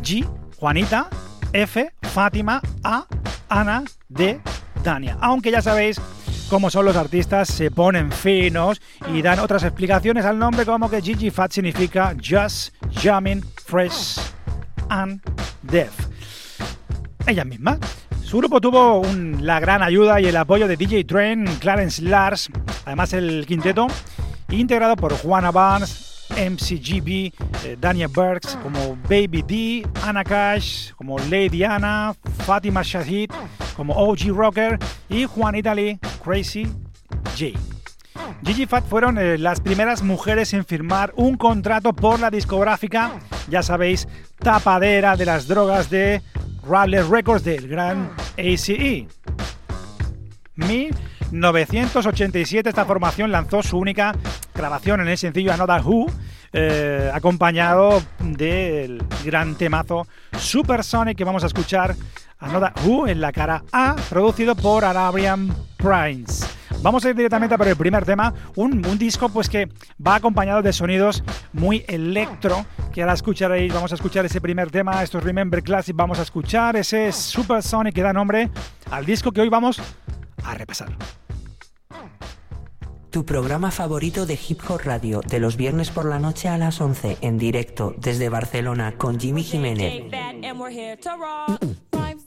G, 0.02 0.28
Juanita, 0.56 1.08
F, 1.52 1.92
Fátima, 2.02 2.60
A, 2.82 3.06
Ana, 3.48 3.84
D, 4.08 4.40
Tania. 4.82 5.16
Aunque 5.20 5.50
ya 5.50 5.62
sabéis 5.62 6.00
cómo 6.48 6.70
son 6.70 6.84
los 6.84 6.96
artistas, 6.96 7.48
se 7.48 7.70
ponen 7.70 8.10
finos 8.10 8.80
y 9.12 9.22
dan 9.22 9.38
otras 9.38 9.62
explicaciones 9.64 10.24
al 10.24 10.38
nombre 10.38 10.64
como 10.64 10.88
que 10.88 11.02
Gigi 11.02 11.30
Fat 11.30 11.52
significa 11.52 12.14
Just 12.16 12.74
Jamming 12.92 13.44
Fresh 13.64 14.18
and 14.88 15.20
Deaf. 15.62 15.92
Ella 17.26 17.44
misma. 17.44 17.78
Su 18.22 18.38
grupo 18.38 18.60
tuvo 18.60 19.02
la 19.40 19.60
gran 19.60 19.82
ayuda 19.82 20.20
y 20.20 20.26
el 20.26 20.36
apoyo 20.36 20.68
de 20.68 20.76
DJ 20.76 21.04
Train, 21.04 21.46
Clarence 21.60 22.02
Lars, 22.02 22.50
además 22.84 23.12
el 23.12 23.46
quinteto, 23.46 23.86
integrado 24.50 24.96
por 24.96 25.14
Juana 25.14 25.50
Barnes, 25.50 26.07
MCGB, 26.30 27.32
eh, 27.64 27.76
Daniel 27.80 28.08
Burks, 28.08 28.56
como 28.62 28.96
Baby 29.08 29.42
D, 29.46 29.88
Anna 30.02 30.24
Cash, 30.24 30.92
como 30.92 31.18
Lady 31.18 31.64
Anna, 31.64 32.14
Fatima 32.44 32.82
Shahid, 32.82 33.30
como 33.76 33.94
OG 33.94 34.28
Rocker 34.34 34.78
y 35.08 35.24
Juan 35.24 35.54
Italy, 35.54 35.98
Crazy 36.22 36.66
J. 37.38 37.58
Gigi 38.44 38.66
Fat 38.66 38.84
fueron 38.84 39.18
eh, 39.18 39.38
las 39.38 39.60
primeras 39.60 40.02
mujeres 40.02 40.52
en 40.54 40.64
firmar 40.64 41.12
un 41.16 41.36
contrato 41.36 41.92
por 41.92 42.20
la 42.20 42.30
discográfica, 42.30 43.12
ya 43.48 43.62
sabéis, 43.62 44.06
tapadera 44.38 45.16
de 45.16 45.24
las 45.26 45.48
drogas 45.48 45.90
de 45.90 46.22
Rattler 46.62 47.06
Records 47.06 47.44
del 47.44 47.68
gran 47.68 48.10
ACE. 48.36 49.06
1987 51.30 52.68
esta 52.68 52.84
formación 52.84 53.30
lanzó 53.30 53.62
su 53.62 53.78
única 53.78 54.14
grabación 54.54 55.00
en 55.00 55.08
el 55.08 55.18
sencillo 55.18 55.52
Another 55.52 55.82
Who, 55.82 56.06
eh, 56.52 57.10
acompañado 57.12 58.02
del 58.20 59.02
gran 59.24 59.54
temazo 59.56 60.06
Supersonic 60.38 61.16
que 61.16 61.24
vamos 61.24 61.44
a 61.44 61.48
escuchar 61.48 61.94
Another 62.38 62.72
Who 62.84 63.08
en 63.08 63.20
la 63.20 63.32
cara 63.32 63.62
A, 63.72 63.96
producido 64.08 64.54
por 64.54 64.84
Arabian 64.84 65.54
Primes. 65.76 66.48
Vamos 66.80 67.04
a 67.04 67.10
ir 67.10 67.16
directamente 67.16 67.54
a 67.54 67.58
por 67.58 67.66
el 67.66 67.76
primer 67.76 68.04
tema, 68.04 68.32
un, 68.54 68.86
un, 68.86 68.98
disco 68.98 69.28
pues 69.28 69.48
que 69.48 69.68
va 70.04 70.14
acompañado 70.14 70.62
de 70.62 70.72
sonidos 70.72 71.24
muy 71.52 71.84
electro, 71.88 72.64
que 72.92 73.02
ahora 73.02 73.14
escucharéis, 73.14 73.74
vamos 73.74 73.90
a 73.90 73.96
escuchar 73.96 74.24
ese 74.24 74.40
primer 74.40 74.70
tema, 74.70 75.02
estos 75.02 75.24
Remember 75.24 75.62
Classic, 75.62 75.94
vamos 75.96 76.20
a 76.20 76.22
escuchar 76.22 76.76
ese 76.76 77.10
Supersonic 77.10 77.94
que 77.94 78.02
da 78.02 78.12
nombre 78.12 78.48
al 78.92 79.04
disco 79.04 79.32
que 79.32 79.40
hoy 79.40 79.48
vamos 79.48 79.80
a 80.44 80.54
repasar. 80.54 81.17
Tu 83.10 83.24
programa 83.24 83.70
favorito 83.70 84.26
de 84.26 84.38
Hip 84.48 84.60
Hop 84.68 84.82
Radio, 84.84 85.20
de 85.26 85.40
los 85.40 85.56
viernes 85.56 85.90
por 85.90 86.04
la 86.04 86.18
noche 86.18 86.48
a 86.48 86.58
las 86.58 86.80
11, 86.80 87.16
en 87.22 87.38
directo 87.38 87.94
desde 87.96 88.28
Barcelona 88.28 88.96
con 88.98 89.18
Jimmy 89.18 89.42
Jiménez. 89.42 90.04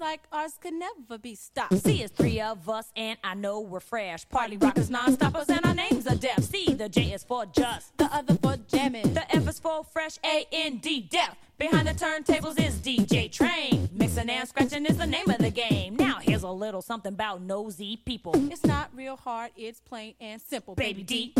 Like 0.01 0.21
ours 0.31 0.57
could 0.59 0.73
never 0.73 1.19
be 1.19 1.35
stopped. 1.35 1.77
See, 1.77 2.01
it's 2.01 2.11
three 2.11 2.41
of 2.41 2.67
us, 2.67 2.91
and 2.95 3.17
I 3.23 3.35
know 3.35 3.61
we're 3.61 3.79
fresh. 3.79 4.27
Party 4.27 4.57
rockers, 4.57 4.89
non-stoppers, 4.89 5.47
and 5.47 5.63
our 5.63 5.75
names 5.75 6.07
are 6.07 6.15
deaf. 6.15 6.43
See, 6.43 6.73
the 6.73 6.89
J 6.89 7.13
is 7.13 7.23
for 7.23 7.45
just, 7.45 7.95
the 7.97 8.05
other 8.05 8.33
for 8.41 8.57
jamming. 8.67 9.13
The 9.13 9.23
F 9.33 9.47
is 9.47 9.59
for 9.59 9.83
fresh, 9.83 10.17
A 10.25 10.45
N 10.51 10.77
D, 10.77 11.01
deaf. 11.01 11.37
Behind 11.59 11.87
the 11.87 11.93
turntables 11.93 12.59
is 12.59 12.75
DJ 12.79 13.31
Train. 13.31 13.87
Mixing 13.93 14.27
and 14.27 14.49
scratching 14.49 14.85
is 14.87 14.97
the 14.97 15.05
name 15.05 15.29
of 15.29 15.37
the 15.37 15.51
game. 15.51 15.95
Now 15.95 16.17
here's 16.19 16.43
a 16.43 16.49
little 16.49 16.81
something 16.81 17.13
about 17.13 17.43
nosy 17.43 17.97
people. 18.03 18.33
It's 18.51 18.65
not 18.65 18.89
real 18.95 19.15
hard, 19.15 19.51
it's 19.55 19.79
plain 19.79 20.15
and 20.19 20.41
simple. 20.41 20.73
Baby 20.73 21.03
D. 21.03 21.35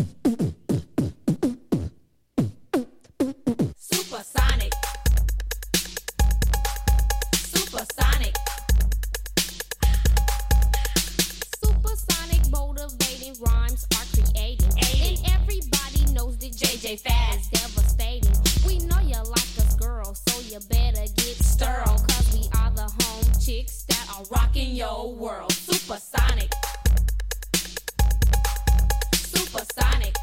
Supersonic. 3.76 3.76
Supersonic. 3.76 4.74
Supersonic 7.34 8.41
rhymes 13.42 13.88
are 13.96 14.06
creating. 14.14 14.70
And 14.70 15.20
everybody 15.34 16.14
knows 16.14 16.38
that 16.38 16.52
JJ 16.52 17.00
Fast 17.00 17.54
is 17.54 17.62
devastating. 17.62 18.32
We 18.66 18.80
know 18.86 19.00
you 19.02 19.18
like 19.18 19.52
us 19.60 19.76
girls, 19.76 20.22
so 20.30 20.40
you 20.42 20.60
better 20.70 21.06
get 21.16 21.36
sterile. 21.44 21.98
Cause 22.10 22.34
we 22.34 22.48
are 22.60 22.72
the 22.72 22.90
home 23.04 23.26
chicks 23.44 23.84
that 23.84 24.08
are 24.16 24.24
rocking 24.32 24.76
your 24.76 25.14
world. 25.14 25.52
Supersonic. 25.52 26.52
Supersonic. 29.16 30.16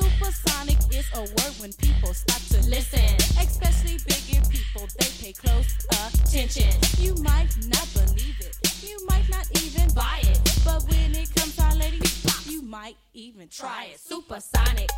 Supersonic 0.00 0.78
is 0.92 1.08
a 1.14 1.20
word 1.20 1.54
when 1.58 1.72
people 1.74 2.14
stop 2.14 2.42
to 2.50 2.68
listen. 2.68 3.14
Especially 3.40 3.98
bigger 4.06 4.46
people, 4.48 4.86
they 4.98 5.08
pay 5.20 5.32
close 5.32 5.86
attention. 5.90 6.70
You 6.98 7.14
might 7.22 7.50
not 7.66 7.88
believe 7.94 8.36
it, 8.40 8.67
you 8.88 9.06
might 9.06 9.28
not 9.28 9.46
even 9.62 9.92
buy 9.92 10.20
it. 10.22 10.40
But 10.64 10.82
when 10.88 11.14
it 11.14 11.34
comes 11.34 11.56
to 11.56 11.62
our 11.62 11.74
lady, 11.76 12.00
you 12.46 12.62
might 12.62 12.96
even 13.12 13.48
try 13.48 13.90
it. 13.92 14.00
Supersonic. 14.00 14.88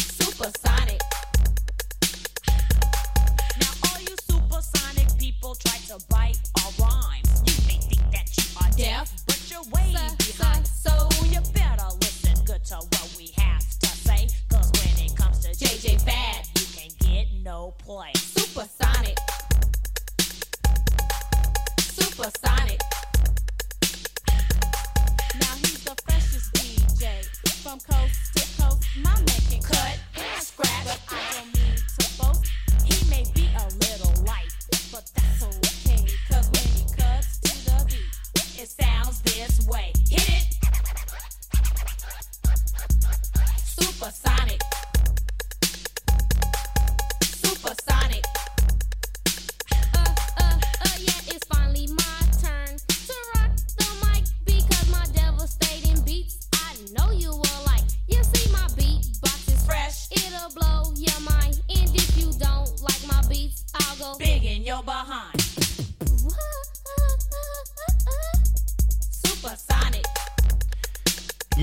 Supersonic. 0.00 1.00
Now 3.60 3.72
all 3.84 4.00
you 4.00 4.16
supersonic 4.30 5.08
people 5.18 5.54
try 5.56 5.78
to 5.88 6.04
bite 6.08 6.38
our 6.64 6.72
rhymes. 6.86 7.42
You 7.44 7.66
may 7.66 7.80
think 7.80 8.10
that 8.12 8.28
you 8.36 8.44
are 8.62 8.70
deaf, 8.76 9.12
but 9.26 9.40
you're 9.50 9.64
way 9.74 9.92
behind. 10.18 10.66
So 10.66 11.08
you 11.26 11.40
better 11.52 11.88
listen 12.00 12.44
good 12.44 12.64
to 12.66 12.76
what 12.76 13.14
we 13.18 13.32
have 13.36 13.60
to 13.80 13.86
say. 13.88 14.28
Cause 14.48 14.72
when 14.72 15.04
it 15.04 15.14
comes 15.16 15.40
to 15.40 15.48
JJ 15.48 16.00
Fad, 16.02 16.46
you 16.58 16.66
can 16.74 16.90
get 17.00 17.26
no 17.44 17.74
play. 17.78 18.12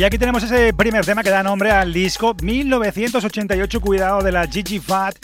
Y 0.03 0.05
aquí 0.05 0.17
tenemos 0.17 0.43
ese 0.43 0.73
primer 0.73 1.05
tema 1.05 1.23
que 1.23 1.29
da 1.29 1.41
nombre 1.41 1.71
al 1.71 1.93
disco 1.93 2.35
1988, 2.41 3.79
cuidado 3.79 4.21
de 4.21 4.33
la 4.33 4.45
Gigi 4.45 4.77
Fat, 4.77 5.15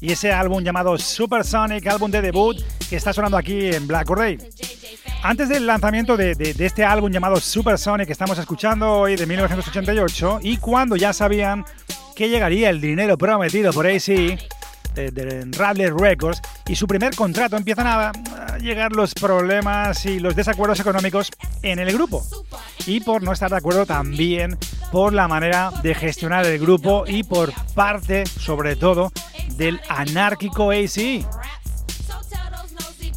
y 0.00 0.10
ese 0.10 0.32
álbum 0.32 0.64
llamado 0.64 0.96
Supersonic, 0.96 1.86
álbum 1.86 2.10
de 2.10 2.22
debut, 2.22 2.56
que 2.88 2.96
está 2.96 3.12
sonando 3.12 3.36
aquí 3.36 3.66
en 3.66 3.86
Black 3.86 4.08
Day. 4.08 4.38
Antes 5.22 5.50
del 5.50 5.66
lanzamiento 5.66 6.16
de, 6.16 6.34
este 6.58 6.82
álbum 6.82 7.12
llamado 7.12 7.36
Supersonic 7.36 8.06
que 8.06 8.14
estamos 8.14 8.38
escuchando 8.38 8.90
hoy 8.90 9.16
de 9.16 9.26
1988, 9.26 10.38
y 10.40 10.56
cuando 10.56 10.96
ya 10.96 11.12
sabían 11.12 11.66
que 12.16 12.30
llegaría 12.30 12.70
el 12.70 12.80
dinero 12.80 13.18
prometido 13.18 13.70
por 13.70 13.86
AC, 13.86 14.38
de, 14.94 15.10
de 15.10 15.46
Rattler 15.58 15.92
Records, 15.94 16.40
y 16.66 16.74
su 16.74 16.86
primer 16.86 17.14
contrato 17.14 17.58
empiezan 17.58 17.86
a, 17.86 18.08
a 18.08 18.58
llegar 18.58 18.92
los 18.92 19.12
problemas 19.12 20.06
y 20.06 20.20
los 20.20 20.34
desacuerdos 20.34 20.80
económicos 20.80 21.30
en 21.62 21.78
el 21.78 21.92
grupo. 21.92 22.24
Y 22.86 23.00
por 23.00 23.22
no 23.22 23.32
estar 23.32 23.50
de 23.50 23.56
acuerdo 23.56 23.86
también 23.86 24.58
por 24.90 25.12
la 25.12 25.28
manera 25.28 25.70
de 25.82 25.94
gestionar 25.94 26.44
el 26.46 26.58
grupo 26.58 27.04
y 27.06 27.22
por 27.22 27.52
parte, 27.74 28.26
sobre 28.26 28.76
todo, 28.76 29.12
del 29.56 29.80
anárquico 29.88 30.70
AC. 30.70 31.24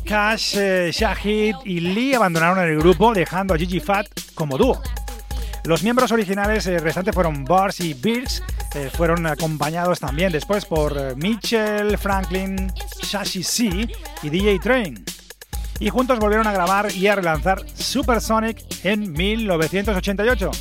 Cash, 0.05 0.55
eh, 0.57 0.91
Shahid 0.93 1.55
y 1.65 1.79
Lee 1.79 2.13
abandonaron 2.13 2.59
el 2.59 2.77
grupo 2.77 3.13
dejando 3.13 3.55
a 3.55 3.57
Gigi 3.57 3.79
Fat 3.79 4.07
como 4.35 4.57
dúo. 4.57 4.79
Los 5.65 5.81
miembros 5.81 6.11
originales 6.11 6.67
eh, 6.67 6.77
restantes 6.77 7.15
fueron 7.15 7.43
Bars 7.43 7.79
y 7.79 7.95
Birks, 7.95 8.43
eh, 8.75 8.91
fueron 8.93 9.25
acompañados 9.25 9.99
también 9.99 10.31
después 10.31 10.63
por 10.63 10.95
eh, 10.95 11.15
Mitchell, 11.15 11.97
Franklin, 11.97 12.71
Shashi 13.01 13.41
C 13.41 13.89
y 14.21 14.29
DJ 14.29 14.59
Train. 14.59 15.03
Y 15.79 15.89
juntos 15.89 16.19
volvieron 16.19 16.47
a 16.47 16.53
grabar 16.53 16.91
y 16.91 17.07
a 17.07 17.15
relanzar 17.15 17.61
Supersonic 17.73 18.63
en 18.83 19.11
1988. 19.11 20.51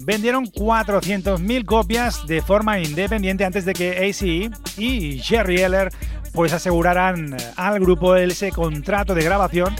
Vendieron 0.00 0.46
400.000 0.46 1.64
copias 1.64 2.26
de 2.26 2.42
forma 2.42 2.80
independiente 2.80 3.44
antes 3.44 3.64
de 3.64 3.72
que 3.72 4.08
ACE 4.08 4.50
y 4.76 5.18
Jerry 5.18 5.60
Eller 5.60 5.92
pues 6.32 6.52
aseguraran 6.52 7.34
eh, 7.34 7.36
al 7.56 7.78
grupo 7.78 8.16
ese 8.16 8.50
contrato 8.50 9.14
de 9.14 9.22
grabación 9.22 9.74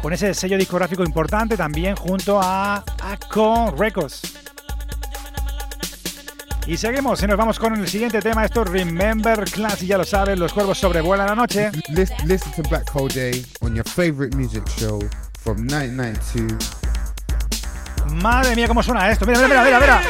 con 0.00 0.12
ese 0.12 0.32
sello 0.34 0.56
discográfico 0.56 1.04
importante 1.04 1.56
también 1.56 1.96
junto 1.96 2.40
a 2.40 2.84
Acon 3.02 3.76
Records. 3.76 4.49
Y 6.70 6.76
seguimos 6.76 7.20
y 7.20 7.26
nos 7.26 7.36
vamos 7.36 7.58
con 7.58 7.74
el 7.74 7.88
siguiente 7.88 8.20
tema. 8.20 8.44
Esto 8.44 8.62
Remember 8.62 9.42
Class, 9.50 9.82
y 9.82 9.88
ya 9.88 9.98
lo 9.98 10.04
sabes, 10.04 10.38
los 10.38 10.52
cuervos 10.52 10.78
sobrevuelan 10.78 11.26
la 11.26 11.34
noche. 11.34 11.72
Listen, 11.88 12.28
listen 12.28 12.52
to 12.52 12.62
Black 12.68 12.88
Hole 12.94 13.12
Day 13.12 13.44
on 13.60 13.74
your 13.74 13.84
favorite 13.84 14.36
music 14.36 14.62
show 14.78 15.00
from 15.40 15.66
1992. 15.66 16.56
Madre 18.22 18.54
mía, 18.54 18.68
cómo 18.68 18.84
suena 18.84 19.10
esto. 19.10 19.26
Mira, 19.26 19.40
mira, 19.48 19.64
mira, 19.64 19.80
mira. 19.80 20.00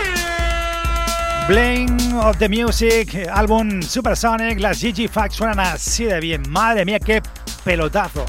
Blame 1.49 2.15
of 2.23 2.37
the 2.37 2.49
Music, 2.51 3.27
álbum 3.33 3.81
Supersonic, 3.81 4.61
las 4.61 4.83
GG 4.83 5.09
Facts 5.09 5.37
suenan 5.37 5.61
así 5.61 6.05
de 6.05 6.21
bien. 6.21 6.43
Madre 6.51 6.85
mía, 6.85 7.01
qué 7.01 7.23
pelotazo. 7.65 8.27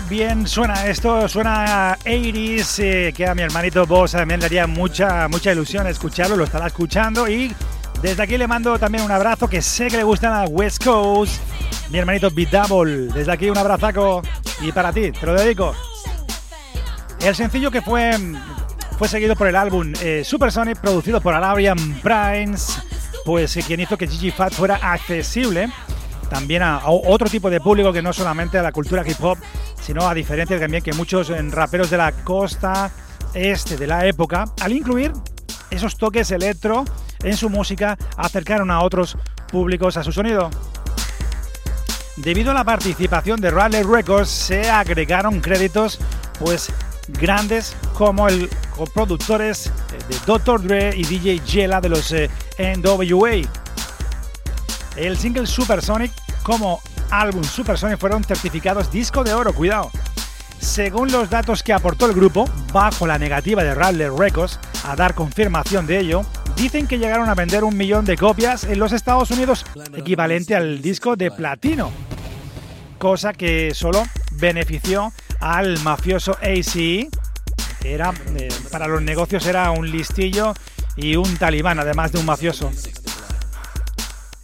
Bien 0.00 0.46
suena 0.46 0.86
esto, 0.86 1.28
suena 1.28 1.98
80s, 1.98 2.78
eh, 2.82 3.12
que 3.14 3.26
a 3.26 3.34
mi 3.34 3.42
hermanito 3.42 3.84
Boss 3.84 4.12
también 4.12 4.40
le 4.40 4.46
haría 4.46 4.66
mucha, 4.66 5.28
mucha 5.28 5.52
ilusión 5.52 5.86
escucharlo, 5.86 6.34
lo 6.34 6.44
estará 6.44 6.68
escuchando. 6.68 7.28
Y 7.28 7.54
desde 8.00 8.22
aquí 8.22 8.38
le 8.38 8.46
mando 8.46 8.78
también 8.78 9.04
un 9.04 9.10
abrazo 9.10 9.48
que 9.48 9.60
sé 9.60 9.88
que 9.88 9.98
le 9.98 10.02
gustan 10.02 10.32
a 10.32 10.44
West 10.44 10.82
Coast, 10.82 11.42
mi 11.90 11.98
hermanito 11.98 12.30
Beat 12.30 12.50
Double, 12.50 13.12
desde 13.12 13.32
aquí 13.32 13.50
un 13.50 13.58
abrazaco. 13.58 14.22
Y 14.62 14.72
para 14.72 14.94
ti, 14.94 15.12
te 15.12 15.26
lo 15.26 15.34
dedico. 15.34 15.74
El 17.20 17.34
sencillo 17.34 17.70
que 17.70 17.82
fue, 17.82 18.12
fue 18.98 19.08
seguido 19.08 19.36
por 19.36 19.46
el 19.46 19.56
álbum 19.56 19.92
eh, 20.00 20.22
Supersonic, 20.24 20.80
producido 20.80 21.20
por 21.20 21.34
Arabian 21.34 22.00
Primes, 22.00 22.80
pues 23.26 23.54
eh, 23.58 23.64
quien 23.66 23.80
hizo 23.80 23.98
que 23.98 24.08
Gigi 24.08 24.30
Fat 24.30 24.54
fuera 24.54 24.76
accesible 24.76 25.68
también 26.30 26.62
a, 26.62 26.76
a, 26.76 26.90
otro 26.90 27.28
tipo 27.28 27.50
de 27.50 27.60
público 27.60 27.92
que 27.92 28.00
no 28.00 28.14
solamente 28.14 28.58
a 28.58 28.62
la 28.62 28.72
cultura 28.72 29.04
hip 29.06 29.22
hop, 29.22 29.36
sino 29.82 30.08
a 30.08 30.14
diferencia 30.14 30.58
también 30.58 30.82
que 30.82 30.92
muchos 30.92 31.30
eh, 31.30 31.42
raperos 31.50 31.90
de 31.90 31.96
la 31.96 32.12
costa 32.12 32.90
este 33.34 33.76
de 33.76 33.86
la 33.86 34.06
época, 34.06 34.44
al 34.60 34.72
incluir 34.72 35.12
esos 35.70 35.96
toques 35.96 36.30
electro 36.30 36.84
en 37.22 37.36
su 37.36 37.50
música, 37.50 37.96
acercaron 38.16 38.70
a 38.70 38.80
otros 38.80 39.16
públicos 39.50 39.96
a 39.96 40.04
su 40.04 40.12
sonido. 40.12 40.50
Debido 42.16 42.50
a 42.50 42.54
la 42.54 42.64
participación 42.64 43.40
de 43.40 43.50
Raleigh 43.50 43.84
Records, 43.84 44.28
se 44.28 44.70
agregaron 44.70 45.40
créditos 45.40 45.98
pues 46.38 46.70
grandes 47.08 47.74
como 47.94 48.28
el 48.28 48.48
productores 48.94 49.66
eh, 49.66 49.70
de 50.08 50.16
Dr. 50.26 50.62
Dre 50.62 50.92
y 50.96 51.04
DJ 51.04 51.40
Jella 51.46 51.80
de 51.80 51.88
los 51.88 52.12
eh, 52.12 52.30
NWA. 52.58 53.48
El 54.96 55.16
single 55.16 55.46
Supersonic 55.46 56.12
como 56.42 56.80
álbum 57.12 57.44
Supersonic 57.44 57.98
fueron 57.98 58.24
certificados 58.24 58.90
disco 58.90 59.22
de 59.22 59.34
oro, 59.34 59.54
cuidado. 59.54 59.90
Según 60.58 61.12
los 61.12 61.28
datos 61.28 61.62
que 61.62 61.72
aportó 61.72 62.06
el 62.06 62.14
grupo, 62.14 62.48
bajo 62.72 63.06
la 63.06 63.18
negativa 63.18 63.62
de 63.62 63.74
Radler 63.74 64.12
Records 64.12 64.58
a 64.84 64.96
dar 64.96 65.14
confirmación 65.14 65.86
de 65.86 65.98
ello, 65.98 66.24
dicen 66.56 66.86
que 66.86 66.98
llegaron 66.98 67.28
a 67.28 67.34
vender 67.34 67.64
un 67.64 67.76
millón 67.76 68.04
de 68.04 68.16
copias 68.16 68.64
en 68.64 68.78
los 68.78 68.92
Estados 68.92 69.30
Unidos, 69.30 69.66
equivalente 69.94 70.56
al 70.56 70.80
disco 70.80 71.16
de 71.16 71.30
platino, 71.30 71.90
cosa 72.98 73.32
que 73.32 73.74
solo 73.74 74.04
benefició 74.32 75.12
al 75.40 75.78
mafioso 75.80 76.38
AC. 76.40 77.08
Era, 77.84 78.14
eh, 78.36 78.48
para 78.70 78.86
los 78.86 79.02
negocios 79.02 79.44
era 79.46 79.70
un 79.72 79.90
listillo 79.90 80.54
y 80.96 81.16
un 81.16 81.36
talibán, 81.36 81.78
además 81.80 82.12
de 82.12 82.20
un 82.20 82.26
mafioso. 82.26 82.70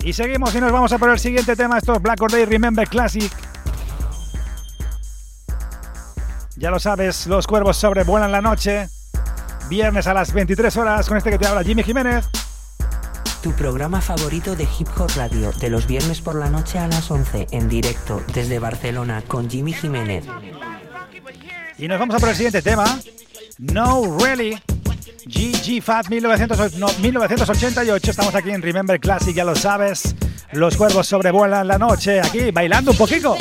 Y 0.05 0.13
seguimos 0.13 0.55
y 0.55 0.61
nos 0.61 0.73
vamos 0.73 0.93
a 0.93 0.99
por 0.99 1.11
el 1.11 1.19
siguiente 1.19 1.57
tema. 1.57 1.79
Esto 1.79 1.95
es 1.95 2.03
Black 2.03 2.21
Or 2.23 2.31
Day 2.31 2.45
Remember 2.45 2.89
Classic. 2.89 3.33
Ya 6.57 6.71
lo 6.71 6.79
sabes, 6.79 7.27
los 7.27 7.47
cuervos 7.47 7.77
sobrevuelan 7.77 8.33
la 8.33 8.41
noche. 8.41 8.89
Viernes 9.69 10.07
a 10.07 10.15
las 10.15 10.33
23 10.33 10.77
horas 10.77 11.09
con 11.09 11.19
este 11.19 11.31
que 11.31 11.39
te 11.39 11.47
habla 11.47 11.63
Jimmy 11.63 11.83
Jiménez. 11.83 12.27
Tu 13.43 13.53
programa 13.53 14.01
favorito 14.01 14.57
de 14.57 14.65
Hip 14.65 14.89
Hop 14.97 15.11
Radio, 15.15 15.53
de 15.53 15.71
los 15.71 15.87
viernes 15.87 16.21
por 16.21 16.35
la 16.35 16.51
noche 16.51 16.79
a 16.79 16.89
las 16.89 17.11
11, 17.11 17.49
en 17.53 17.69
directo 17.69 18.23
desde 18.35 18.59
Barcelona 18.59 19.23
con 19.27 19.49
Jimmy 19.49 19.73
Jiménez. 19.73 20.25
Y 21.77 21.87
nos 21.87 22.01
vamos 22.01 22.17
a 22.17 22.19
por 22.19 22.31
el 22.31 22.35
siguiente 22.35 22.63
tema. 22.63 22.99
No 23.59 24.19
Really. 24.19 24.61
GG 25.27 25.83
Fat 25.83 26.09
1988. 26.09 28.11
Estamos 28.11 28.35
aquí 28.35 28.51
en 28.51 28.63
Remember 28.63 28.99
Classic, 29.01 29.35
ya 29.35 29.45
lo 29.45 29.55
sabes. 29.55 30.15
Los 30.53 30.77
cuervos 30.77 31.07
sobrevuelan 31.07 31.67
la 31.67 31.79
noche 31.79 32.21
aquí, 32.21 32.51
bailando 32.51 32.93
un 32.93 32.97
poquito. 32.97 33.37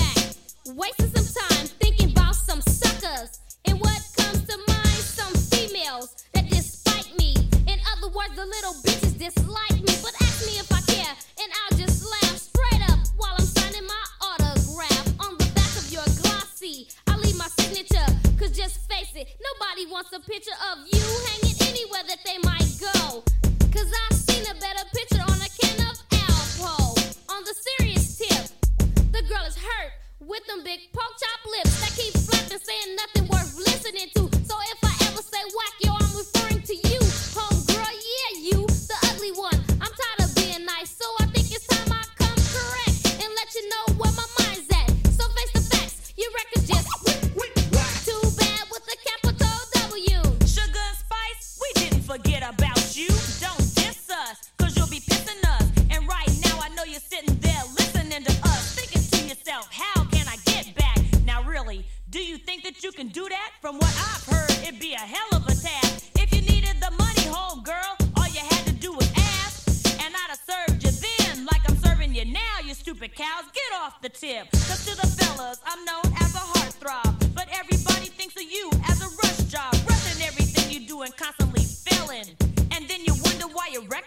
The 74.02 74.10
tip. 74.10 74.50
Cause 74.52 74.86
to 74.86 74.96
the 74.96 75.08
fellas, 75.08 75.60
I'm 75.66 75.84
known 75.86 76.06
as 76.22 76.36
a 76.36 76.40
heartthrob. 76.40 77.36
But 77.36 77.48
everybody 77.52 78.08
thinks 78.08 78.36
of 78.36 78.44
you 78.44 78.70
as 78.88 79.02
a 79.02 79.10
rush 79.24 79.38
job. 79.52 79.74
Rushing 79.90 80.22
everything 80.24 80.72
you 80.72 80.88
do 80.88 81.02
and 81.02 81.16
constantly 81.16 81.64
failing. 81.64 82.26
And 82.72 82.88
then 82.88 83.04
you 83.06 83.14
wonder 83.24 83.48
why 83.48 83.70
your 83.72 83.84
selling. 83.84 84.07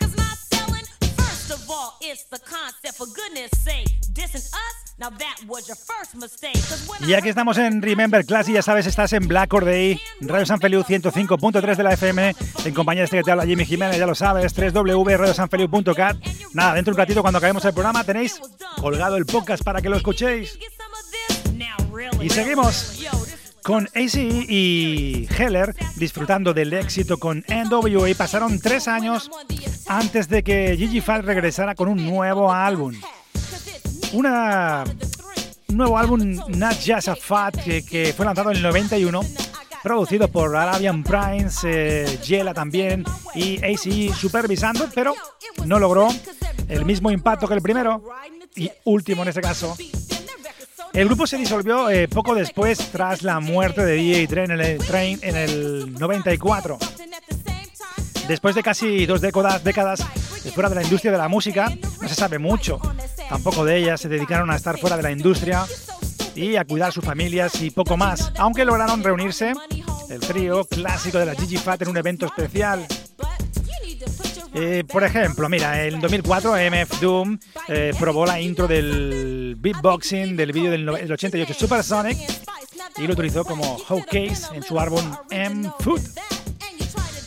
First 1.50 1.64
of 1.64 1.70
all, 1.70 1.96
it's 2.00 2.22
the 2.26 2.38
concept, 2.38 2.96
for 2.96 3.06
goodness 3.08 3.50
sake. 3.64 3.88
Dissing 4.12 4.36
us? 4.36 4.94
Now 5.00 5.10
that 5.10 5.36
was 5.48 5.66
your 5.66 5.76
first 5.76 6.14
mistake. 6.14 6.54
Y 7.04 7.14
aquí 7.14 7.28
estamos 7.28 7.58
en 7.58 7.82
Remember 7.82 8.24
Class 8.24 8.48
y 8.48 8.52
ya 8.52 8.62
sabes, 8.62 8.86
estás 8.86 9.12
en 9.14 9.26
Black 9.26 9.52
Or 9.52 9.64
Day, 9.64 10.00
Radio 10.20 10.46
San 10.46 10.60
Feliu 10.60 10.82
105.3 10.82 11.74
de 11.74 11.82
la 11.82 11.94
FM, 11.94 12.36
en 12.64 12.74
compañía 12.74 13.00
de 13.00 13.04
este 13.06 13.16
que 13.16 13.24
te 13.24 13.32
habla 13.32 13.46
Jimmy 13.46 13.66
Jiménez, 13.66 13.98
ya 13.98 14.06
lo 14.06 14.14
sabes, 14.14 14.54
www.radiosanfeliu.cat. 14.54 16.18
Nada, 16.52 16.74
dentro 16.74 16.92
de 16.92 16.94
un 16.94 16.98
ratito 16.98 17.22
cuando 17.22 17.38
acabemos 17.38 17.64
el 17.64 17.72
programa 17.72 18.04
tenéis 18.04 18.40
colgado 18.80 19.16
el 19.16 19.26
podcast 19.26 19.64
para 19.64 19.82
que 19.82 19.88
lo 19.88 19.96
escuchéis. 19.96 20.56
Y 22.20 22.30
seguimos 22.30 23.00
con 23.62 23.88
ACE 23.94 24.46
y 24.48 25.28
Heller 25.36 25.74
disfrutando 25.96 26.54
del 26.54 26.72
éxito 26.72 27.18
con 27.18 27.44
NWA. 27.48 28.08
Pasaron 28.16 28.58
tres 28.60 28.88
años 28.88 29.30
antes 29.86 30.28
de 30.28 30.42
que 30.42 30.76
Gigi 30.76 31.00
Fat 31.00 31.24
regresara 31.24 31.74
con 31.74 31.88
un 31.88 32.04
nuevo 32.04 32.52
álbum. 32.52 32.94
Un 34.12 34.26
nuevo 35.68 35.98
álbum, 35.98 36.36
Not 36.48 36.76
Just 36.84 37.08
a 37.08 37.16
Fat, 37.16 37.56
que, 37.62 37.84
que 37.84 38.12
fue 38.16 38.26
lanzado 38.26 38.50
en 38.50 38.56
el 38.56 38.62
91, 38.62 39.20
producido 39.82 40.28
por 40.28 40.54
Arabian 40.56 41.02
Primes, 41.02 41.60
eh, 41.64 42.18
Yela 42.24 42.54
también 42.54 43.04
y 43.34 43.62
ACE 43.64 44.12
supervisando, 44.14 44.88
pero 44.94 45.14
no 45.64 45.78
logró 45.78 46.08
el 46.68 46.84
mismo 46.84 47.10
impacto 47.10 47.46
que 47.48 47.54
el 47.54 47.62
primero 47.62 48.02
y 48.56 48.70
último 48.84 49.22
en 49.22 49.28
este 49.28 49.40
caso. 49.40 49.76
El 50.92 51.06
grupo 51.06 51.26
se 51.26 51.38
disolvió 51.38 51.88
eh, 51.88 52.08
poco 52.08 52.34
después 52.34 52.78
tras 52.90 53.22
la 53.22 53.40
muerte 53.40 53.84
de 53.84 53.94
DJ 53.94 54.26
Train 54.26 54.50
en 54.50 54.60
el, 54.60 54.78
Train 54.78 55.18
en 55.22 55.36
el 55.36 55.94
94. 55.94 56.78
Después 58.26 58.54
de 58.54 58.62
casi 58.62 59.06
dos 59.06 59.20
décadas, 59.20 60.04
fuera 60.54 60.68
de 60.68 60.74
la 60.74 60.82
industria 60.82 61.12
de 61.12 61.18
la 61.18 61.28
música, 61.28 61.72
no 62.00 62.08
se 62.08 62.14
sabe 62.14 62.38
mucho 62.38 62.80
tampoco 63.30 63.64
de 63.64 63.76
ellas, 63.76 64.00
se 64.00 64.08
dedicaron 64.08 64.50
a 64.50 64.56
estar 64.56 64.76
fuera 64.76 64.96
de 64.96 65.04
la 65.04 65.12
industria 65.12 65.64
y 66.34 66.56
a 66.56 66.64
cuidar 66.64 66.92
sus 66.92 67.04
familias 67.04 67.62
y 67.62 67.70
poco 67.70 67.96
más, 67.96 68.32
aunque 68.38 68.64
lograron 68.64 69.04
reunirse 69.04 69.52
el 70.08 70.18
trío 70.18 70.64
clásico 70.64 71.18
de 71.18 71.26
la 71.26 71.36
Gigi 71.36 71.56
Fat 71.56 71.80
en 71.82 71.88
un 71.88 71.96
evento 71.96 72.26
especial. 72.26 72.84
Eh, 74.52 74.84
por 74.90 75.04
ejemplo, 75.04 75.48
mira, 75.48 75.84
en 75.86 76.00
2004 76.00 76.54
MF 76.56 77.00
Doom 77.00 77.38
eh, 77.68 77.92
probó 77.98 78.26
la 78.26 78.40
intro 78.40 78.66
del 78.66 79.54
beatboxing 79.58 80.36
del 80.36 80.52
vídeo 80.52 80.70
del, 80.72 80.84
no- 80.84 80.94
del 80.94 81.12
88 81.12 81.54
Supersonic 81.54 82.18
y 82.98 83.06
lo 83.06 83.12
utilizó 83.12 83.44
como 83.44 83.78
showcase 83.78 84.54
en 84.54 84.62
su 84.62 84.78
álbum 84.80 85.04
M 85.30 85.70
Food. 85.80 86.00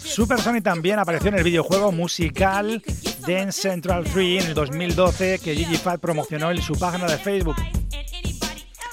Supersonic 0.04 0.64
también 0.64 1.00
apareció 1.00 1.30
en 1.30 1.36
el 1.36 1.44
videojuego 1.44 1.92
musical 1.92 2.84
Dance 3.26 3.62
Central 3.62 4.04
3 4.04 4.44
en 4.44 4.50
el 4.50 4.54
2012 4.54 5.40
que 5.40 5.56
Gigi 5.56 5.78
Fat 5.78 6.00
promocionó 6.02 6.52
en 6.52 6.62
su 6.62 6.74
página 6.78 7.08
de 7.08 7.18
Facebook. 7.18 7.56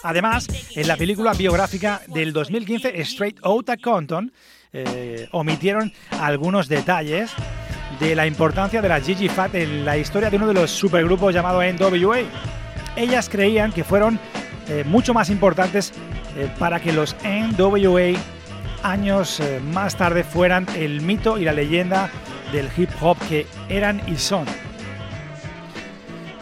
Además, 0.02 0.46
en 0.76 0.88
la 0.88 0.96
película 0.96 1.34
biográfica 1.34 2.00
del 2.06 2.32
2015 2.32 3.00
Straight 3.02 3.38
Outta 3.42 3.76
Compton 3.76 4.32
eh, 4.72 5.28
omitieron 5.32 5.92
algunos 6.12 6.68
detalles 6.68 7.32
de 7.98 8.14
la 8.14 8.26
importancia 8.26 8.80
de 8.80 8.88
la 8.88 9.00
Gigi 9.00 9.28
Fat 9.28 9.54
en 9.54 9.84
la 9.84 9.96
historia 9.96 10.30
de 10.30 10.36
uno 10.36 10.46
de 10.46 10.54
los 10.54 10.70
supergrupos 10.70 11.34
llamado 11.34 11.60
NWA. 11.62 12.18
Ellas 12.96 13.28
creían 13.28 13.72
que 13.72 13.84
fueron 13.84 14.18
eh, 14.68 14.84
mucho 14.86 15.12
más 15.14 15.30
importantes 15.30 15.92
eh, 16.36 16.48
para 16.58 16.80
que 16.80 16.92
los 16.92 17.16
NWA 17.24 18.18
años 18.82 19.40
eh, 19.40 19.60
más 19.72 19.96
tarde 19.96 20.24
fueran 20.24 20.66
el 20.76 21.00
mito 21.00 21.38
y 21.38 21.44
la 21.44 21.52
leyenda 21.52 22.10
del 22.52 22.68
hip 22.76 22.90
hop 23.00 23.16
que 23.28 23.46
eran 23.68 24.00
y 24.06 24.16
son. 24.16 24.44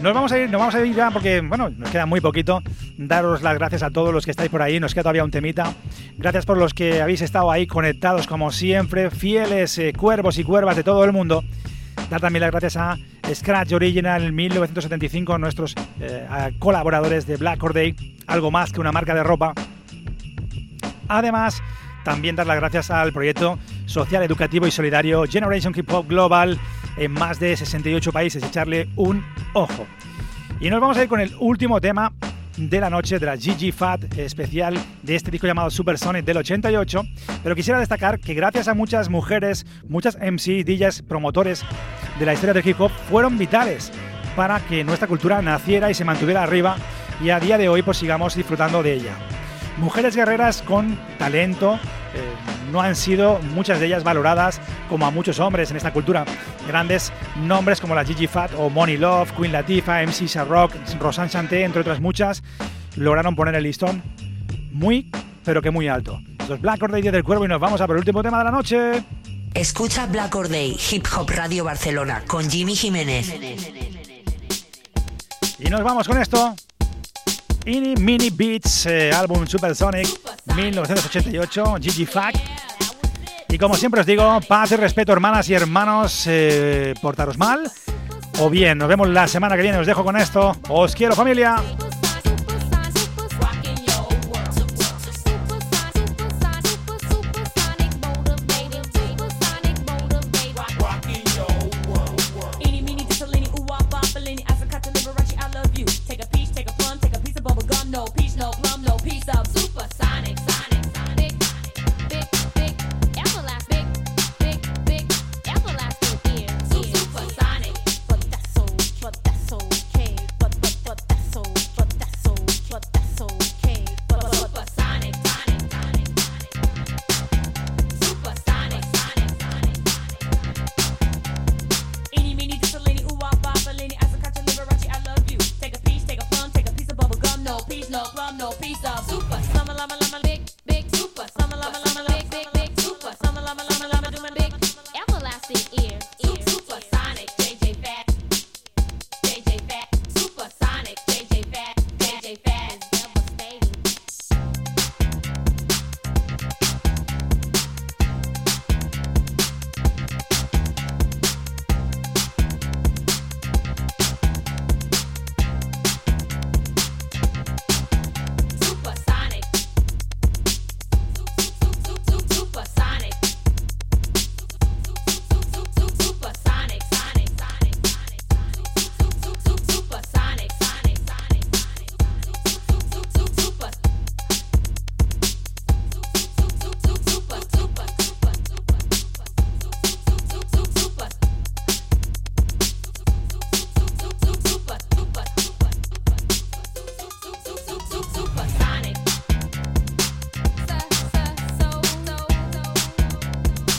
Nos 0.01 0.15
vamos 0.15 0.31
a 0.31 0.39
ir, 0.39 0.49
nos 0.49 0.61
vamos 0.61 0.75
a 0.75 0.85
ir 0.85 0.95
ya 0.95 1.11
porque, 1.11 1.41
bueno, 1.41 1.71
nos 1.71 1.91
queda 1.91 2.07
muy 2.07 2.21
poquito. 2.21 2.63
Daros 2.97 3.43
las 3.43 3.55
gracias 3.55 3.83
a 3.83 3.91
todos 3.91 4.15
los 4.15 4.25
que 4.25 4.31
estáis 4.31 4.49
por 4.49 4.63
ahí, 4.63 4.79
nos 4.79 4.95
queda 4.95 5.03
todavía 5.05 5.25
un 5.25 5.31
temita. 5.31 5.75
Gracias 6.19 6.47
por 6.47 6.59
los 6.59 6.75
que 6.75 7.01
habéis 7.01 7.23
estado 7.23 7.49
ahí 7.49 7.69
conectados 7.69 8.27
como 8.27 8.51
siempre, 8.51 9.09
fieles 9.09 9.79
eh, 9.79 9.93
cuervos 9.97 10.37
y 10.39 10.43
cuervas 10.43 10.75
de 10.75 10.83
todo 10.83 11.05
el 11.05 11.13
mundo. 11.13 11.45
Dar 12.11 12.21
también 12.21 12.41
las 12.41 12.51
gracias 12.51 12.77
a 12.77 12.97
Scratch 13.33 13.73
Original 13.73 14.33
1975, 14.33 15.39
nuestros 15.39 15.77
eh, 16.01 16.27
colaboradores 16.59 17.25
de 17.29 17.37
Black 17.37 17.63
Or 17.63 17.73
Day, 17.73 18.17
algo 18.27 18.51
más 18.51 18.73
que 18.73 18.81
una 18.81 18.91
marca 18.91 19.15
de 19.15 19.23
ropa. 19.23 19.53
Además, 21.07 21.63
también 22.05 22.35
dar 22.35 22.49
las 22.49 22.57
gracias 22.57 22.91
al 22.91 23.13
proyecto 23.13 23.57
social, 23.87 24.25
educativo 24.25 24.67
y 24.67 24.73
solidario 24.73 25.23
Generation 25.23 25.73
Hip 25.77 25.89
Hop 25.93 26.09
Global 26.09 26.59
en 26.97 27.13
más 27.13 27.39
de 27.39 27.57
68 27.57 28.11
países. 28.11 28.43
Echarle 28.43 28.89
un 28.97 29.25
ojo. 29.53 29.87
Y 30.59 30.69
nos 30.69 30.81
vamos 30.81 30.97
a 30.97 31.05
ir 31.05 31.09
con 31.09 31.21
el 31.21 31.33
último 31.39 31.81
tema 31.81 32.13
de 32.59 32.81
la 32.81 32.91
noche 32.91 33.19
de 33.19 33.27
la 33.27 33.37
Gigi 33.37 33.71
Fat 33.71 34.19
especial 34.19 34.77
de 35.03 35.15
este 35.15 35.31
disco 35.31 35.47
llamado 35.47 35.71
Super 35.71 35.97
Sonic 35.97 36.25
del 36.25 36.39
88. 36.39 37.03
Pero 37.43 37.55
quisiera 37.55 37.79
destacar 37.79 38.19
que 38.19 38.35
gracias 38.35 38.67
a 38.67 38.75
muchas 38.75 39.09
mujeres, 39.09 39.65
muchas 39.89 40.17
MC, 40.17 40.65
DJs, 40.65 41.03
promotores 41.03 41.65
de 42.19 42.27
la 42.27 42.35
historia 42.35 42.53
del 42.53 42.67
hip 42.67 42.81
hop 42.81 42.91
fueron 43.09 43.39
vitales 43.39 43.93
para 44.35 44.61
que 44.61 44.83
nuestra 44.83 45.07
cultura 45.07 45.41
naciera 45.41 45.91
y 45.91 45.95
se 45.95 46.05
mantuviera 46.05 46.43
arriba 46.43 46.77
y 47.23 47.31
a 47.31 47.41
día 47.41 47.59
de 47.59 47.69
hoy 47.69 47.83
pues 47.83 47.97
sigamos 47.97 48.35
disfrutando 48.35 48.83
de 48.83 48.95
ella. 48.95 49.38
Mujeres 49.79 50.17
guerreras 50.17 50.63
con 50.63 50.99
talento, 51.19 51.75
eh, 52.15 52.35
no 52.73 52.81
han 52.81 52.97
sido 52.97 53.39
muchas 53.55 53.79
de 53.79 53.87
ellas 53.87 54.03
valoradas 54.03 54.61
como 54.89 55.07
a 55.07 55.11
muchos 55.11 55.39
hombres 55.39 55.71
en 55.71 55.77
esta 55.77 55.93
cultura. 55.93 56.25
Grandes 56.67 57.13
nombres 57.45 57.81
como 57.81 57.95
la 57.95 58.05
Gigi 58.05 58.27
Fat 58.27 58.51
o 58.59 58.71
Money 58.71 58.97
Love, 58.97 59.31
Queen 59.33 59.53
Latifah, 59.53 60.03
MC 60.03 60.27
Sharrock, 60.27 60.73
Rosanne 60.99 61.31
Chanté, 61.31 61.63
entre 61.63 61.81
otras 61.81 62.01
muchas, 62.01 62.43
lograron 62.97 63.37
poner 63.37 63.55
el 63.55 63.63
listón 63.63 64.03
muy, 64.73 65.11
pero 65.45 65.63
que 65.63 65.71
muy 65.71 65.87
alto. 65.87 66.21
Es 66.49 66.61
Black 66.61 66.83
Or 66.83 66.91
Day 66.91 67.03
del 67.03 67.23
Cuervo 67.23 67.45
y 67.45 67.49
nos 67.49 67.61
vamos 67.61 67.81
a 67.81 67.87
por 67.87 67.97
el 67.97 68.01
último 68.01 68.23
tema 68.23 68.39
de 68.39 68.45
la 68.45 68.51
noche. 68.51 69.05
Escucha 69.55 70.07
Black 70.07 70.35
Or 70.35 70.49
Day, 70.49 70.77
Hip 70.91 71.07
Hop 71.17 71.31
Radio 71.31 71.65
Barcelona, 71.65 72.23
con 72.27 72.51
Jimmy 72.51 72.75
Jiménez. 72.75 73.33
Y 75.59 75.71
nos 75.71 75.83
vamos 75.83 76.07
con 76.07 76.21
esto. 76.21 76.55
Ini 77.69 77.97
Mini 77.97 78.31
Beats, 78.31 78.87
eh, 78.87 79.13
álbum 79.13 79.47
Supersonic 79.47 80.09
1988, 80.57 81.77
Gigi 81.79 82.07
Fac. 82.07 82.35
Y 83.47 83.59
como 83.59 83.75
siempre 83.75 84.01
os 84.01 84.07
digo, 84.07 84.41
paz 84.49 84.73
y 84.73 84.77
respeto, 84.77 85.13
hermanas 85.13 85.51
y 85.51 85.55
hermanos, 85.55 86.25
eh, 86.29 86.95
portaros 87.03 87.37
mal. 87.37 87.71
O 88.39 88.49
bien, 88.49 88.79
nos 88.79 88.89
vemos 88.89 89.07
la 89.11 89.29
semana 89.29 89.55
que 89.55 89.61
viene, 89.61 89.77
os 89.77 89.87
dejo 89.87 90.03
con 90.03 90.17
esto. 90.17 90.57
Os 90.71 90.95
quiero 90.95 91.15
familia. 91.15 91.57